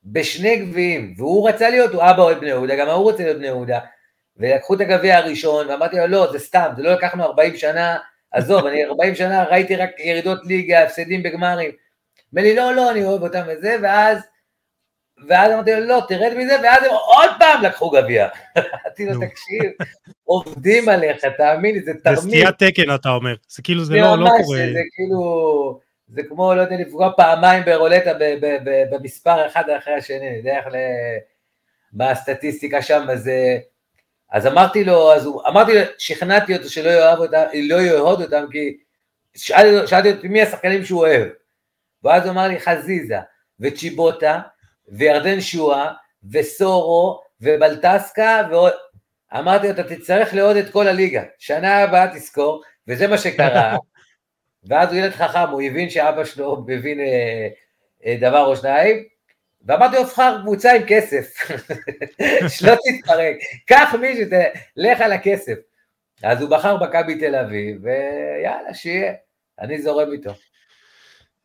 בשני 0.04 0.56
גביעים, 0.56 1.14
והוא 1.18 1.50
רצה 1.50 1.70
להיות, 1.70 1.94
הוא 1.94 2.04
אבא 2.04 2.22
אוהד 2.22 2.40
בני 2.40 2.50
יהודה, 2.50 2.76
גם 2.76 2.88
הוא 2.88 3.04
רוצה 3.04 3.24
להיות 3.24 3.38
בני 3.38 3.48
יהודה, 3.48 3.80
ולקחו 4.38 4.74
את 4.74 4.82
הגביע 4.82 5.18
הראשון, 5.18 5.68
ואמרתי 5.68 5.98
לו, 5.98 6.08
לא, 6.08 6.32
זה 6.32 6.40
סתם, 6.40 6.70
זה 6.78 6.84
לא 6.84 6.94
לקחנו 6.94 7.24
40 7.24 7.58
שנה, 7.58 7.98
עזוב, 8.32 8.66
אני 8.66 8.86
40 8.86 9.16
שנה 9.16 9.44
ראיתי 9.44 9.76
רק 9.76 9.90
ירידות 10.00 10.46
ליגה, 10.46 10.84
הפסדים 10.84 11.24
בגמרים. 11.24 11.72
אומר 12.32 12.42
לי, 12.42 12.56
לא, 12.56 12.74
לא, 12.74 12.92
אני 12.92 13.04
אוהב 13.04 13.24
אותם 13.24 13.42
וזה, 13.48 13.78
ואז, 13.82 14.18
ואז 15.28 15.52
אמרתי 15.52 15.72
לו, 15.72 15.80
לא, 15.80 16.02
תרד 16.08 16.34
מזה, 16.38 16.58
ואז 16.64 16.84
הם 16.84 16.92
עוד 16.92 17.30
פעם 17.40 17.64
לקחו 17.64 17.90
גביע. 17.90 18.28
אמרתי 18.58 19.06
לו, 19.06 19.14
תקשיב, 19.14 19.72
עובדים 20.24 20.90
עליך, 20.90 21.26
תאמין 21.38 21.76
לי, 21.76 21.82
זה 21.82 21.92
תרמית. 22.04 22.20
זה 22.20 22.28
סטיית 22.28 22.64
תקן, 22.64 22.96
אתה 22.96 23.10
אומר, 23.10 23.36
זה 23.50 23.62
כאילו, 23.62 23.86
זה 23.86 23.96
לא, 23.96 24.18
לא 24.18 24.30
קורה. 24.44 24.58
זה 24.58 24.82
כאילו... 24.96 25.80
זה 26.14 26.24
כמו, 26.24 26.56
לא 26.56 26.62
יודע, 26.62 26.76
לפגוע 26.76 27.12
פעמיים 27.18 27.64
ברולטה 27.66 28.12
במספר 28.92 29.48
אחד 29.48 29.70
אחרי 29.70 29.94
השני, 29.94 30.30
אני 30.30 30.38
יודע 30.38 30.58
איך 30.58 30.68
ל... 30.68 30.76
מה 31.94 32.12
הסטטיסטיקה 32.12 32.82
שם, 32.82 33.06
אז, 33.10 33.30
אז 34.32 34.48
אמרתי 34.48 34.84
לו, 34.84 35.14
אז 35.14 35.26
הוא, 35.26 35.42
אמרתי 35.48 35.74
לו, 35.74 35.82
שכנעתי 35.98 36.56
אותו 36.56 36.70
שלא 36.70 36.90
יאהב 36.90 37.20
אותם, 37.20 37.44
לא 37.54 37.82
יאהוד 37.82 38.22
אותם, 38.22 38.46
כי 38.52 38.78
שאלתי, 39.36 39.88
שאלתי 39.88 40.12
אותי 40.12 40.28
מי 40.28 40.42
השחקנים 40.42 40.86
שהוא 40.86 41.00
אוהב, 41.00 41.28
ואז 42.04 42.24
הוא 42.24 42.32
אמר 42.32 42.48
לי 42.48 42.60
חזיזה, 42.60 43.18
וצ'יבוטה, 43.60 44.40
וירדן 44.88 45.42
שואה, 45.42 45.92
וסורו, 46.32 47.22
ובלטסקה, 47.42 48.42
ועוד, 48.52 48.74
אמרתי 49.40 49.68
לו, 49.68 49.74
אתה 49.74 49.96
תצטרך 49.96 50.34
לאהוד 50.34 50.56
את 50.56 50.70
כל 50.70 50.88
הליגה, 50.88 51.24
שנה 51.38 51.78
הבאה 51.78 52.08
תזכור, 52.16 52.62
וזה 52.88 53.08
מה 53.08 53.18
שקרה, 53.18 53.78
ואז 54.68 54.90
הוא 54.94 55.00
ילד 55.00 55.12
חכם, 55.12 55.50
הוא 55.52 55.62
הבין 55.62 55.90
שאבא 55.90 56.26
שלו 56.26 56.64
מבין 56.68 57.00
אה, 57.00 57.48
אה, 58.06 58.18
דבר 58.20 58.46
או 58.46 58.56
שניים, 58.56 59.04
ואמרתי 59.66 59.96
לו, 59.96 60.04
בחר 60.04 60.38
קבוצה 60.42 60.74
עם 60.74 60.82
כסף, 60.88 61.34
שלא 62.58 62.74
תתפרק, 62.76 63.36
קח 63.66 63.96
מישהו, 64.02 64.26
לך 64.78 65.02
על 65.02 65.12
הכסף. 65.12 65.58
אז 66.24 66.42
הוא 66.42 66.50
בחר 66.50 66.78
מכבי 66.84 67.20
תל 67.20 67.36
אביב, 67.36 67.78
ויאללה, 67.84 68.74
שיהיה, 68.74 69.14
אני 69.60 69.82
זורם 69.82 70.12
איתו. 70.12 70.32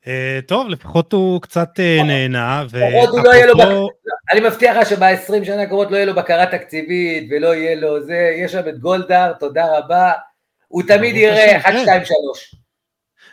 Uh, 0.06 0.08
טוב, 0.46 0.68
לפחות 0.68 1.12
הוא 1.12 1.42
קצת 1.42 1.68
uh, 1.78 2.04
נהנה. 2.04 2.64
לפחות 2.64 3.08
הוא 3.08 3.20
לא 3.20 3.46
לו, 3.46 3.56
בק... 3.56 3.92
אני 4.32 4.40
מבטיח 4.40 4.76
לך 4.76 4.88
שב-20 4.88 5.44
שנה 5.44 5.62
הקרובות 5.62 5.90
לא 5.90 5.96
יהיה 5.96 6.06
לו 6.06 6.14
בקרה 6.14 6.46
תקציבית 6.46 7.28
ולא 7.30 7.54
יהיה 7.54 7.74
לו 7.74 8.02
זה, 8.02 8.34
יש 8.44 8.52
שם 8.52 8.68
את 8.68 8.78
גולדהר, 8.78 9.32
תודה 9.32 9.78
רבה, 9.78 10.12
הוא 10.68 10.82
תמיד 10.88 11.16
יראה 11.16 11.56
1, 11.56 11.74
2, 11.82 12.04
3. 12.04 12.54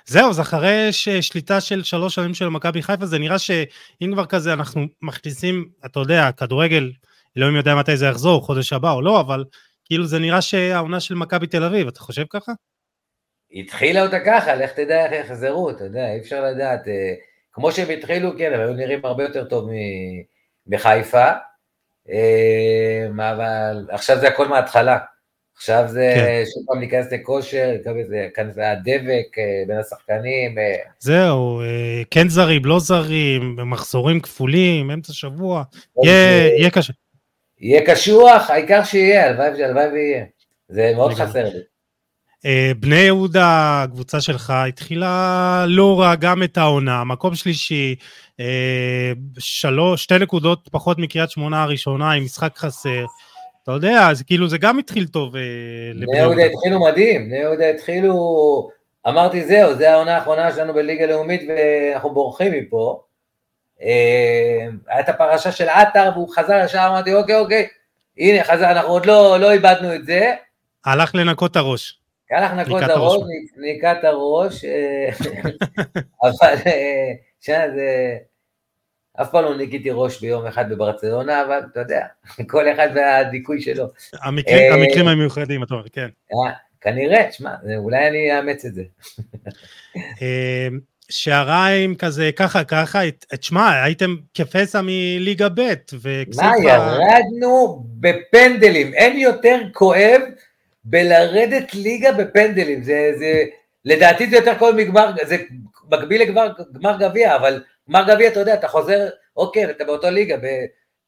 זהו, 0.06 0.34
זה 0.34 0.42
אחרי 0.42 0.90
שליטה 1.22 1.62
של 1.62 1.84
שלוש 1.84 2.16
שנים 2.16 2.34
של 2.34 2.50
מכבי 2.50 2.82
חיפה, 2.82 3.06
זה 3.06 3.20
נראה 3.20 3.40
שאם 3.40 4.10
כבר 4.14 4.26
כזה 4.26 4.54
אנחנו 4.54 4.86
מכניסים, 5.02 5.70
אתה 5.86 6.00
יודע, 6.00 6.32
כדורגל, 6.38 6.92
אלוהים 7.38 7.56
יודע 7.56 7.76
מתי 7.76 7.98
זה 7.98 8.06
יחזור, 8.06 8.42
חודש 8.42 8.74
הבא 8.74 8.92
או 8.92 9.02
לא, 9.02 9.20
אבל 9.20 9.44
כאילו 9.86 10.06
זה 10.06 10.20
נראה 10.20 10.42
שהעונה 10.42 11.00
של 11.00 11.16
מכבי 11.16 11.48
תל 11.48 11.64
אביב, 11.64 11.88
אתה 11.88 12.00
חושב 12.00 12.24
ככה? 12.30 12.52
התחילה 13.54 14.02
אותה 14.02 14.20
ככה, 14.20 14.56
לך 14.56 14.72
תדע 14.72 15.06
איך 15.06 15.26
יחזרו, 15.26 15.70
אתה 15.70 15.84
יודע, 15.84 16.14
אי 16.14 16.20
אפשר 16.20 16.46
לדעת. 16.46 16.88
אה, 16.88 17.14
כמו 17.54 17.72
שהם 17.72 17.90
התחילו, 17.90 18.38
כן, 18.38 18.54
הם 18.54 18.60
היו 18.60 18.74
נראים 18.74 19.00
הרבה 19.04 19.24
יותר 19.24 19.44
טוב 19.44 19.70
מחיפה, 20.68 21.32
אה, 22.10 23.08
אבל 23.32 23.88
עכשיו 23.90 24.20
זה 24.20 24.28
הכל 24.28 24.48
מההתחלה. 24.48 24.98
עכשיו 25.56 25.84
זה 25.88 26.14
כן. 26.16 26.44
שוב 26.54 26.64
פעם 26.68 26.80
להיכנס 26.80 27.12
לכושר, 27.12 27.76
כאן 28.34 28.52
זה 28.52 28.72
הדבק 28.72 29.38
בין 29.68 29.80
השחקנים. 29.80 30.58
אה. 30.58 30.76
זהו, 31.00 31.62
כן 32.12 32.30
זרים, 32.30 32.66
לא 32.66 32.80
זרים, 32.80 33.56
מחזורים 33.66 34.20
כפולים, 34.20 34.92
אמצע 34.92 35.14
שבוע, 35.14 35.64
יהיה 36.04 36.70
קשה. 36.72 36.94
יהיה 37.60 37.86
קשוח, 37.86 38.50
העיקר 38.50 38.84
שיהיה, 38.84 39.30
הלוואי 39.30 39.88
ויהיה. 39.88 40.26
זה 40.70 40.92
מאוד 40.96 41.14
חסר 41.14 41.44
לי. 41.44 41.73
בני 42.80 42.96
יהודה, 42.96 43.84
הקבוצה 43.84 44.22
שלך, 44.22 44.54
התחילה 44.68 45.66
לא 45.68 46.02
רע 46.02 46.16
גם 46.16 46.44
את 46.44 46.58
העונה, 46.58 47.04
מקום 47.04 47.36
שלישי, 47.36 47.96
שלוש, 49.40 50.04
שתי 50.04 50.18
נקודות 50.18 50.70
פחות 50.72 51.00
מקריית 51.00 51.30
שמונה 51.30 51.64
הראשונה 51.64 52.12
עם 52.12 52.24
משחק 52.24 52.58
חסר. 52.58 53.06
אתה 53.64 53.72
יודע, 53.72 54.14
זה 54.14 54.24
כאילו, 54.24 54.50
זה 54.50 54.58
גם 54.58 54.80
התחיל 54.80 55.08
טוב. 55.08 55.36
אה, 55.36 55.42
בני 55.96 56.18
יהודה 56.18 56.44
התחילו 56.44 56.80
מדהים, 56.80 57.30
בני 57.30 57.38
יהודה 57.38 57.70
התחילו, 57.70 58.14
אמרתי 59.08 59.46
זהו, 59.46 59.76
זו 59.76 59.86
העונה 59.86 60.16
האחרונה 60.16 60.52
שלנו 60.52 60.74
בליגה 60.74 61.06
לאומית 61.06 61.42
ואנחנו 61.48 62.14
בורחים 62.14 62.52
מפה. 62.52 63.04
אה, 63.82 64.68
הייתה 64.88 65.12
הפרשה 65.12 65.52
של 65.52 65.70
עטר 65.70 66.10
והוא 66.14 66.36
חזר 66.36 66.62
ישר, 66.66 66.86
אמרתי 66.88 67.14
אוקיי 67.14 67.36
אוקיי, 67.36 67.68
הנה 68.18 68.44
חזר, 68.44 68.72
אנחנו 68.72 68.90
עוד 68.90 69.06
לא, 69.06 69.38
לא 69.40 69.52
איבדנו 69.52 69.96
את 69.96 70.06
זה. 70.06 70.34
הלך 70.86 71.16
לנקות 71.16 71.52
את 71.52 71.56
הראש. 71.56 72.00
הלך 72.32 72.52
לנקות 72.52 72.84
את 72.84 72.90
הראש, 72.90 73.22
ניקה 73.58 73.92
את 73.92 74.04
הראש, 74.04 74.66
אה, 74.66 75.10
אבל 76.24 76.56
זה... 77.76 78.18
אף 79.22 79.32
פעם 79.32 79.44
לא 79.44 79.58
ניקיתי 79.58 79.90
ראש 79.92 80.22
ביום 80.22 80.46
אחד 80.46 80.70
בברצלונה, 80.70 81.42
אבל 81.42 81.60
אתה 81.72 81.80
יודע, 81.80 82.06
כל 82.52 82.72
אחד 82.74 82.88
והדיכוי 82.96 83.62
שלו. 83.62 83.86
המקרים, 84.14 84.74
המקרים 84.74 85.08
המיוחדים, 85.08 85.64
אתה 85.64 85.74
אומר, 85.74 85.90
כן. 85.90 86.08
אה, 86.32 86.54
כנראה, 86.82 87.32
שמע, 87.32 87.56
אולי 87.78 88.08
אני 88.08 88.38
אאמץ 88.38 88.66
את 88.66 88.74
זה. 88.74 88.84
אה, 90.22 90.68
שעריים 91.10 91.96
כזה, 91.96 92.30
ככה, 92.36 92.64
ככה, 92.64 93.00
תשמע, 93.40 93.84
הייתם 93.84 94.16
כפסע 94.34 94.82
מליגה 94.84 95.50
ב' 95.50 95.74
וכספה... 95.94 96.42
מה, 96.42 96.54
ירדנו 96.64 97.84
בפנדלים, 98.00 98.94
אין 98.94 99.18
יותר 99.18 99.60
כואב 99.74 100.22
בלרדת 100.84 101.74
ליגה 101.74 102.12
בפנדלים, 102.12 102.84
זה, 102.84 103.12
זה, 103.20 103.44
לדעתי 103.86 104.30
זה 104.30 104.36
יותר 104.36 104.54
כואב 104.60 104.76
מגמר, 104.76 105.12
זה 105.24 105.38
מקביל 105.92 106.22
לגמר 106.22 106.98
גביע, 107.00 107.36
אבל 107.36 107.64
גמר 107.90 108.04
גביע, 108.08 108.28
אתה 108.28 108.40
יודע, 108.40 108.54
אתה 108.54 108.68
חוזר, 108.68 109.08
אוקיי, 109.38 109.70
אתה 109.70 109.84
באותו 109.84 110.10
ליגה, 110.10 110.38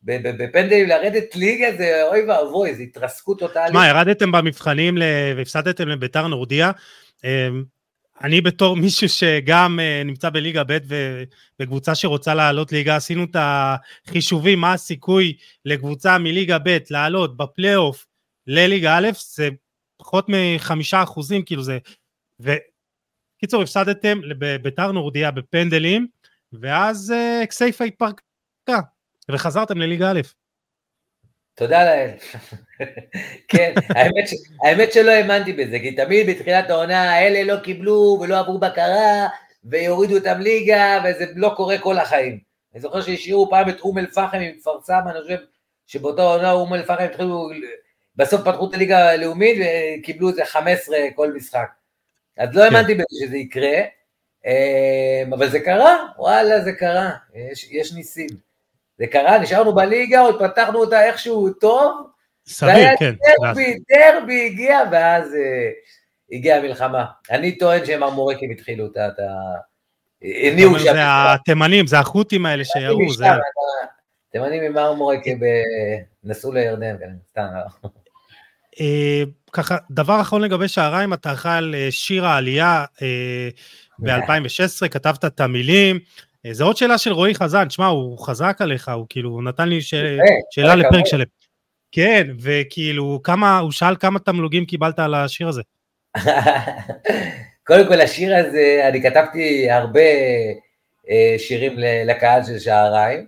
בפנדלים 0.04 0.88
לרדת 0.88 1.36
ליגה 1.36 1.68
זה 1.78 2.04
אוי 2.08 2.22
ואבוי, 2.22 2.76
זה 2.76 2.84
התרסקות 2.84 3.40
טוטאלית. 3.40 3.74
מה, 3.74 3.88
ירדתם 3.88 4.32
במבחנים 4.32 4.98
והפסדתם 5.38 5.88
לביתר 5.88 6.28
נורדיה. 6.28 6.72
אמ, 7.24 7.64
אני 8.22 8.42
בתור 8.42 8.76
מישהו 8.76 9.10
שגם 9.10 9.80
אה, 9.80 10.02
נמצא 10.06 10.30
בליגה 10.30 10.64
ב' 10.68 10.78
וקבוצה 11.60 11.96
שרוצה 11.96 12.34
לעלות 12.34 12.72
ליגה, 12.72 12.96
עשינו 12.96 13.24
את 13.24 13.36
החישובים, 13.40 14.60
מה 14.60 14.74
הסיכוי 14.74 15.34
לקבוצה 15.66 16.18
מליגה 16.18 16.58
ב' 16.60 16.78
לעלות 16.90 17.38
בפלייאוף 17.38 18.06
לליגה 18.48 18.98
א', 18.98 19.10
זה 19.36 19.50
פחות 19.98 20.26
מחמישה 20.30 21.04
אחוזים, 21.04 21.44
כאילו 21.46 21.64
זה... 21.64 21.78
וקיצור, 22.40 23.62
הפסדתם 23.62 24.20
לביתר 24.24 24.92
נורדיה 24.92 25.32
בפנדלים, 25.32 26.08
ואז 26.54 27.14
uh, 27.14 27.48
כסייפה 27.48 27.84
התפרקה, 27.84 28.80
וחזרתם 29.32 29.78
לליגה 29.78 30.12
א'. 30.12 30.22
תודה 31.56 31.84
לאל. 31.84 32.10
כן, 33.50 33.74
האמת, 33.90 34.28
ש, 34.28 34.34
האמת 34.64 34.94
שלא 34.94 35.12
האמנתי 35.12 35.54
בזה, 35.54 35.80
כי 35.80 35.96
תמיד 35.96 36.30
בתחילת 36.30 36.70
העונה 36.70 37.12
האלה 37.14 37.54
לא 37.54 37.60
קיבלו 37.60 38.18
ולא 38.22 38.40
עברו 38.40 38.60
בקרה, 38.60 39.28
ויורידו 39.64 40.18
אותם 40.18 40.40
ליגה, 40.40 41.04
וזה 41.04 41.26
לא 41.36 41.54
קורה 41.56 41.78
כל 41.78 41.98
החיים. 41.98 42.40
אני 42.74 42.82
זוכר 42.82 43.02
שהשאירו 43.02 43.50
פעם 43.50 43.70
את 43.70 43.80
אום 43.80 43.98
אל-פחם 43.98 44.38
עם 44.38 44.52
כפר 44.60 44.82
סבא, 44.82 45.12
אני 45.12 45.22
חושב 45.22 45.38
שבאותה 45.88 46.22
עונה 46.22 46.52
אום 46.52 46.74
אל-פחם 46.74 47.04
התחילו, 47.04 47.50
בסוף 48.18 48.42
פתחו 48.42 48.70
את 48.70 48.74
הליגה 48.74 49.10
הלאומית 49.10 49.60
וקיבלו 50.00 50.30
איזה 50.30 50.46
15 50.46 50.98
כל 51.16 51.34
משחק. 51.34 51.70
אז 52.38 52.50
לא 52.56 52.70
כן. 52.70 52.76
האמנתי 52.76 52.94
בזה 52.94 53.06
שזה 53.26 53.38
יקרה, 53.38 53.82
אמ, 54.46 55.34
אבל 55.34 55.50
זה 55.50 55.60
קרה, 55.60 55.98
וואלה 56.18 56.62
זה 56.62 56.74
קרה, 56.74 57.12
יש, 57.36 57.72
יש 57.72 57.94
ניסים. 57.94 58.28
זה 58.98 59.08
קרה, 59.08 59.40
נשארנו 59.40 59.76
בליגה, 59.76 60.20
עוד 60.20 60.44
פתחנו 60.44 60.80
אותה 60.80 61.06
איכשהו 61.06 61.50
טוב, 61.50 62.08
סביר, 62.48 62.88
כן. 63.00 63.14
דרבי, 63.42 63.78
דרבי 63.90 64.46
הגיע, 64.46 64.80
ואז 64.92 65.34
uh, 65.34 66.36
הגיעה 66.36 66.60
המלחמה. 66.60 67.06
אני 67.32 67.58
טוען 67.58 67.86
שהם 67.86 68.04
המורקים 68.04 68.52
התחילו 68.52 68.86
את 68.86 68.98
ה... 68.98 69.12
הניעו 70.22 70.80
שם. 70.80 70.94
זה 70.94 71.02
התימנים, 71.04 71.88
זה 71.88 72.00
החות'ים 72.00 72.46
האלה 72.46 72.66
שירו, 72.66 73.14
זה... 73.14 73.26
תימנים 74.32 74.64
עם 74.64 74.74
מרמורקים 74.74 75.40
נסעו 76.24 76.52
לירדן, 76.52 76.98
כן, 77.00 77.12
סתם. 77.30 77.48
אה, 78.80 79.24
ככה, 79.52 79.78
דבר 79.92 80.22
אחרון 80.22 80.42
לגבי 80.42 80.68
שעריים, 80.68 81.14
אתה 81.14 81.34
אחראי 81.34 81.58
על 81.58 81.76
שיר 81.90 82.26
העלייה, 82.26 82.86
ב-2016, 84.00 84.88
כתבת 84.88 85.26
את 85.26 85.40
המילים. 85.40 86.00
אה, 86.46 86.54
זו 86.54 86.66
עוד 86.66 86.78
שאלה 86.78 86.98
של 86.98 87.14
רועי 87.14 87.36
חזן, 87.36 87.70
שמע, 87.70 87.86
הוא 87.86 88.20
חזק 88.20 88.58
עליך, 88.60 88.90
הוא 88.90 89.06
כאילו 89.10 89.30
הוא 89.30 89.44
נתן 89.44 89.70
לי 89.70 89.82
ש... 89.82 89.94
שאלה 90.52 90.76
לפרק 90.76 91.06
שלם. 91.06 91.26
כן, 91.92 92.28
וכאילו, 92.42 93.20
כמה, 93.24 93.60
הוא 93.60 93.72
שאל 93.72 93.96
כמה 93.96 94.20
תמלוגים 94.20 94.66
קיבלת 94.66 95.00
על 95.00 95.14
השיר 95.16 95.48
הזה. 95.48 95.62
קודם 97.68 97.88
כל, 97.88 98.02
השיר 98.02 98.36
הזה, 98.36 98.86
אני 98.88 99.04
כתבתי 99.04 99.72
הרבה 99.72 100.00
אה, 101.10 101.36
שירים 101.38 101.76
לקהל 102.06 102.44
של 102.44 102.60
שעריים, 102.60 103.28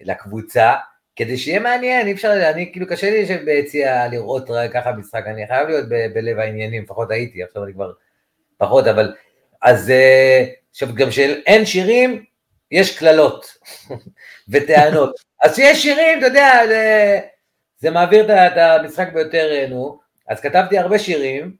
לקבוצה, 0.00 0.74
כדי 1.16 1.36
שיהיה 1.36 1.60
מעניין, 1.60 2.06
אי 2.06 2.12
אפשר, 2.12 2.50
אני 2.50 2.72
כאילו 2.72 2.86
קשה 2.86 3.10
לי 3.10 3.22
לשבת 3.22 3.44
ביציע 3.44 4.08
לראות 4.08 4.48
ככה 4.72 4.92
משחק, 4.92 5.22
אני 5.26 5.46
חייב 5.46 5.68
להיות 5.68 5.88
בלב 5.88 6.38
העניינים, 6.38 6.82
לפחות 6.82 7.10
הייתי, 7.10 7.42
עכשיו 7.42 7.64
אני 7.64 7.72
כבר 7.72 7.92
פחות, 8.58 8.86
אבל 8.86 9.14
אז 9.62 9.90
אה, 9.90 10.44
עכשיו 10.70 10.88
גם 10.94 11.10
שאין 11.10 11.66
שירים, 11.66 12.24
יש 12.70 12.98
קללות 12.98 13.46
וטענות. 14.50 15.16
אז 15.42 15.52
כשיש 15.52 15.82
שירים, 15.82 16.18
אתה 16.18 16.26
יודע, 16.26 16.66
זה, 16.66 17.20
זה 17.78 17.90
מעביר 17.90 18.24
את 18.46 18.56
המשחק 18.56 19.12
ביותר, 19.12 19.52
אה, 19.52 19.66
נו. 19.68 19.98
אז 20.28 20.40
כתבתי 20.40 20.78
הרבה 20.78 20.98
שירים, 20.98 21.54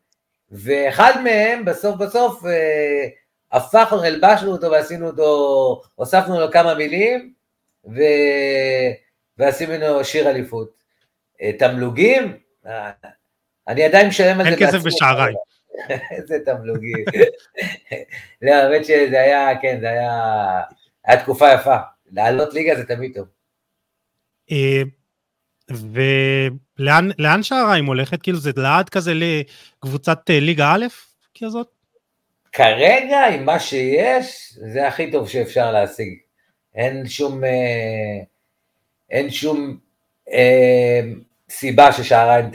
ואחד 0.51 1.13
מהם, 1.25 1.65
בסוף 1.65 1.97
בסוף, 1.97 2.47
אה, 2.47 3.07
הפכנו, 3.53 4.05
הלבשנו 4.05 4.53
אותו 4.53 4.71
ועשינו 4.71 5.07
אותו, 5.07 5.83
הוספנו 5.95 6.41
לו 6.41 6.51
כמה 6.51 6.75
מילים, 6.75 7.33
ו... 7.85 8.01
ועשינו 9.39 10.05
שיר 10.05 10.31
אליפות. 10.31 10.83
תמלוגים, 11.59 12.37
אני 13.69 13.85
עדיין 13.85 14.09
משלם 14.09 14.41
על 14.41 14.45
זה 14.45 14.51
בעצמי. 14.51 14.67
אין 14.67 14.75
כסף 14.75 14.87
בשעריים. 14.87 15.37
איזה 16.17 16.39
תמלוגים. 16.45 17.05
לא, 18.43 18.55
האמת 18.55 18.85
שזה 18.85 19.21
היה, 19.21 19.49
כן, 19.63 19.79
זה 19.81 19.91
היה, 19.91 20.61
היה 21.05 21.23
תקופה 21.23 21.53
יפה. 21.53 21.77
לעלות 22.13 22.55
ליגה 22.55 22.75
זה 22.77 22.85
תמיד 22.85 23.13
טוב. 23.15 23.27
אה, 24.51 24.83
ולאן 26.79 27.43
שעריים 27.43 27.87
הולכת? 27.87 28.23
כאילו 28.23 28.39
זה 28.39 28.51
לעד 28.57 28.89
כזה 28.89 29.13
לקבוצת 29.15 30.31
אה, 30.31 30.41
ליגה 30.41 30.73
א' 30.73 30.87
כזאת? 31.43 31.69
כרגע, 32.53 33.27
עם 33.27 33.45
מה 33.45 33.61
שיש, 33.61 34.59
זה 34.73 34.89
הכי 34.89 35.11
טוב 35.11 35.29
שאפשר 35.29 35.73
להשיג. 35.73 36.19
אין 36.75 37.09
שום, 37.09 37.45
אה, 37.45 38.21
אין 39.13 39.31
שום 39.31 39.77
סיבה 41.51 41.93
ששעריים 41.93 42.51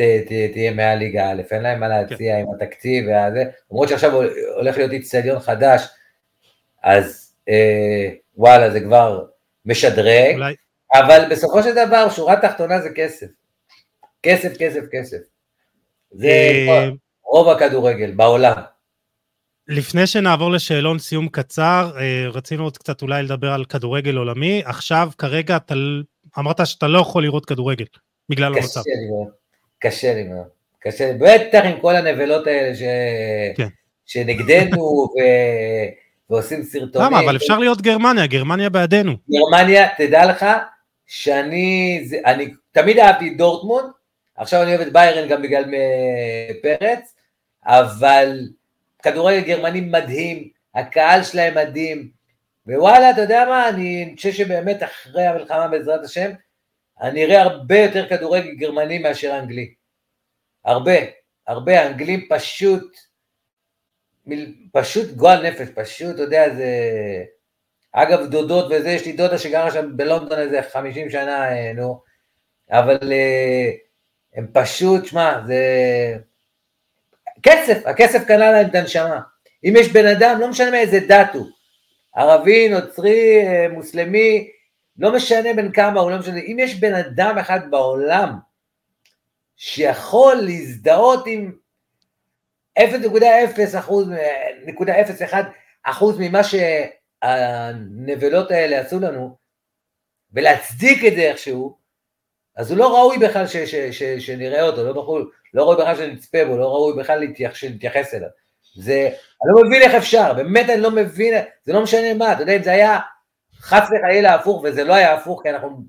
תהיה 0.54 0.72
מעל 0.72 0.98
ליגה 0.98 1.32
א', 1.32 1.42
אין 1.52 1.64
להם 1.64 1.80
מה 1.80 1.88
להציע 1.88 2.36
כן. 2.36 2.42
עם 2.42 2.48
התקציב 2.56 3.08
והזה, 3.08 3.44
למרות 3.72 3.90
שעכשיו 3.90 4.22
הולך 4.56 4.78
להיות 4.78 4.92
איצטדיון 4.92 5.40
חדש, 5.40 5.82
אז 6.84 7.34
אה, 7.50 8.10
וואלה 8.36 8.72
זה 8.72 8.80
כבר 8.80 9.26
משדרג, 9.66 10.36
אולי... 10.36 10.56
אבל 10.94 11.26
בסופו 11.32 11.64
של 11.64 11.72
דבר 11.72 12.10
שורה 12.10 12.42
תחתונה 12.42 12.82
זה 12.82 12.90
כסף, 12.96 13.28
כסף, 14.24 14.58
כסף, 14.60 14.82
כסף. 14.92 15.18
זה 16.12 16.28
אה... 16.28 16.90
רוב 17.24 17.50
הכדורגל 17.50 18.12
בעולם. 18.12 18.56
לפני 19.68 20.08
שנעבור 20.08 20.52
לשאלון 20.52 21.00
סיום 21.00 21.28
קצר, 21.28 21.92
אה, 22.00 22.28
רצינו 22.34 22.64
עוד 22.64 22.78
קצת 22.78 23.02
אולי 23.02 23.24
לדבר 23.24 23.52
על 23.52 23.66
כדורגל 23.66 24.18
עולמי, 24.18 24.62
עכשיו 24.66 25.10
כרגע 25.18 25.56
אתה 25.58 25.76
אמרת 26.40 26.68
שאתה 26.68 26.88
לא 26.88 27.00
יכול 27.00 27.24
לראות 27.24 27.46
כדורגל. 27.46 27.86
בגלל 28.30 28.56
המצב. 28.56 28.80
קשה 28.80 28.90
לי 28.90 29.10
מאוד, 29.10 29.28
קשה 29.80 30.14
לי 30.14 30.24
מאוד. 30.24 30.48
קשה 30.80 31.12
לי, 31.12 31.18
בטח 31.18 31.62
עם 31.66 31.80
כל 31.82 31.96
הנבלות 31.96 32.48
האלה 32.48 32.76
ש... 32.76 32.82
כן. 33.58 33.68
שנגדנו 34.06 34.82
ו... 35.14 35.18
ועושים 36.30 36.64
סרטונים. 36.64 37.08
למה? 37.08 37.20
אבל 37.20 37.36
אפשר 37.36 37.58
להיות 37.60 37.82
גרמניה, 37.82 38.28
גרמניה 38.28 38.70
בעדינו. 38.70 39.16
גרמניה, 39.32 39.88
תדע 39.98 40.26
לך 40.26 40.46
שאני 41.08 42.08
אני 42.26 42.54
תמיד 42.72 43.00
אהבתי 43.00 43.28
את 43.28 43.38
דורטמונד, 43.38 43.86
עכשיו 44.36 44.64
אני 44.64 44.76
אוהב 44.76 44.88
את 44.88 44.94
ביירן 44.94 45.30
גם 45.30 45.42
בגלל 45.42 45.66
פרץ, 46.62 47.16
אבל 47.66 48.40
כדורגל 49.04 49.40
גרמני 49.40 49.82
מדהים, 49.82 50.48
הקהל 50.76 51.24
שלהם 51.24 51.56
מדהים, 51.56 52.10
ווואלה, 52.68 53.10
אתה 53.10 53.22
יודע 53.22 53.46
מה, 53.50 53.70
אני 53.70 54.14
חושב 54.16 54.32
שבאמת 54.32 54.84
אחרי 54.84 55.26
המלחמה 55.26 55.68
בעזרת 55.68 56.04
השם, 56.04 56.32
אני 57.02 57.26
אראה 57.26 57.42
הרבה 57.42 57.80
יותר 57.80 58.10
כדורגל 58.10 58.52
גרמני 58.52 58.98
מאשר 59.00 59.40
אנגלי. 59.40 59.74
הרבה, 60.66 60.94
הרבה, 61.48 61.82
האנגלים 61.82 62.28
פשוט, 62.30 62.98
פשוט 64.72 65.12
גועל 65.12 65.48
נפש, 65.48 65.68
פשוט, 65.76 66.16
אתה 66.16 66.22
יודע, 66.22 66.56
זה... 66.56 66.70
אגב, 67.92 68.26
דודות 68.26 68.66
וזה, 68.72 68.90
יש 68.90 69.06
לי 69.06 69.12
דודה 69.12 69.38
שגרה 69.38 69.72
שם 69.72 69.98
בלונדון 69.98 70.40
איזה 70.40 70.62
50 70.72 71.10
שנה, 71.10 71.52
אה, 71.52 71.74
נו, 71.74 72.02
אבל 72.72 73.12
אה, 73.12 73.72
הם 74.36 74.48
פשוט, 74.54 75.06
שמע, 75.06 75.40
זה... 75.48 75.64
כסף, 77.44 77.86
הכסף 77.86 78.24
קנה 78.28 78.52
להם 78.52 78.68
את 78.70 78.76
הנשמה. 78.76 79.20
אם 79.64 79.74
יש 79.80 79.92
בן 79.92 80.06
אדם, 80.08 80.40
לא 80.40 80.48
משנה 80.48 80.72
מאיזה 80.72 81.00
דת 81.00 81.34
הוא, 81.34 81.48
ערבי, 82.18 82.70
נוצרי, 82.70 83.48
אה, 83.48 83.68
מוסלמי, 83.70 84.50
לא 84.98 85.16
משנה 85.16 85.54
בין 85.54 85.72
כמה, 85.72 86.00
הוא 86.00 86.12
לא 86.12 86.18
משנה, 86.18 86.40
אם 86.40 86.58
יש 86.60 86.76
בן 86.76 86.94
אדם 86.94 87.38
אחד 87.38 87.72
בעולם 87.72 88.34
שיכול 89.56 90.36
להזדהות 90.36 91.24
עם 91.28 91.52
0.0 92.80 93.80
אחוז, 93.80 94.10
0.01 94.68 95.36
אחוז 95.84 96.18
ממה 96.20 96.42
שהנבלות 97.24 98.52
האלה 98.52 98.80
עשו 98.80 99.00
לנו, 99.00 99.38
ולהצדיק 100.34 101.06
את 101.06 101.16
זה 101.16 101.22
איכשהו, 101.22 101.78
אז 102.56 102.72
הוא 102.72 102.78
לא 102.78 102.98
ראוי 102.98 103.18
בכלל 103.18 103.48
ש, 103.48 103.58
ש, 103.58 103.76
ש, 103.76 104.04
שנראה 104.04 104.64
אותו, 104.64 104.84
לא, 104.84 104.94
בחול, 104.94 105.32
לא 105.54 105.64
ראוי 105.64 105.76
בכלל 105.76 105.96
שנצפה 105.96 106.46
בו, 106.46 106.58
לא 106.58 106.66
ראוי 106.66 107.00
בכלל 107.00 107.24
שנתייחס 107.54 108.14
אליו. 108.14 108.30
זה, 108.76 109.10
אני 109.44 109.52
לא 109.56 109.64
מבין 109.68 109.82
איך 109.82 109.96
אפשר, 109.96 110.34
באמת 110.34 110.70
אני 110.70 110.82
לא 110.82 110.92
מבין, 110.92 111.34
זה 111.64 111.74
לא 111.74 111.84
משנה 111.84 112.14
מה, 112.14 112.34
אתה 112.34 112.42
יודע, 112.42 112.56
אם 112.56 112.64
זה 112.64 112.72
היה 112.72 113.00
חס 113.60 113.90
וחלילה 113.90 114.36
הפוך, 114.36 114.64
וזה 114.64 114.84
לא 114.84 114.94
היה 114.94 115.14
הפוך, 115.14 115.44
כי 115.44 115.50
אנחנו, 115.50 115.84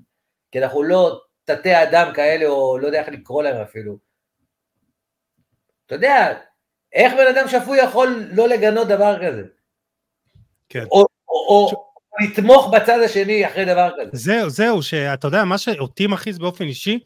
כי 0.51 0.63
אנחנו 0.63 0.83
לא 0.83 1.21
תתי 1.45 1.83
אדם 1.83 2.13
כאלה, 2.13 2.45
או 2.45 2.77
לא 2.77 2.87
יודע 2.87 2.99
איך 2.99 3.09
לקרוא 3.09 3.43
להם 3.43 3.61
אפילו. 3.61 3.97
אתה 5.85 5.95
יודע, 5.95 6.37
איך 6.93 7.13
בן 7.13 7.27
אדם 7.35 7.47
שפוי 7.47 7.77
יכול 7.77 8.29
לא 8.31 8.47
לגנות 8.47 8.87
דבר 8.87 9.27
כזה? 9.27 9.43
כן. 10.69 10.83
או, 10.91 11.05
או, 11.27 11.45
או 11.47 11.89
לתמוך 12.21 12.69
בצד 12.73 12.99
השני 13.05 13.47
אחרי 13.47 13.65
דבר 13.65 13.91
כזה. 13.99 14.09
זהו, 14.13 14.49
זהו, 14.49 14.81
שאתה 14.81 15.27
יודע, 15.27 15.43
מה 15.43 15.57
שאותי 15.57 16.07
מכעיס 16.07 16.37
באופן 16.37 16.63
אישי, 16.63 16.99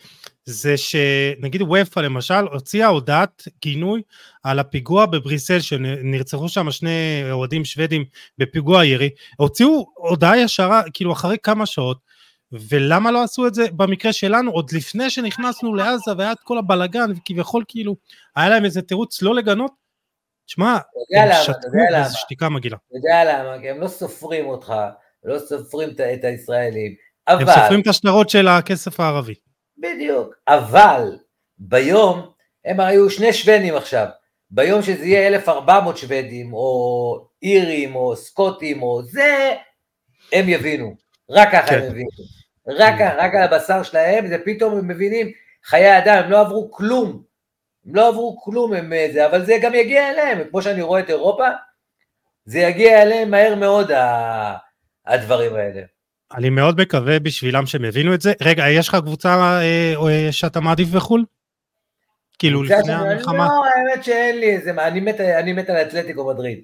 זה 0.45 0.77
שנגיד 0.77 1.61
וופא 1.61 1.99
למשל 1.99 2.47
הוציאה 2.51 2.87
הודעת 2.87 3.47
גינוי 3.61 4.01
על 4.43 4.59
הפיגוע 4.59 5.05
בבריסל 5.05 5.59
שנרצחו 5.59 6.49
שם 6.49 6.71
שני 6.71 7.23
אוהדים 7.31 7.65
שוודים 7.65 8.05
בפיגוע 8.37 8.85
ירי, 8.85 9.09
הוציאו 9.37 9.85
הודעה 9.95 10.37
ישרה 10.37 10.81
כאילו 10.93 11.13
אחרי 11.13 11.37
כמה 11.43 11.65
שעות 11.65 11.97
ולמה 12.51 13.11
לא 13.11 13.23
עשו 13.23 13.47
את 13.47 13.53
זה 13.53 13.65
במקרה 13.71 14.13
שלנו 14.13 14.51
עוד 14.51 14.71
לפני 14.71 15.09
שנכנסנו 15.09 15.75
לעזה 15.75 16.11
והיה 16.17 16.31
את 16.31 16.39
כל 16.43 16.57
הבלגן 16.57 17.11
וכביכול 17.11 17.63
כאילו 17.67 17.95
היה 18.35 18.49
להם 18.49 18.65
איזה 18.65 18.81
תירוץ 18.81 19.21
לא 19.21 19.35
לגנות 19.35 19.71
שמע, 20.47 20.77
הם 21.17 21.29
שתקו 21.43 21.67
באיזו 21.91 22.17
שתיקה 22.17 22.49
מגעילה. 22.49 22.77
אתה 22.87 22.97
יודע 22.97 23.23
למה? 23.23 23.61
כי 23.61 23.69
הם 23.69 23.81
לא 23.81 23.87
סופרים 23.87 24.45
אותך, 24.45 24.73
לא 25.23 25.39
סופרים 25.39 25.89
את 25.89 26.23
הישראלים, 26.23 26.95
אבל... 27.27 27.41
הם 27.41 27.61
סופרים 27.61 27.81
את 27.81 27.87
השטרות 27.87 28.29
של 28.29 28.47
הכסף 28.47 28.99
הערבי. 28.99 29.33
בדיוק, 29.77 30.35
אבל 30.47 31.17
ביום, 31.57 32.31
הם 32.65 32.79
היו 32.79 33.09
שני 33.09 33.33
שוודים 33.33 33.75
עכשיו, 33.75 34.07
ביום 34.51 34.81
שזה 34.81 35.05
יהיה 35.05 35.27
1,400 35.27 35.97
שוודים, 35.97 36.53
או 36.53 37.27
אירים, 37.43 37.95
או 37.95 38.15
סקוטים, 38.15 38.83
או 38.83 39.03
זה, 39.03 39.53
הם 40.33 40.49
יבינו, 40.49 40.95
רק 41.29 41.51
ככה 41.51 41.67
כן. 41.67 41.77
הם 41.77 41.83
יבינו, 41.83 42.09
רק, 42.67 42.93
רק 43.17 43.35
על 43.35 43.43
הבשר 43.43 43.83
שלהם, 43.83 44.27
זה 44.27 44.37
פתאום 44.45 44.77
הם 44.77 44.87
מבינים, 44.87 45.31
חיי 45.63 45.97
אדם, 45.97 46.23
הם 46.23 46.31
לא 46.31 46.39
עברו 46.39 46.71
כלום, 46.71 47.23
הם 47.85 47.95
לא 47.95 48.07
עברו 48.07 48.41
כלום 48.41 48.73
הם 48.73 48.93
זה, 49.13 49.25
אבל 49.25 49.45
זה 49.45 49.57
גם 49.61 49.75
יגיע 49.75 50.09
אליהם, 50.09 50.49
כמו 50.49 50.61
שאני 50.61 50.81
רואה 50.81 50.99
את 50.99 51.09
אירופה, 51.09 51.47
זה 52.45 52.59
יגיע 52.59 53.01
אליהם 53.01 53.31
מהר 53.31 53.55
מאוד 53.55 53.91
הדברים 55.05 55.55
האלה. 55.55 55.81
אני 56.35 56.49
מאוד 56.49 56.81
מקווה 56.81 57.19
בשבילם 57.19 57.65
שהם 57.65 57.85
הבינו 57.85 58.13
את 58.13 58.21
זה. 58.21 58.33
רגע, 58.41 58.69
יש 58.69 58.87
לך 58.87 58.95
קבוצה 58.95 59.59
אה, 59.61 59.93
אה, 60.09 60.31
שאתה 60.31 60.59
מעדיף 60.59 60.87
בחו"ל? 60.89 61.25
כאילו 62.39 62.63
לפני 62.63 62.93
המלחמה? 62.93 63.47
לא, 63.47 63.65
האמת 63.65 64.03
שאין 64.03 64.39
לי 64.39 64.55
איזה, 64.55 64.71
אני 64.71 64.99
מת, 64.99 65.19
אני 65.19 65.53
מת 65.53 65.69
על 65.69 65.81
אתלטיקו 65.81 66.33
מדריד. 66.33 66.61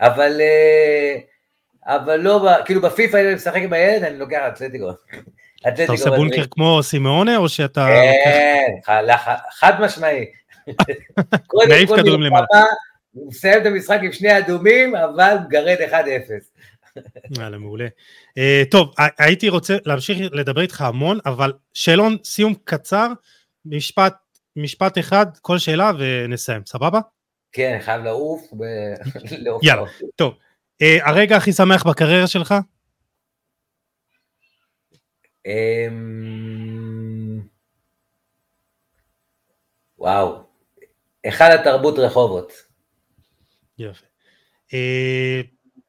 אבל, 0.00 0.40
אה, 0.40 1.16
אבל 1.96 2.16
לא, 2.16 2.48
כאילו 2.64 2.80
בפיפא 2.80 3.16
אני 3.16 3.34
משחק 3.34 3.60
עם 3.62 3.72
הילד, 3.72 4.04
אני 4.04 4.18
לוקח 4.18 4.42
אתלטיקו. 4.48 4.90
אתה 5.68 5.82
עושה 5.88 6.10
בונקר 6.10 6.44
כמו 6.50 6.82
סימאונה 6.82 7.36
או 7.36 7.48
שאתה... 7.48 7.88
כן, 8.24 8.92
חד 9.50 9.80
משמעי. 9.80 10.24
נעיף 11.68 11.90
כדורים 11.96 12.22
למעלה. 12.22 12.46
הוא 13.12 13.28
מסיים 13.28 13.60
את 13.60 13.66
המשחק 13.66 13.98
עם 14.02 14.12
שני 14.12 14.38
אדומים, 14.38 14.96
אבל 14.96 15.36
מגרד 15.46 15.76
1-0. 15.90 15.94
יאללה, 17.38 17.58
מעולה. 17.58 17.86
Uh, 18.38 18.70
טוב, 18.70 18.94
הייתי 19.18 19.48
רוצה 19.48 19.76
להמשיך 19.84 20.18
לדבר 20.32 20.60
איתך 20.60 20.80
המון, 20.80 21.18
אבל 21.26 21.52
שאלון 21.74 22.16
סיום 22.24 22.54
קצר, 22.64 23.08
משפט, 23.64 24.14
משפט 24.56 24.98
אחד, 24.98 25.26
כל 25.42 25.58
שאלה 25.58 25.92
ונסיים, 25.98 26.62
סבבה? 26.66 27.00
כן, 27.52 27.78
חייב 27.80 28.04
לעוף. 28.04 28.52
ו... 28.58 28.64
יאללה, 29.62 29.82
טוב. 30.16 30.34
Uh, 30.82 31.08
הרגע 31.08 31.36
הכי 31.36 31.52
שמח 31.52 31.86
בקריירה 31.86 32.26
שלך? 32.26 32.54
Um... 35.46 36.26
וואו, 39.98 40.42
היכל 41.24 41.44
התרבות 41.44 41.98
רחובות. 41.98 42.52
יופי. 43.78 44.06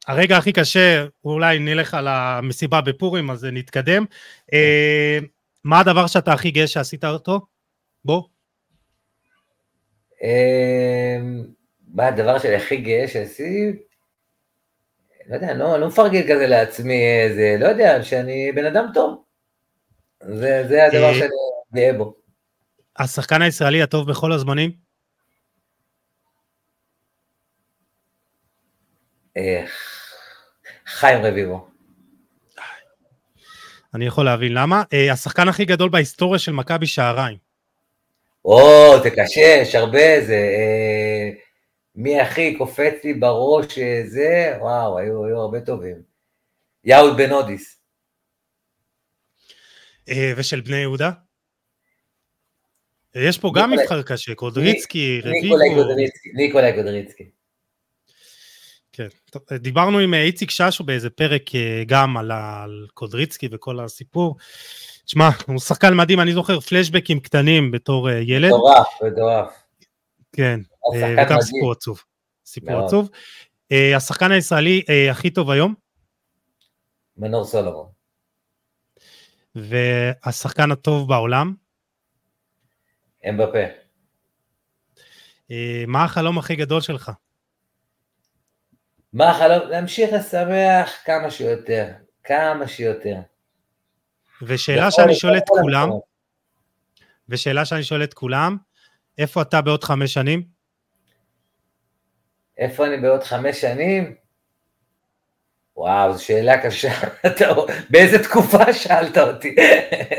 הרגע 0.07 0.37
הכי 0.37 0.53
קשה, 0.53 1.05
אולי 1.25 1.59
נלך 1.59 1.93
על 1.93 2.07
המסיבה 2.07 2.81
בפורים, 2.81 3.29
אז 3.29 3.47
נתקדם. 3.51 4.05
אה, 4.53 5.19
מה 5.63 5.79
הדבר 5.79 6.07
שאתה 6.07 6.33
הכי 6.33 6.51
גאה 6.51 6.67
שעשית 6.67 7.05
אותו? 7.05 7.41
בוא. 8.05 8.23
אה, 10.23 11.17
מה 11.93 12.07
הדבר 12.07 12.39
שאני 12.39 12.55
הכי 12.55 12.77
גאה 12.77 13.07
שעשיתי? 13.07 13.79
לא 15.29 15.35
יודע, 15.35 15.51
אני 15.51 15.59
לא, 15.59 15.77
לא 15.77 15.87
מפרגן 15.87 16.23
כזה 16.23 16.47
לעצמי, 16.47 17.03
זה, 17.35 17.55
לא 17.59 17.67
יודע, 17.67 18.03
שאני 18.03 18.51
בן 18.55 18.65
אדם 18.65 18.85
טוב. 18.93 19.23
זה, 20.23 20.65
זה 20.67 20.85
הדבר 20.85 21.09
אה, 21.09 21.13
שאני 21.13 21.29
גאה 21.73 21.93
בו. 21.93 22.15
השחקן 22.97 23.41
הישראלי 23.41 23.81
הטוב 23.81 24.09
בכל 24.09 24.31
הזמנים? 24.31 24.71
איך? 29.35 29.96
חיים 30.87 31.25
רביבו. 31.25 31.67
אני 33.93 34.05
יכול 34.05 34.25
להבין 34.25 34.53
למה. 34.53 34.83
Uh, 34.83 35.13
השחקן 35.13 35.47
הכי 35.47 35.65
גדול 35.65 35.89
בהיסטוריה 35.89 36.39
של 36.39 36.51
מכבי 36.51 36.87
שעריים. 36.87 37.37
או, 38.45 38.93
זה 39.03 39.09
קשה, 39.09 39.59
יש 39.61 39.75
הרבה, 39.75 40.25
זה... 40.25 40.49
Uh, 41.33 41.47
מי 41.95 42.21
הכי 42.21 42.57
קופץ 42.57 42.93
לי 43.03 43.13
בראש 43.13 43.77
אה, 43.77 44.01
זה, 44.05 44.57
וואו, 44.59 44.97
היו, 44.97 45.25
היו 45.25 45.37
הרבה 45.37 45.61
טובים. 45.61 46.01
יאוד 46.83 47.17
בן 47.17 47.31
אודיס. 47.31 47.81
ושל 50.37 50.61
בני 50.61 50.77
יהודה? 50.77 51.11
יש 53.15 53.37
פה 53.37 53.51
גם 53.55 53.71
מבחר 53.71 54.03
קשה, 54.03 54.35
קודריצקי, 54.35 55.21
רביבו. 55.23 55.55
ניקולאי 56.33 56.73
קודריצקי. 56.75 57.29
כן, 58.97 59.07
טוב, 59.31 59.41
דיברנו 59.53 59.99
עם 59.99 60.13
אה, 60.13 60.23
איציק 60.23 60.51
ששו 60.51 60.83
באיזה 60.83 61.09
פרק 61.09 61.55
אה, 61.55 61.83
גם 61.87 62.17
על, 62.17 62.31
על 62.31 62.87
קודריצקי 62.93 63.49
וכל 63.51 63.79
הסיפור. 63.79 64.35
תשמע, 65.05 65.29
הוא 65.47 65.59
שחקן 65.59 65.93
מדהים, 65.93 66.19
אני 66.19 66.33
זוכר 66.33 66.59
פלשבקים 66.59 67.19
קטנים 67.19 67.71
בתור 67.71 68.09
אה, 68.09 68.19
ילד. 68.19 68.49
מטורף, 68.49 68.87
מטורף. 69.03 69.63
כן, 70.33 70.59
וגם 70.93 71.41
סיפור 71.41 71.71
עצוב. 71.71 72.03
סיפור 72.45 72.71
מאוד. 72.71 72.85
עצוב. 72.85 73.09
השחקן 73.95 74.31
הישראלי 74.31 74.81
הכי 75.11 75.29
טוב 75.29 75.49
היום? 75.49 75.73
מנור 77.17 77.45
סולומון. 77.45 77.87
והשחקן 79.55 80.71
הטוב 80.71 81.09
בעולם? 81.09 81.53
אמבפה. 83.29 83.63
מה 85.87 86.03
החלום 86.03 86.37
הכי 86.37 86.55
גדול 86.55 86.81
שלך? 86.81 87.11
מה 89.17 89.29
החלום? 89.29 89.69
להמשיך 89.69 90.13
לשמח 90.13 90.97
כמה 91.05 91.31
שיותר, 91.31 91.87
כמה 92.23 92.67
שיותר. 92.67 93.15
ושאלה 94.41 94.91
שאני 94.91 95.15
שואל 95.15 95.37
את 95.37 95.49
כולם, 95.49 95.89
ושאלה 97.29 97.65
שאני 97.65 97.83
שואל 97.83 98.03
את 98.03 98.13
כולם, 98.13 98.57
איפה 99.17 99.41
אתה 99.41 99.61
בעוד 99.61 99.83
חמש 99.83 100.13
שנים? 100.13 100.43
איפה 102.57 102.85
אני 102.85 102.97
בעוד 102.97 103.23
חמש 103.23 103.61
שנים? 103.61 104.15
וואו, 105.75 106.13
זו 106.13 106.23
שאלה 106.23 106.61
קשה. 106.61 106.93
באיזה 107.89 108.23
תקופה 108.23 108.73
שאלת 108.73 109.17
אותי? 109.17 109.55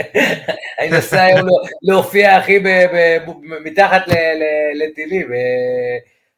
אני 0.78 0.90
נוסע 0.90 1.22
היום 1.22 1.48
להופיע, 1.82 2.38
אחי, 2.38 2.62
מתחת 3.64 4.02
לטילים. 4.74 5.30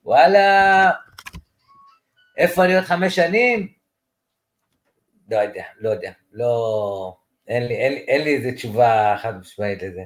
וואלה, 0.04 0.90
איפה 2.36 2.64
אני 2.64 2.74
עוד 2.74 2.84
חמש 2.84 3.16
שנים? 3.16 3.68
לא 5.30 5.36
יודע, 5.36 5.64
לא 5.80 5.90
יודע. 5.90 6.10
לא... 6.32 7.16
אין 7.48 7.66
לי, 7.66 7.74
אין, 7.74 7.92
אין 7.92 8.24
לי 8.24 8.36
איזה 8.36 8.52
תשובה 8.52 9.16
חד 9.22 9.40
משמעית 9.40 9.82
לזה. 9.82 10.02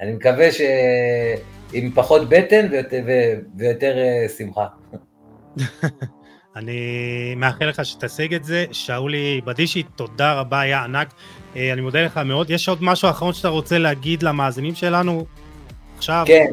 אני 0.00 0.12
מקווה 0.12 0.48
שעם 0.52 1.90
פחות 1.94 2.28
בטן 2.28 2.66
ויותר, 2.70 3.02
ויותר 3.58 3.98
אה, 3.98 4.28
שמחה. 4.28 4.66
אני 6.56 7.34
מאחל 7.36 7.64
לך 7.64 7.84
שתשיג 7.84 8.34
את 8.34 8.44
זה. 8.44 8.64
שאולי 8.72 9.40
בדישי, 9.44 9.82
תודה 9.82 10.34
רבה, 10.34 10.60
היה 10.60 10.84
ענק. 10.84 11.08
אה, 11.56 11.72
אני 11.72 11.80
מודה 11.80 12.04
לך 12.04 12.16
מאוד. 12.16 12.50
יש 12.50 12.68
עוד 12.68 12.78
משהו 12.80 13.10
אחרון 13.10 13.32
שאתה 13.32 13.48
רוצה 13.48 13.78
להגיד 13.78 14.22
למאזינים 14.22 14.74
שלנו 14.74 15.26
עכשיו? 15.96 16.24
כן, 16.26 16.46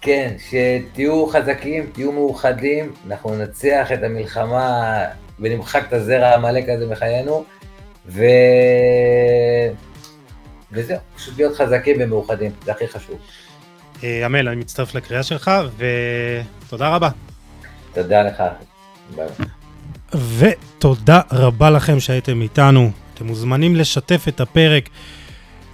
כן, 0.00 0.34
שתהיו 0.38 1.26
חזקים, 1.26 1.86
תהיו 1.92 2.12
מאוחדים, 2.12 2.92
אנחנו 3.06 3.34
ננצח 3.34 3.92
את 3.94 4.02
המלחמה 4.02 5.04
ונמחק 5.40 5.82
את 5.88 5.92
הזרע 5.92 6.26
העמלק 6.26 6.68
הזה 6.68 6.86
מחיינו, 6.86 7.44
ו... 8.06 8.24
וזהו, 10.72 10.98
פשוט 11.16 11.36
להיות 11.36 11.56
חזקים 11.56 11.96
ומאוחדים, 12.00 12.50
זה 12.64 12.72
הכי 12.72 12.88
חשוב. 12.88 13.18
אמל, 14.04 14.48
אני 14.48 14.56
מצטרף 14.56 14.94
לקריאה 14.94 15.22
שלך, 15.22 15.50
ותודה 16.66 16.88
רבה. 16.88 17.08
תודה 17.94 18.22
לך. 18.22 18.42
ותודה 20.38 21.20
רבה 21.32 21.70
לכם 21.70 22.00
שהייתם 22.00 22.42
איתנו. 22.42 22.90
אתם 23.14 23.26
מוזמנים 23.26 23.76
לשתף 23.76 24.24
את 24.28 24.40
הפרק 24.40 24.88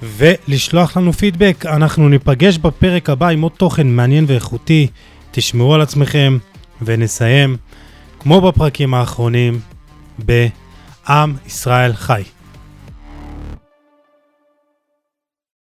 ולשלוח 0.04 0.96
לנו 0.96 1.12
פידבק. 1.12 1.66
אנחנו 1.66 2.08
ניפגש 2.08 2.58
בפרק 2.58 3.10
הבא 3.10 3.28
עם 3.28 3.42
עוד 3.42 3.52
תוכן 3.52 3.86
מעניין 3.86 4.24
ואיכותי. 4.28 4.86
תשמרו 5.30 5.74
על 5.74 5.80
עצמכם 5.80 6.38
ונסיים, 6.82 7.56
כמו 8.18 8.40
בפרקים 8.40 8.94
האחרונים, 8.94 9.60
בעם 10.18 11.34
ישראל 11.46 11.92
חי. 11.92 12.22